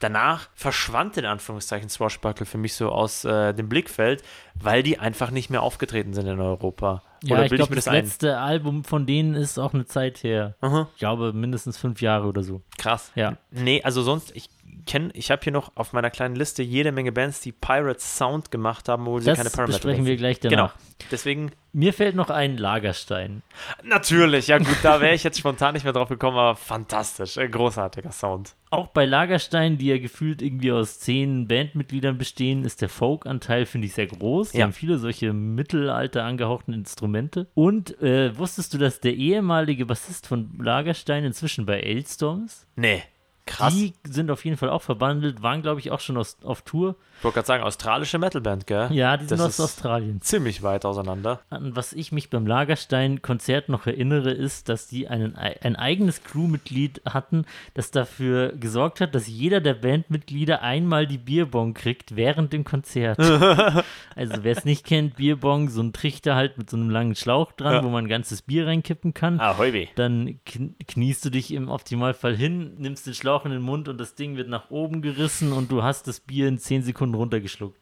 [0.00, 4.22] Danach verschwand in Anführungszeichen Swashbuckle für mich so aus äh, dem Blickfeld,
[4.54, 7.02] weil die einfach nicht mehr aufgetreten sind in Europa.
[7.22, 8.04] Ja, Oder ich glaube, das ein?
[8.04, 10.54] letzte Album von denen ist auch eine Zeit her.
[10.60, 12.62] Aha, Ich glaube, mindestens fünf Jahre oder so.
[12.78, 13.10] krass.
[13.14, 13.36] Ja.
[13.50, 14.48] Nee, also sonst, ich
[14.86, 18.50] kenne, ich habe hier noch auf meiner kleinen Liste jede Menge Bands, die Pirate Sound
[18.50, 20.54] gemacht haben, obwohl sie keine Parameter besprechen wir gleich Genau.
[20.56, 20.74] danach.
[21.10, 23.42] Deswegen, Mir fällt noch ein Lagerstein.
[23.84, 27.48] natürlich, ja gut, da wäre ich jetzt spontan nicht mehr drauf gekommen, aber fantastisch, äh,
[27.48, 28.54] großartiger Sound.
[28.70, 33.86] Auch bei Lagerstein, die ja gefühlt irgendwie aus zehn Bandmitgliedern bestehen, ist der Folk-Anteil, finde
[33.86, 34.52] ich, sehr groß.
[34.52, 34.64] Die Ja.
[34.64, 37.46] haben viele solche Mittelalter angehauchten Instrumente.
[37.54, 42.66] Und äh, wusstest du, dass der ehemalige Bassist von Lagerstein inzwischen bei Ailstorm ist?
[42.76, 43.02] Nee,
[43.46, 43.72] krass.
[43.74, 46.96] Die sind auf jeden Fall auch verbandelt, waren, glaube ich, auch schon aus, auf Tour.
[47.18, 48.88] Ich wollte gerade sagen, australische Metalband, gell?
[48.92, 50.20] Ja, die sind Das aus Australien.
[50.20, 51.40] Ziemlich weit auseinander.
[51.48, 57.02] An was ich mich beim Lagerstein-Konzert noch erinnere, ist, dass die einen, ein eigenes Crewmitglied
[57.08, 62.64] hatten, das dafür gesorgt hat, dass jeder der Bandmitglieder einmal die Bierbong kriegt während dem
[62.64, 63.18] Konzert.
[64.14, 67.52] also wer es nicht kennt, Bierbong, so ein Trichter halt mit so einem langen Schlauch
[67.52, 67.84] dran, Ja.
[67.84, 69.40] wo man ein ganzes Bier reinkippen kann.
[69.40, 69.56] Ah.
[69.94, 73.98] Dann kn kniest du dich im Optimalfall hin, nimmst den Schlauch in den Mund und
[73.98, 77.78] das Ding wird nach oben gerissen und du hast das Bier in 10 Sekunden runtergeschluckt.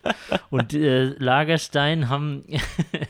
[0.50, 2.44] Und äh, Lagerstein haben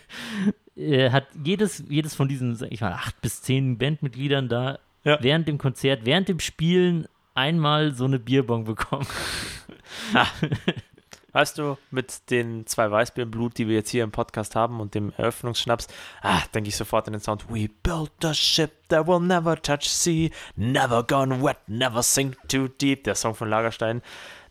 [0.76, 5.18] äh, hat jedes, jedes von diesen, ich mal, acht bis zehn Bandmitgliedern da Ja.
[5.22, 9.06] während dem Konzert, während dem Spielen einmal so eine Bierbong bekommen.
[11.34, 14.78] Weißt du, mit den zwei Weißbier im Blut, die wir jetzt hier im Podcast haben
[14.78, 15.88] und dem Eröffnungsschnaps,
[16.22, 17.50] ah, denke ich sofort an den Sound.
[17.50, 22.68] We built a ship that will never touch sea, never gone wet, never sink too
[22.68, 23.02] deep.
[23.02, 24.00] Der Song von Lagerstein.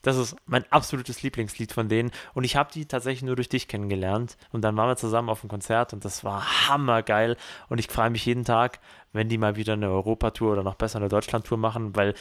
[0.01, 2.11] Das ist mein absolutes Lieblingslied von denen.
[2.33, 4.35] Und ich habe die tatsächlich nur durch dich kennengelernt.
[4.51, 7.37] Und dann waren wir zusammen auf dem Konzert und das war hammergeil.
[7.69, 8.79] Und ich freue mich jeden Tag,
[9.13, 12.13] wenn die mal wieder eine Europatour oder noch besser eine Deutschlandtour machen, weil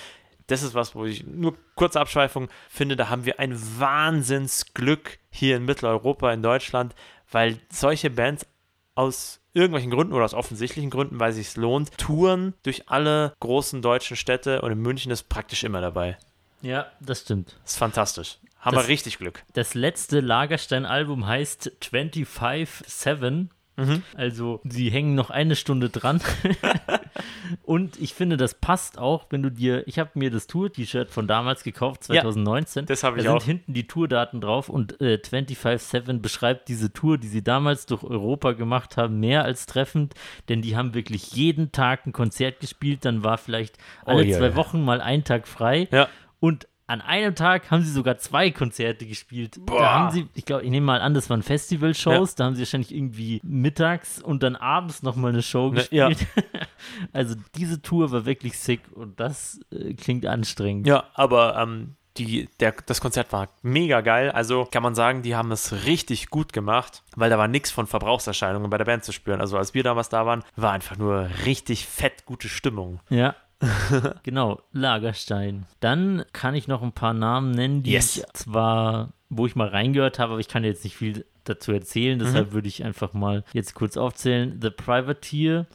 [0.47, 5.57] das ist was, wo ich nur kurze Abschweifung finde, da haben wir ein Wahnsinnsglück hier
[5.57, 6.95] in Mitteleuropa, in Deutschland,
[7.31, 8.47] weil solche Bands
[8.95, 13.83] aus irgendwelchen Gründen oder aus offensichtlichen Gründen, weil es sich lohnt, touren durch alle großen
[13.83, 16.17] deutschen Städte und in München ist praktisch immer dabei.
[16.63, 17.57] Ja, das stimmt.
[17.63, 18.39] Das ist fantastisch.
[18.61, 19.43] Haben Das- wir richtig Glück.
[19.55, 23.49] Das letzte Lagerstein-Album heißt 25-7.
[23.77, 24.03] Mhm.
[24.15, 26.21] Also, sie hängen noch eine Stunde dran.
[27.63, 31.27] Und ich finde, das passt auch, wenn du dir, ich habe mir das Tour-T-Shirt von
[31.27, 32.87] damals gekauft, 2019.
[32.87, 33.45] das habe ich da sind auch.
[33.45, 38.53] hinten die Tourdaten drauf und äh, 25-7 beschreibt diese Tour, die sie damals durch Europa
[38.53, 40.15] gemacht haben, mehr als treffend,
[40.49, 44.39] denn die haben wirklich jeden Tag ein Konzert gespielt, dann war vielleicht alle Oh, ja,
[44.39, 44.57] zwei ja.
[44.57, 45.89] Wochen mal ein Tag frei.
[45.91, 46.09] Ja.
[46.41, 49.57] Und an einem Tag haben sie sogar zwei Konzerte gespielt.
[49.65, 49.81] Boah.
[49.81, 52.35] Da haben sie, ich glaube, ich nehme mal an, das waren Festivalshows.
[52.35, 56.09] Da haben sie wahrscheinlich irgendwie mittags und dann abends nochmal eine Show Ne, ja.
[56.11, 56.29] gespielt.
[57.15, 60.87] also diese Tour war wirklich sick und das äh, klingt anstrengend.
[60.87, 64.31] Ja, aber ähm, die, der, das Konzert war mega geil.
[64.31, 67.87] Also kann man sagen, die haben es richtig gut gemacht, weil da war nichts von
[67.87, 69.41] Verbrauchserscheinungen bei der Band zu spüren.
[69.41, 73.01] Also als wir damals da waren, war einfach nur richtig fett gute Stimmung.
[73.09, 73.35] Ja.
[74.23, 75.67] genau, Lagerstein.
[75.81, 78.17] Dann kann ich noch ein paar Namen nennen, die Yes.
[78.17, 82.19] ich zwar, wo ich mal reingehört habe, aber ich kann jetzt nicht viel dazu erzählen,
[82.19, 82.23] Mhm.
[82.25, 84.59] deshalb würde ich einfach mal jetzt kurz aufzählen.
[84.61, 85.67] The Privateer,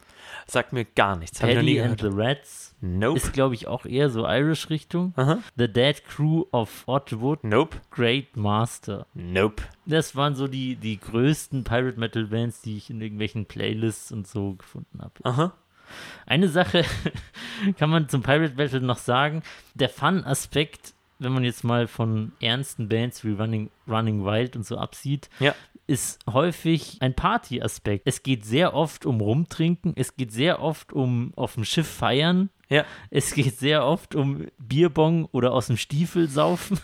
[0.46, 1.38] Sagt mir gar nichts.
[1.40, 3.16] Paddy and the Rats, Nope.
[3.18, 5.14] ist glaube ich auch eher so Irish-Richtung.
[5.56, 7.76] The Dead Crew of Otwood, Nope.
[7.90, 9.06] Great Master.
[9.14, 9.62] Nope.
[9.86, 14.26] Das waren so die, die größten Pirate Metal Bands, die ich in irgendwelchen Playlists und
[14.26, 15.12] so gefunden habe.
[15.22, 15.52] Aha.
[16.26, 16.84] Eine Sache
[17.78, 19.42] kann man zum Pirate Metal noch sagen.
[19.74, 24.76] Der Fun-Aspekt, wenn man jetzt mal von ernsten Bands wie Running, Running Wild und so
[24.78, 25.54] absieht, Ja.
[25.86, 28.02] ist häufig ein Party-Aspekt.
[28.06, 32.50] Es geht sehr oft um Rumtrinken, es geht sehr oft um auf dem Schiff feiern,
[32.68, 32.84] Ja.
[33.10, 36.78] es geht sehr oft um Bierbong oder aus dem Stiefel saufen.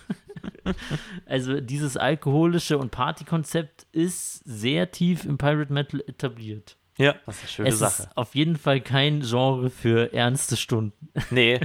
[1.27, 6.77] also dieses alkoholische und Partykonzept ist sehr tief im Pirate Metal etabliert.
[6.97, 7.15] Ja.
[7.27, 8.03] Das ist eine schöne es Sache.
[8.05, 11.09] ist auf jeden Fall kein Genre für ernste Stunden.
[11.31, 11.61] Nee.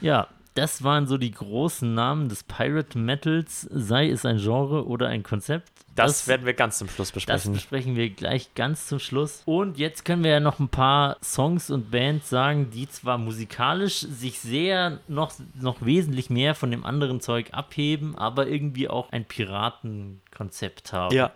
[0.00, 5.08] Ja, das waren so die großen Namen des Pirate Metals, sei es ein Genre oder
[5.08, 5.70] ein Konzept.
[5.94, 7.52] Das, werden wir ganz zum Schluss das besprechen.
[7.52, 9.42] besprechen wir gleich ganz zum Schluss.
[9.46, 14.00] Und jetzt können wir ja noch ein paar Songs und Bands sagen, die zwar musikalisch
[14.00, 19.24] sich sehr noch, noch wesentlich mehr von dem anderen Zeug abheben, aber irgendwie auch ein
[19.26, 21.14] Piratenkonzept haben.
[21.14, 21.32] ja.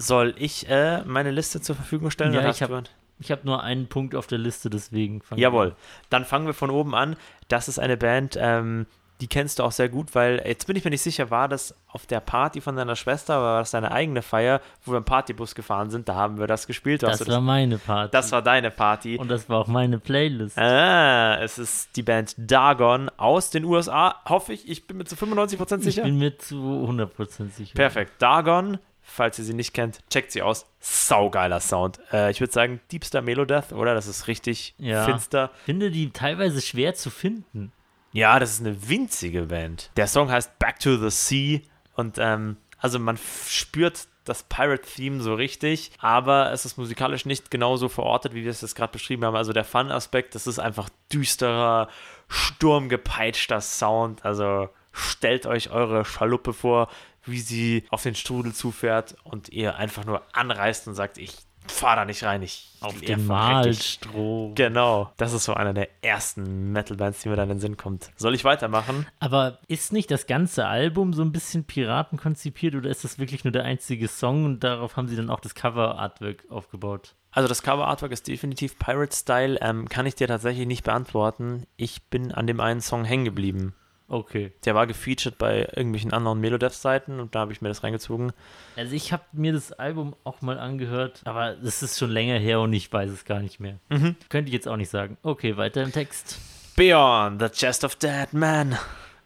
[0.00, 2.32] Soll ich äh, meine Liste zur Verfügung stellen?
[2.32, 2.84] Ja, ich du hab-
[3.18, 5.76] Ich habe nur einen Punkt auf der Liste, deswegen fangen wir Jawohl.
[6.08, 7.16] Dann fangen wir von oben an.
[7.48, 8.86] Das ist eine Band, ähm,
[9.20, 11.74] die kennst du auch sehr gut, weil jetzt bin ich mir nicht sicher, war das
[11.88, 15.04] auf der Party von deiner Schwester oder war das deine eigene Feier, wo wir im
[15.04, 16.08] Partybus gefahren sind?
[16.08, 17.02] Da haben wir das gespielt.
[17.02, 18.10] Das du war meine Party.
[18.12, 19.18] das war deine Party.
[19.18, 20.56] und das war auch meine Playlist.
[20.56, 24.66] Ah, es ist die Band Dagon aus den USA, hoffe ich.
[24.66, 26.04] Ich bin mir zu 95% Ich sicher.
[26.04, 26.56] bin mir zu
[26.88, 27.74] 100% sicher.
[27.74, 28.12] Perfekt.
[28.22, 28.78] Dagon,
[29.10, 30.66] falls ihr sie nicht kennt, checkt sie aus.
[30.80, 31.98] Saugeiler Sound.
[32.12, 33.94] Äh, ich würde sagen, Deepster Melodeath, oder?
[33.94, 35.04] Das ist richtig Ja.
[35.04, 35.50] finster.
[35.64, 37.72] Finde die teilweise schwer zu finden.
[38.12, 39.90] Ja, das ist eine winzige Band.
[39.96, 41.60] Der Song heißt Back to the Sea
[41.94, 43.18] und ähm, also man
[43.48, 48.60] spürt das Pirate-Theme so richtig, aber es ist musikalisch nicht genauso verortet, wie wir es
[48.62, 49.36] jetzt gerade beschrieben haben.
[49.36, 51.88] Also der Fun-Aspekt, das ist einfach düsterer,
[52.28, 54.24] sturmgepeitschter Sound.
[54.24, 56.88] Also stellt euch eure Schaluppe vor,
[57.24, 61.36] wie sie auf den Strudel zufährt und ihr einfach nur anreißt und sagt, ich
[61.66, 63.26] fahr da nicht rein, ich Auf ihr den.
[63.26, 64.52] Malstroh.
[64.54, 68.10] Genau, das ist so einer der ersten Metal-Bands, die mir dann in den Sinn kommt.
[68.16, 69.06] Soll ich weitermachen?
[69.18, 73.44] Aber ist nicht das ganze Album so ein bisschen Piraten konzipiert oder ist das wirklich
[73.44, 77.14] nur der einzige Song und darauf haben sie dann auch das Cover-Artwork aufgebaut?
[77.32, 81.66] Also das Cover-Artwork ist definitiv Pirate-Style, ähm, kann ich dir tatsächlich nicht beantworten.
[81.76, 83.74] Ich bin an dem einen Song hängen geblieben.
[84.10, 84.52] Okay.
[84.64, 88.32] Der war gefeatured bei irgendwelchen anderen Melodeath-Seiten und da habe ich mir das reingezogen.
[88.76, 92.60] Also ich habe mir das Album auch mal angehört, aber das ist schon länger her
[92.60, 93.78] und ich weiß es gar nicht mehr.
[93.88, 94.16] Mhm.
[94.28, 95.16] Könnte ich jetzt auch nicht sagen.
[95.22, 96.38] Okay, weiter im Text.
[96.76, 98.76] Beyond the Chest of Dead Man.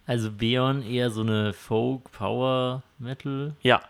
[0.07, 3.55] Also Beon eher so eine Folk, Power, Metal.
[3.63, 3.81] Ja,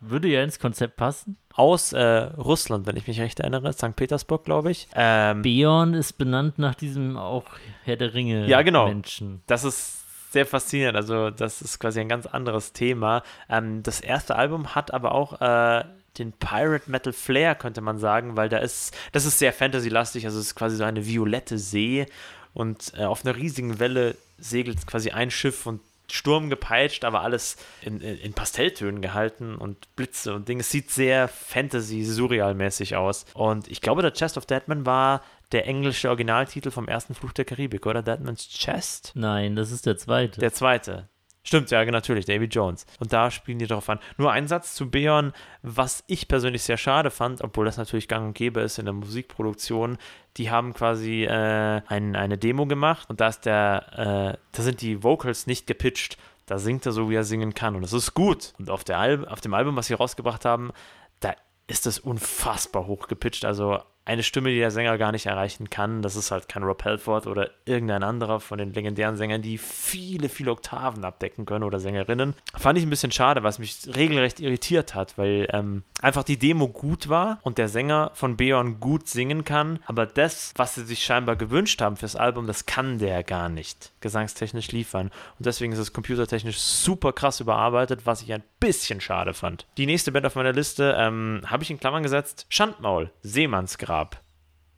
[0.00, 1.36] Würde ja ins Konzept passen.
[1.54, 2.00] aus äh,
[2.38, 3.72] Russland, wenn ich mich recht erinnere.
[3.72, 3.94] St.
[3.96, 4.88] Petersburg, glaube ich.
[4.94, 7.44] Ähm, Beon ist benannt nach diesem auch
[7.84, 8.86] Herr der Ringe Ja, genau.
[8.86, 9.42] Menschen.
[9.46, 9.97] das ist
[10.30, 10.96] sehr faszinierend.
[10.96, 13.22] Also, das ist quasi ein ganz anderes Thema.
[13.48, 15.84] Ähm, das erste Album hat aber auch äh,
[16.18, 20.24] den Pirate Metal Flair, könnte man sagen, weil da ist, das ist sehr Fantasy-lastig.
[20.26, 22.06] Also, es ist quasi so eine violette See
[22.54, 25.80] und äh, auf einer riesigen Welle segelt quasi ein Schiff und
[26.10, 30.60] Sturm gepeitscht, aber alles in, in, in Pastelltönen gehalten und Blitze und Dinge.
[30.60, 33.26] Es sieht sehr Fantasy-Surreal-mäßig aus.
[33.34, 35.22] Und ich glaube, der Chest of Deadman war
[35.52, 38.02] der englische Originaltitel vom ersten Fluch der Karibik, oder?
[38.02, 39.12] Deadman's Chest?
[39.14, 40.40] Nein, das ist der zweite.
[40.40, 41.08] Der zweite.
[41.48, 42.84] Stimmt, ja, natürlich, Davy Jones.
[43.00, 44.00] Und da spielen die darauf an.
[44.18, 48.26] Nur ein Satz zu Beon, was ich persönlich sehr schade fand, obwohl das natürlich gang
[48.26, 49.96] und gäbe ist in der Musikproduktion.
[50.36, 54.82] Die haben quasi äh, ein, eine Demo gemacht und da ist der, äh, da sind
[54.82, 56.18] die Vocals nicht gepitcht.
[56.44, 57.76] Da singt er so, wie er singen kann.
[57.76, 58.52] Und das ist gut.
[58.58, 60.72] Und auf, der Al auf dem Album, was sie rausgebracht haben,
[61.20, 61.34] da
[61.66, 63.46] ist das unfassbar hoch gepitcht.
[63.46, 66.00] Also eine Stimme, die der Sänger gar nicht erreichen kann.
[66.00, 70.30] Das ist halt kein Rob Halford oder irgendein anderer von den legendären Sängern, die viele,
[70.30, 72.34] viele Oktaven abdecken können oder Sängerinnen.
[72.56, 76.68] Fand ich ein bisschen schade, was mich regelrecht irritiert hat, weil ähm, einfach die Demo
[76.68, 81.04] gut war und der Sänger von Beon gut singen kann, aber das, was sie sich
[81.04, 85.08] scheinbar gewünscht haben fürs Album, das kann der gar nicht gesangstechnisch liefern.
[85.38, 89.66] Und deswegen ist es computertechnisch super krass überarbeitet, was ich ein bisschen schade fand.
[89.76, 93.97] Die nächste Band auf meiner Liste ähm, habe ich in Klammern gesetzt: Schandmaul, Seemannsgrab.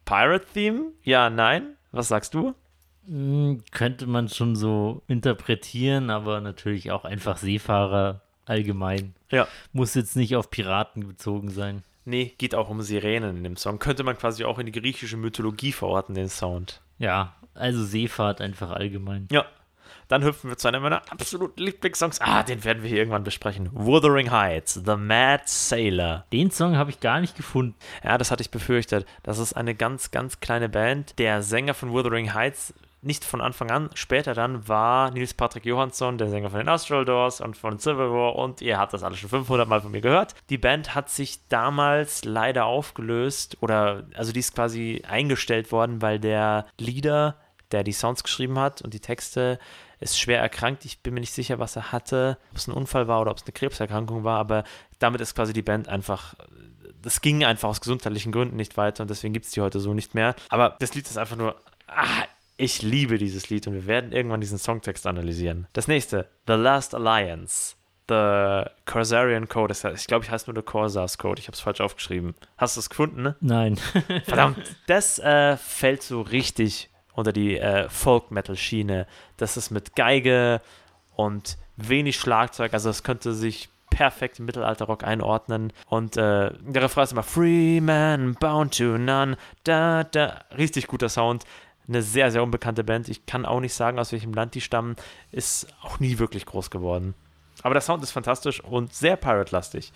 [0.05, 0.93] Pirate Theme?
[1.03, 1.77] Ja, nein?
[1.93, 2.55] Was sagst du?
[3.07, 9.15] Hm, könnte man schon so interpretieren, aber natürlich auch einfach Seefahrer allgemein.
[9.31, 9.47] Ja.
[9.73, 11.83] Muss jetzt nicht auf Piraten bezogen sein.
[12.05, 13.79] Nee, geht auch um Sirenen in dem Song.
[13.79, 16.81] Könnte man quasi auch in die griechische Mythologie verorten, den Sound.
[16.99, 19.29] Ja, also Seefahrt einfach allgemein.
[19.31, 19.47] Ja.
[20.11, 22.21] Dann hüpfen wir zu einem meiner absoluten Lieblingssongs.
[22.21, 23.71] Ah, den werden wir hier irgendwann besprechen.
[23.73, 26.27] Wuthering Heights, The Mad Sailor.
[26.33, 27.77] Den Song habe ich gar nicht gefunden.
[28.03, 29.07] Ja, das hatte ich befürchtet.
[29.23, 31.17] Das ist eine ganz, ganz kleine Band.
[31.21, 36.19] Der Sänger von Wuthering Heights nicht von Anfang an, später dann war Nils Patrick Johansson,
[36.19, 39.21] der Sänger von den Astral Doors und von Civil War und ihr habt das alles
[39.21, 40.35] schon 500 Mal von mir gehört.
[40.51, 46.19] Die Band hat sich damals leider aufgelöst oder also die ist quasi eingestellt worden, weil
[46.19, 47.37] der Leader,
[47.71, 49.59] der die Sounds geschrieben hat und die Texte,
[50.01, 50.85] ist schwer erkrankt.
[50.85, 53.37] Ich bin mir nicht sicher, was er hatte, ob es ein Unfall war oder ob
[53.37, 54.65] es eine Krebserkrankung war, aber
[54.99, 56.35] damit ist quasi die Band einfach
[57.03, 59.95] das ging einfach aus gesundheitlichen Gründen nicht weiter und deswegen gibt es die heute so
[59.95, 60.35] nicht mehr.
[60.49, 61.57] Aber das Lied ist einfach nur,
[61.87, 62.25] ah,
[62.57, 65.67] ich liebe dieses Lied und wir werden irgendwann diesen Songtext analysieren.
[65.73, 67.77] Das nächste, The Last Alliance.
[68.09, 69.73] The Corsarian Code.
[69.95, 71.41] Ich glaube, ich heißt nur The Corsars Code.
[71.41, 72.35] Ich habe es falsch aufgeschrieben.
[72.59, 73.37] Hast du es gefunden, ne?
[73.41, 73.77] Nein.
[74.25, 74.59] Verdammt.
[74.89, 76.91] Das äh, fällt so richtig
[77.21, 79.07] unter die äh, Folk-Metal-Schiene.
[79.37, 80.61] Das ist mit Geige
[81.15, 82.73] und wenig Schlagzeug.
[82.75, 85.73] Also, es könnte sich perfekt im Mittelalterrock einordnen.
[85.89, 89.37] Und äh, der Refrain ist immer Free Man, bound to none.
[89.65, 90.45] Da, da.
[90.57, 91.45] Richtig guter Sound
[91.91, 93.09] eine sehr, sehr unbekannte Band.
[93.09, 94.97] Ich kann auch nicht sagen, aus welchem Land die stammen.
[95.33, 97.15] Ist auch nie wirklich groß geworden.
[97.63, 99.93] Aber der Sound ist fantastisch und sehr Pirate-lastig.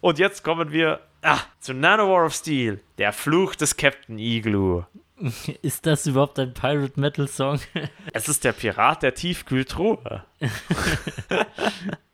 [0.00, 4.84] Und jetzt kommen wir ah, zu Nanowar of Steel, der Fluch des Captain Igloo.
[5.62, 7.60] Ist das überhaupt ein Pirate Metal Song?
[8.12, 10.24] es ist der Pirat der Tiefkühltruhe.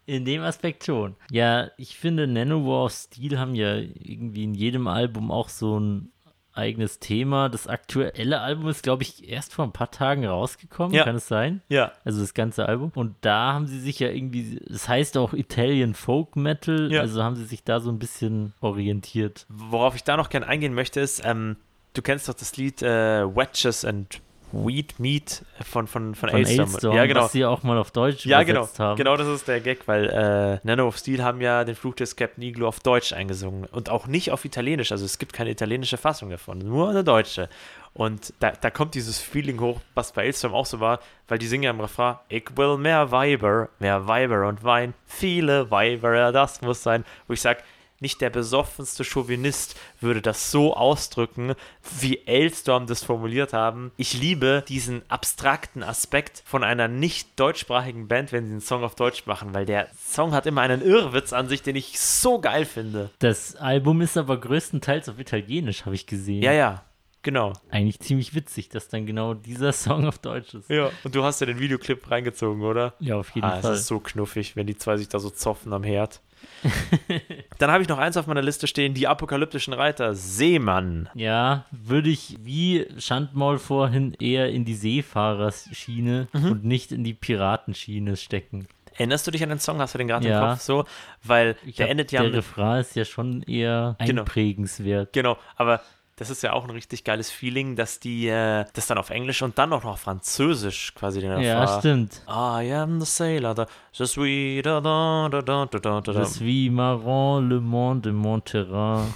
[0.06, 1.14] In dem Aspekt schon.
[1.30, 6.10] Ja, ich finde, Nanowar of Steel haben ja irgendwie in jedem Album auch so ein
[6.52, 7.48] eigenes Thema.
[7.48, 10.94] Das aktuelle Album ist, glaube ich, erst vor ein paar Tagen rausgekommen.
[10.94, 11.04] Ja.
[11.04, 11.62] Kann es sein?
[11.68, 11.92] Ja.
[12.04, 12.90] Also das ganze Album.
[12.96, 17.00] Und da haben sie sich ja irgendwie, das heißt auch Italian Folk Metal, ja.
[17.00, 19.46] also haben sie sich da so ein bisschen orientiert.
[19.48, 21.56] Worauf ich da noch gerne eingehen möchte, ist, ähm,
[21.94, 24.20] du kennst doch das Lied äh, Wedges and
[24.52, 26.96] Wheat Meat von, von, von, von Ailstorm.
[26.96, 27.22] Ja, genau.
[27.22, 28.68] Was sie auch mal auf Deutsch ja, genau.
[28.78, 28.96] haben.
[28.96, 32.16] Genau, das ist der Gag, weil äh, Nano of Steel haben ja den Fluch des
[32.16, 34.92] Captain Iglo auf Deutsch eingesungen und auch nicht auf Italienisch.
[34.92, 37.48] Also es gibt keine italienische Fassung davon, nur eine deutsche.
[37.92, 41.46] Und da, da kommt dieses Feeling hoch, was bei Ailstorm auch so war, weil die
[41.46, 46.32] singen ja im Refrain, ich will mehr Weiber, mehr Weiber und Wein, viele Weiber, ja,
[46.32, 47.04] das muss sein.
[47.26, 47.62] Wo ich sage,
[48.00, 51.54] nicht der besoffenste Chauvinist würde das so ausdrücken,
[52.00, 53.92] wie Elstorm das formuliert haben.
[53.96, 58.94] Ich liebe diesen abstrakten Aspekt von einer nicht deutschsprachigen Band, wenn sie einen Song auf
[58.94, 62.64] Deutsch machen, weil der Song hat immer einen Irrwitz an sich, den ich so geil
[62.64, 63.10] finde.
[63.18, 66.42] Das Album ist aber größtenteils auf Italienisch, habe ich gesehen.
[66.42, 66.84] Ja, ja.
[67.22, 67.52] Genau.
[67.68, 70.70] Eigentlich ziemlich witzig, dass dann genau dieser Song auf Deutsch ist.
[70.70, 72.94] Ja, und du hast ja den Videoclip reingezogen, oder?
[72.98, 73.72] Ja, auf jeden ah, Fall.
[73.72, 76.20] Das ist so knuffig, wenn die zwei sich da so zoffen am Herd.
[77.58, 80.14] Dann habe ich noch eins auf meiner Liste stehen: die apokalyptischen Reiter.
[80.14, 81.08] Seemann.
[81.14, 86.50] Ja, würde ich wie Schandmaul vorhin eher in die Seefahrerschiene mhm.
[86.50, 88.66] und nicht in die Piratenschiene stecken.
[88.96, 89.78] Erinnerst du dich an den Song?
[89.78, 90.42] Hast du den gerade ja.
[90.42, 90.60] im Kopf?
[90.60, 90.84] So,
[91.22, 92.22] weil ich der hab, endet ja.
[92.22, 94.22] Der Refrain ist ja schon eher genau.
[94.22, 95.12] einprägenswert.
[95.12, 95.80] Genau, aber
[96.20, 99.40] das ist ja auch ein richtig geiles Feeling, dass die äh, das dann auf Englisch
[99.40, 101.80] und dann auch noch Französisch quasi den Ja, erfahren.
[101.80, 102.22] stimmt.
[102.28, 106.70] I am the sailor, da, je suis da da da da da da Je suis
[106.70, 109.06] marrant, le monde de mon terrain.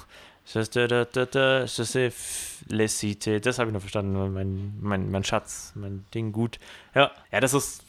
[0.46, 0.66] Das
[3.58, 6.58] habe ich noch verstanden, mein, mein, mein Schatz, mein Ding gut.
[6.94, 7.82] Ja, ja, das ist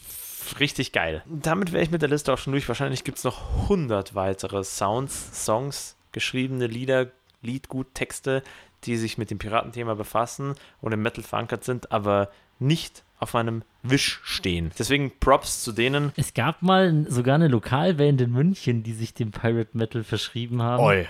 [0.59, 1.23] richtig geil.
[1.25, 2.67] Damit wäre ich mit der Liste auch schon durch.
[2.67, 7.07] Wahrscheinlich gibt es noch 100 weitere Sounds, Songs, geschriebene Lieder,
[7.41, 8.41] Liedgut, Texte,
[8.85, 12.29] die sich mit dem Piratenthema befassen und im Metal verankert sind, aber
[12.59, 14.71] nicht auf einem Wisch stehen.
[14.77, 16.11] Deswegen Props zu denen.
[16.15, 20.83] Es gab mal sogar eine Lokalband in München, die sich dem Pirate Metal verschrieben haben.
[20.83, 21.07] Oi.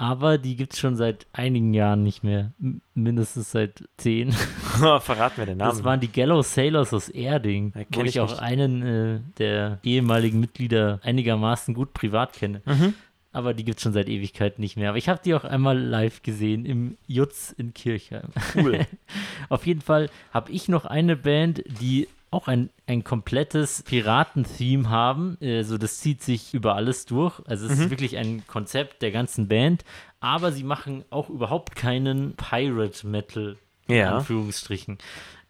[0.00, 2.52] Aber die gibt es schon seit einigen Jahren nicht mehr.
[2.60, 4.30] M mindestens seit zehn.
[5.00, 5.70] Verrat mir den Namen.
[5.70, 8.40] Das waren die Gallow Sailors aus Erding, wo ich, ich auch nicht.
[8.40, 12.62] einen äh, der ehemaligen Mitglieder einigermaßen gut privat kenne.
[12.64, 12.94] Mhm.
[13.32, 14.88] Aber die gibt es schon seit Ewigkeiten nicht mehr.
[14.88, 18.30] Aber ich habe die auch einmal live gesehen im Jutz in Kirchheim.
[18.54, 18.86] cool.
[19.50, 25.36] Auf jeden Fall habe ich noch eine Band, die auch ein, ein komplettes Piraten-Theme haben.
[25.42, 27.40] Also das zieht sich über alles durch.
[27.46, 29.84] Also es ist wirklich ein Konzept der ganzen Band.
[30.20, 33.56] Aber sie machen auch überhaupt keinen Pirate Metal,
[33.86, 34.16] in Ja.
[34.16, 34.98] Anführungsstrichen.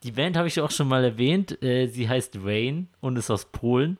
[0.05, 1.61] Die Band habe ich auch schon mal erwähnt.
[1.63, 3.99] Äh, sie heißt Rain und ist aus Polen.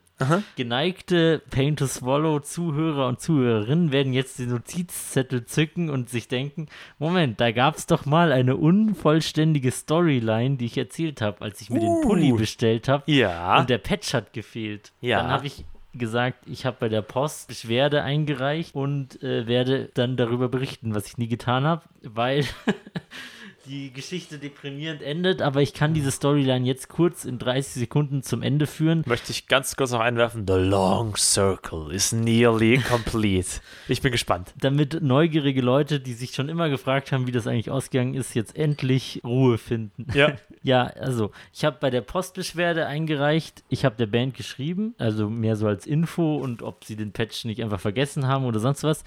[0.55, 6.67] Geneigte Pain to Swallow Zuhörer und Zuhörerinnen werden jetzt den Notizzettel zücken und sich denken,
[6.97, 11.69] Moment, da gab es doch mal eine unvollständige Storyline, die ich erzählt habe, als ich
[11.69, 12.37] mir den Pulli Uh.
[12.37, 13.59] bestellt habe Ja.
[13.59, 14.91] und der Patch hat gefehlt.
[15.01, 15.21] Ja.
[15.21, 20.17] Dann habe ich gesagt, ich habe bei der Post Beschwerde eingereicht und äh, werde dann
[20.17, 22.45] darüber berichten, was ich nie getan habe, weil
[23.69, 28.41] die Geschichte deprimierend endet, aber ich kann diese Storyline jetzt kurz in 30 Sekunden zum
[28.41, 29.03] Ende führen.
[29.05, 30.45] Möchte ich ganz kurz noch einwerfen.
[30.47, 33.61] The long circle is nearly complete.
[33.87, 34.53] Ich bin gespannt.
[34.59, 38.55] damit neugierige Leute, die sich schon immer gefragt haben, wie das eigentlich ausgegangen ist, jetzt
[38.57, 40.07] endlich Ruhe finden.
[40.13, 40.33] Ja.
[40.61, 45.55] Ja, also ich habe bei der Postbeschwerde eingereicht, ich habe der Band geschrieben, also mehr
[45.55, 49.05] so als Info und ob sie den Patch nicht einfach vergessen haben oder sonst was.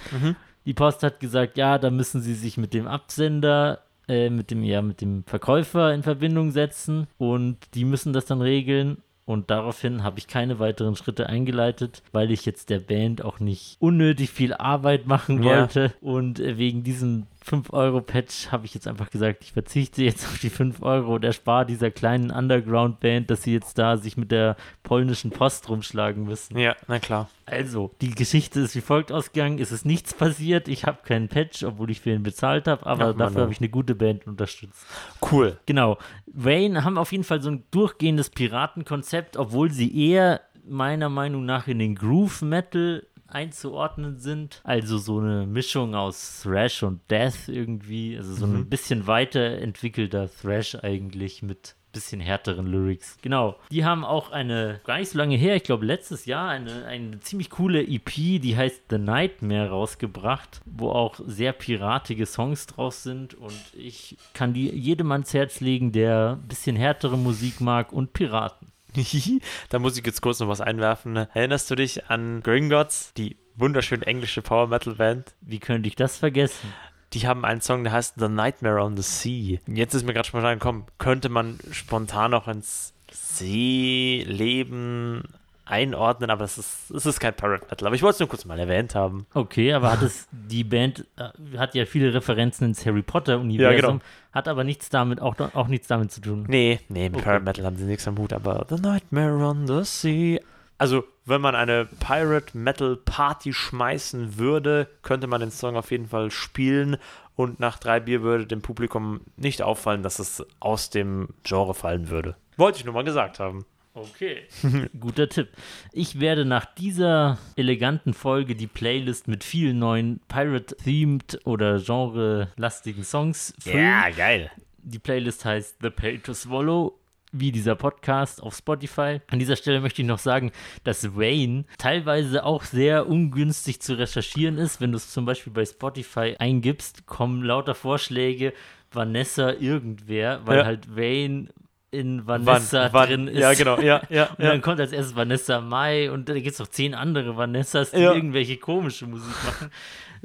[0.65, 4.63] Die Post hat gesagt, ja, da müssen sie sich mit dem Absender, äh, mit dem,
[4.63, 8.99] ja, mit dem Verkäufer in Verbindung setzen und die müssen das dann regeln.
[9.25, 13.77] Und daraufhin habe ich keine weiteren Schritte eingeleitet, weil ich jetzt der Band auch nicht
[13.79, 15.61] unnötig viel Arbeit machen Ja.
[15.61, 15.93] wollte.
[16.01, 20.51] Und äh, wegen diesem 5-Euro-Patch habe ich jetzt einfach gesagt, ich verzichte jetzt auf die
[20.51, 25.31] 5 Euro und erspare dieser kleinen Underground-Band, dass sie jetzt da sich mit der polnischen
[25.31, 26.59] Post rumschlagen müssen.
[26.59, 27.29] Ja, na klar.
[27.47, 29.59] Also, die Geschichte ist wie folgt ausgegangen.
[29.59, 30.69] Es ist nichts passiert.
[30.69, 33.61] Ich habe keinen Patch, obwohl ich für ihn bezahlt habe, aber Mann, dafür habe ich
[33.61, 34.87] eine gute Band unterstützt.
[35.31, 35.59] Cool.
[35.67, 35.99] Genau.
[36.27, 41.67] Wayne haben auf jeden Fall so ein durchgehendes Piratenkonzept, obwohl sie eher meiner Meinung nach
[41.67, 44.61] in den Groove Metal einzuordnen sind.
[44.65, 48.17] Also so eine Mischung aus Thrash und Death irgendwie.
[48.17, 53.19] Also so ein bisschen weiterentwickelter Thrash eigentlich mit bisschen härteren Lyrics.
[53.23, 53.57] Genau.
[53.71, 57.21] Die haben auch eine, gar nicht so lange her, ich glaube letztes Jahr, eine, eine
[57.21, 63.35] ziemlich coole EP, die heißt The Nightmare rausgebracht, wo auch sehr piratige Songs draus sind
[63.35, 68.13] und ich kann die jedem ans Herz legen, der ein bisschen härtere Musik mag und
[68.13, 68.72] Piraten.
[69.71, 71.17] da muss ich jetzt kurz noch was einwerfen.
[71.17, 75.35] Erinnerst du dich an Gringotts, die wunderschöne englische Power Metal Band?
[75.41, 76.73] Wie könnte ich das vergessen?
[77.13, 79.59] Die haben einen Song, der heißt The Nightmare on the Sea.
[79.67, 85.23] Jetzt ist mir gerade spontan gekommen, könnte man spontan noch ins Seeleben
[85.65, 87.87] einordnen, aber es ist, es ist kein Pirate Metal.
[87.87, 89.27] Aber ich wollte es nur kurz mal erwähnt haben.
[89.35, 93.81] Okay, aber hat es, die Band äh, hat ja viele Referenzen ins Harry Potter-Universum, Ja,
[93.93, 94.01] genau.
[94.33, 96.45] hat aber nichts damit, auch, auch nichts damit zu tun.
[96.49, 97.25] Nee, nee, mit Okay.
[97.25, 100.41] Pirate Metal haben sie nichts am Hut, aber The Nightmare on the Sea.
[100.79, 106.09] Also, wenn man eine Pirate Metal Party schmeißen würde, könnte man den Song auf jeden
[106.09, 106.97] Fall spielen
[107.37, 112.11] und nach drei Bier würde dem Publikum nicht auffallen, dass es aus dem Genre fallen
[112.11, 112.35] würde.
[112.57, 113.65] Wollte ich nur mal gesagt haben.
[113.95, 114.43] Okay.
[115.01, 115.49] Guter Tipp.
[115.93, 123.55] Ich werde nach dieser eleganten Folge die Playlist mit vielen neuen Pirate-themed oder genre-lastigen Songs
[123.61, 124.17] füllen.
[124.17, 124.51] geil.
[124.83, 126.99] Die Playlist heißt The Pay to Swallow,
[127.33, 129.21] wie dieser Podcast auf Spotify.
[129.31, 130.53] An dieser Stelle möchte ich noch sagen,
[130.85, 134.81] dass Wayne teilweise auch sehr ungünstig zu recherchieren ist.
[134.81, 138.53] Wenn du es zum Beispiel bei Spotify eingibst, kommen lauter Vorschläge
[138.91, 140.65] Vanessa irgendwer, weil Ja.
[140.65, 141.49] halt Wayne
[141.93, 143.39] in Vanessa wann- drin ist.
[143.39, 144.31] Ja, genau, ja, ja.
[144.31, 147.93] Und dann kommt als erstes Vanessa Mai und da gibt es noch zehn andere Vanessas,
[147.93, 148.13] die Ja.
[148.15, 149.71] irgendwelche komische Musik machen.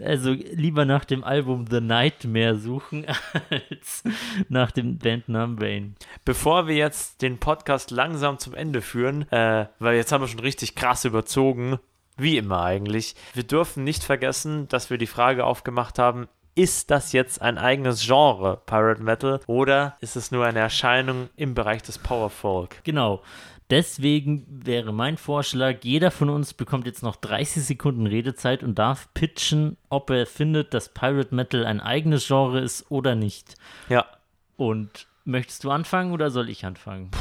[0.01, 3.05] Also lieber nach dem Album The Nightmare suchen,
[3.49, 4.03] als
[4.47, 5.93] nach dem Bandnamen Wayne.
[6.23, 10.39] Bevor wir jetzt den Podcast langsam zum Ende führen, äh, weil jetzt haben wir schon
[10.39, 11.79] richtig krass überzogen,
[12.15, 16.27] wie immer eigentlich, wir dürfen nicht vergessen, dass wir die Frage aufgemacht haben,
[16.57, 21.53] ist das jetzt ein eigenes Genre, Pirate Metal, oder ist es nur eine Erscheinung im
[21.53, 22.83] Bereich des Power Folk?
[22.83, 23.21] Genau.
[23.69, 29.13] Deswegen wäre mein Vorschlag, jeder von uns bekommt jetzt noch 30 Sekunden Redezeit und darf
[29.13, 33.55] pitchen, ob er findet, dass Pirate Metal ein eigenes Genre ist oder nicht.
[33.89, 34.05] Ja.
[34.55, 37.11] Und möchtest du anfangen oder soll ich anfangen?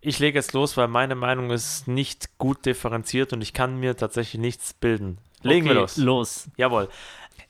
[0.00, 3.96] Ich lege jetzt los, weil meine Meinung ist nicht gut differenziert und ich kann mir
[3.96, 5.18] tatsächlich nichts bilden.
[5.42, 5.96] Legen wir Okay, los.
[5.96, 6.48] Los.
[6.56, 6.88] Jawohl.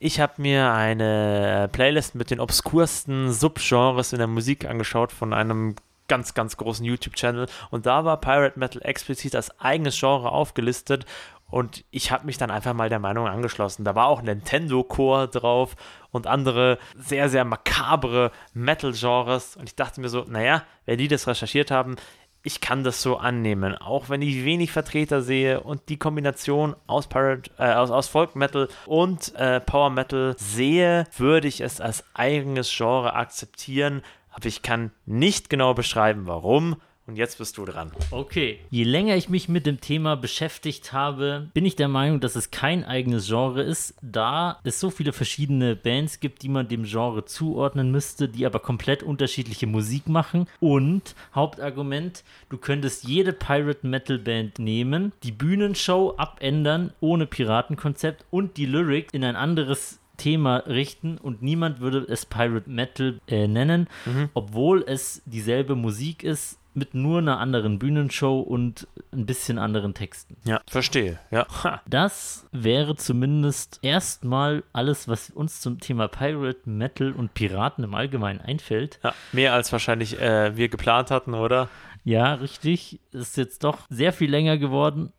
[0.05, 5.77] Ich habe mir eine Playlist mit den obskursten Subgenres in der Musik angeschaut von einem
[6.09, 7.47] ganz, ganz großen YouTube-Channel.
[7.71, 11.07] Und da war Pirate Metal explizit als eigenes Genre aufgelistet.
[11.49, 13.85] Und ich habe mich dann einfach mal der Meinung angeschlossen.
[13.85, 15.77] Da war auch Nintendo-Core drauf
[16.11, 19.55] und andere sehr, sehr makabre Metal-Genres.
[19.55, 21.95] Und ich dachte mir so, naja, wenn die das recherchiert haben,
[22.43, 27.07] ich kann das so annehmen, auch wenn ich wenig Vertreter sehe und die Kombination aus,
[27.07, 32.05] Pirate, äh, aus, aus Folk Metal und äh, Power Metal sehe, würde ich es als
[32.15, 34.03] eigenes Genre akzeptieren,
[34.33, 36.77] aber ich kann nicht genau beschreiben, warum.
[37.07, 37.91] Und jetzt bist du dran.
[38.13, 38.61] Okay.
[38.71, 42.53] Je länger ich mich mit dem Thema beschäftigt habe, bin ich der Meinung, dass es
[42.53, 47.25] kein eigenes Genre ist, da es so viele verschiedene Bands gibt, die man dem Genre
[47.25, 50.47] zuordnen müsste, die aber komplett unterschiedliche Musik machen.
[50.61, 58.57] Und Hauptargument, du könntest jede Pirate Metal Band nehmen, die Bühnenshow abändern ohne Piratenkonzept und
[58.57, 63.89] die Lyrics in ein anderes Thema richten und niemand würde es Pirate Metal äh, nennen,
[64.35, 70.37] obwohl es dieselbe Musik ist mit nur einer anderen Bühnenshow und ein bisschen anderen Texten.
[70.45, 71.19] Ja, verstehe.
[71.31, 71.47] Ja.
[71.65, 71.83] Ha.
[71.87, 78.41] Das wäre zumindest erstmal alles, was uns zum Thema Pirate Metal und Piraten im Allgemeinen
[78.41, 78.99] einfällt.
[79.03, 79.15] ja.
[79.33, 81.69] Mehr als wahrscheinlich äh, wir geplant hatten, oder?
[82.05, 83.01] Ja, richtig.
[83.13, 85.13] Ist jetzt doch sehr viel länger geworden.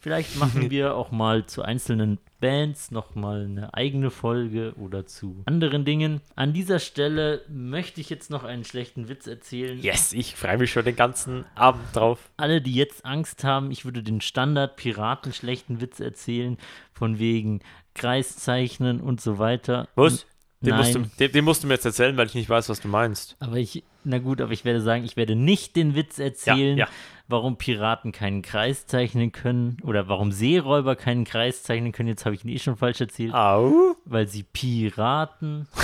[0.00, 5.84] Vielleicht machen wir auch mal zu einzelnen Bands nochmal eine eigene Folge oder zu anderen
[5.84, 6.20] Dingen.
[6.36, 9.76] An dieser Stelle möchte ich jetzt noch einen schlechten Witz erzählen.
[9.80, 12.30] Yes, ich freue mich schon den ganzen Abend drauf.
[12.36, 16.56] Alle, die jetzt Angst haben, ich würde den Standard-Piraten schlechten Witz erzählen,
[16.92, 17.62] von wegen
[17.94, 19.88] Kreiszeichnen und so weiter.
[19.96, 20.24] Was?
[20.60, 22.80] Den musst, du, den, den musst du mir jetzt erzählen, weil ich nicht weiß, was
[22.80, 23.36] du meinst.
[23.40, 26.88] Aber ich, na gut, aber ich werde sagen, ich werde nicht den Witz erzählen, ja.
[27.28, 32.08] Warum Piraten keinen Kreis zeichnen können oder warum Seeräuber keinen Kreis zeichnen können.
[32.08, 33.94] Jetzt habe ich ihn eh schon falsch erzählt, Au.
[34.04, 35.68] weil sie Piraten.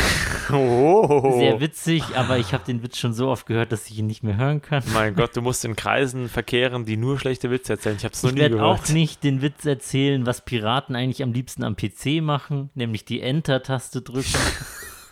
[0.51, 1.39] Oh.
[1.39, 4.23] Sehr witzig, aber ich habe den Witz schon so oft gehört, dass ich ihn nicht
[4.25, 4.83] mehr hören kann.
[4.93, 7.97] Mein Gott, du musst in Kreisen verkehren, die nur schlechte Witze erzählen.
[7.97, 8.81] Ich habe es noch Ich nie werde gehört.
[8.81, 13.21] auch nicht den Witz erzählen, was Piraten eigentlich am liebsten am PC machen, nämlich die
[13.21, 14.35] Enter-Taste drücken.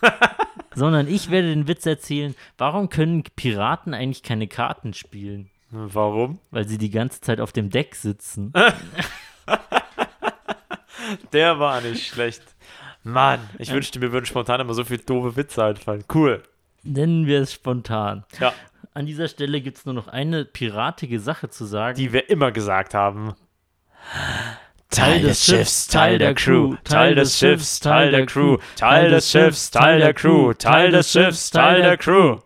[0.75, 5.49] Sondern ich werde den Witz erzählen, warum können Piraten eigentlich keine Karten spielen?
[5.71, 6.39] Warum?
[6.51, 8.51] Weil sie die ganze Zeit auf dem Deck sitzen.
[11.33, 12.43] Der war nicht schlecht.
[13.03, 16.03] Mann, ich wünschte, mir würden spontan immer so viele doofe Witze einfallen.
[16.13, 16.43] Cool.
[16.83, 18.23] Nennen wir es spontan.
[18.39, 18.53] Ja,
[18.93, 21.97] An dieser Stelle gibt es nur noch eine piratige Sache zu sagen.
[21.97, 23.33] die wir immer gesagt haben.
[24.89, 29.71] Teil des Schiffs, Teil der Crew, Teil des Schiffs, Teil der Crew, Teil des Schiffs,
[29.71, 32.39] Teil der Crew, Teil des Schiffs, Teil der Crew.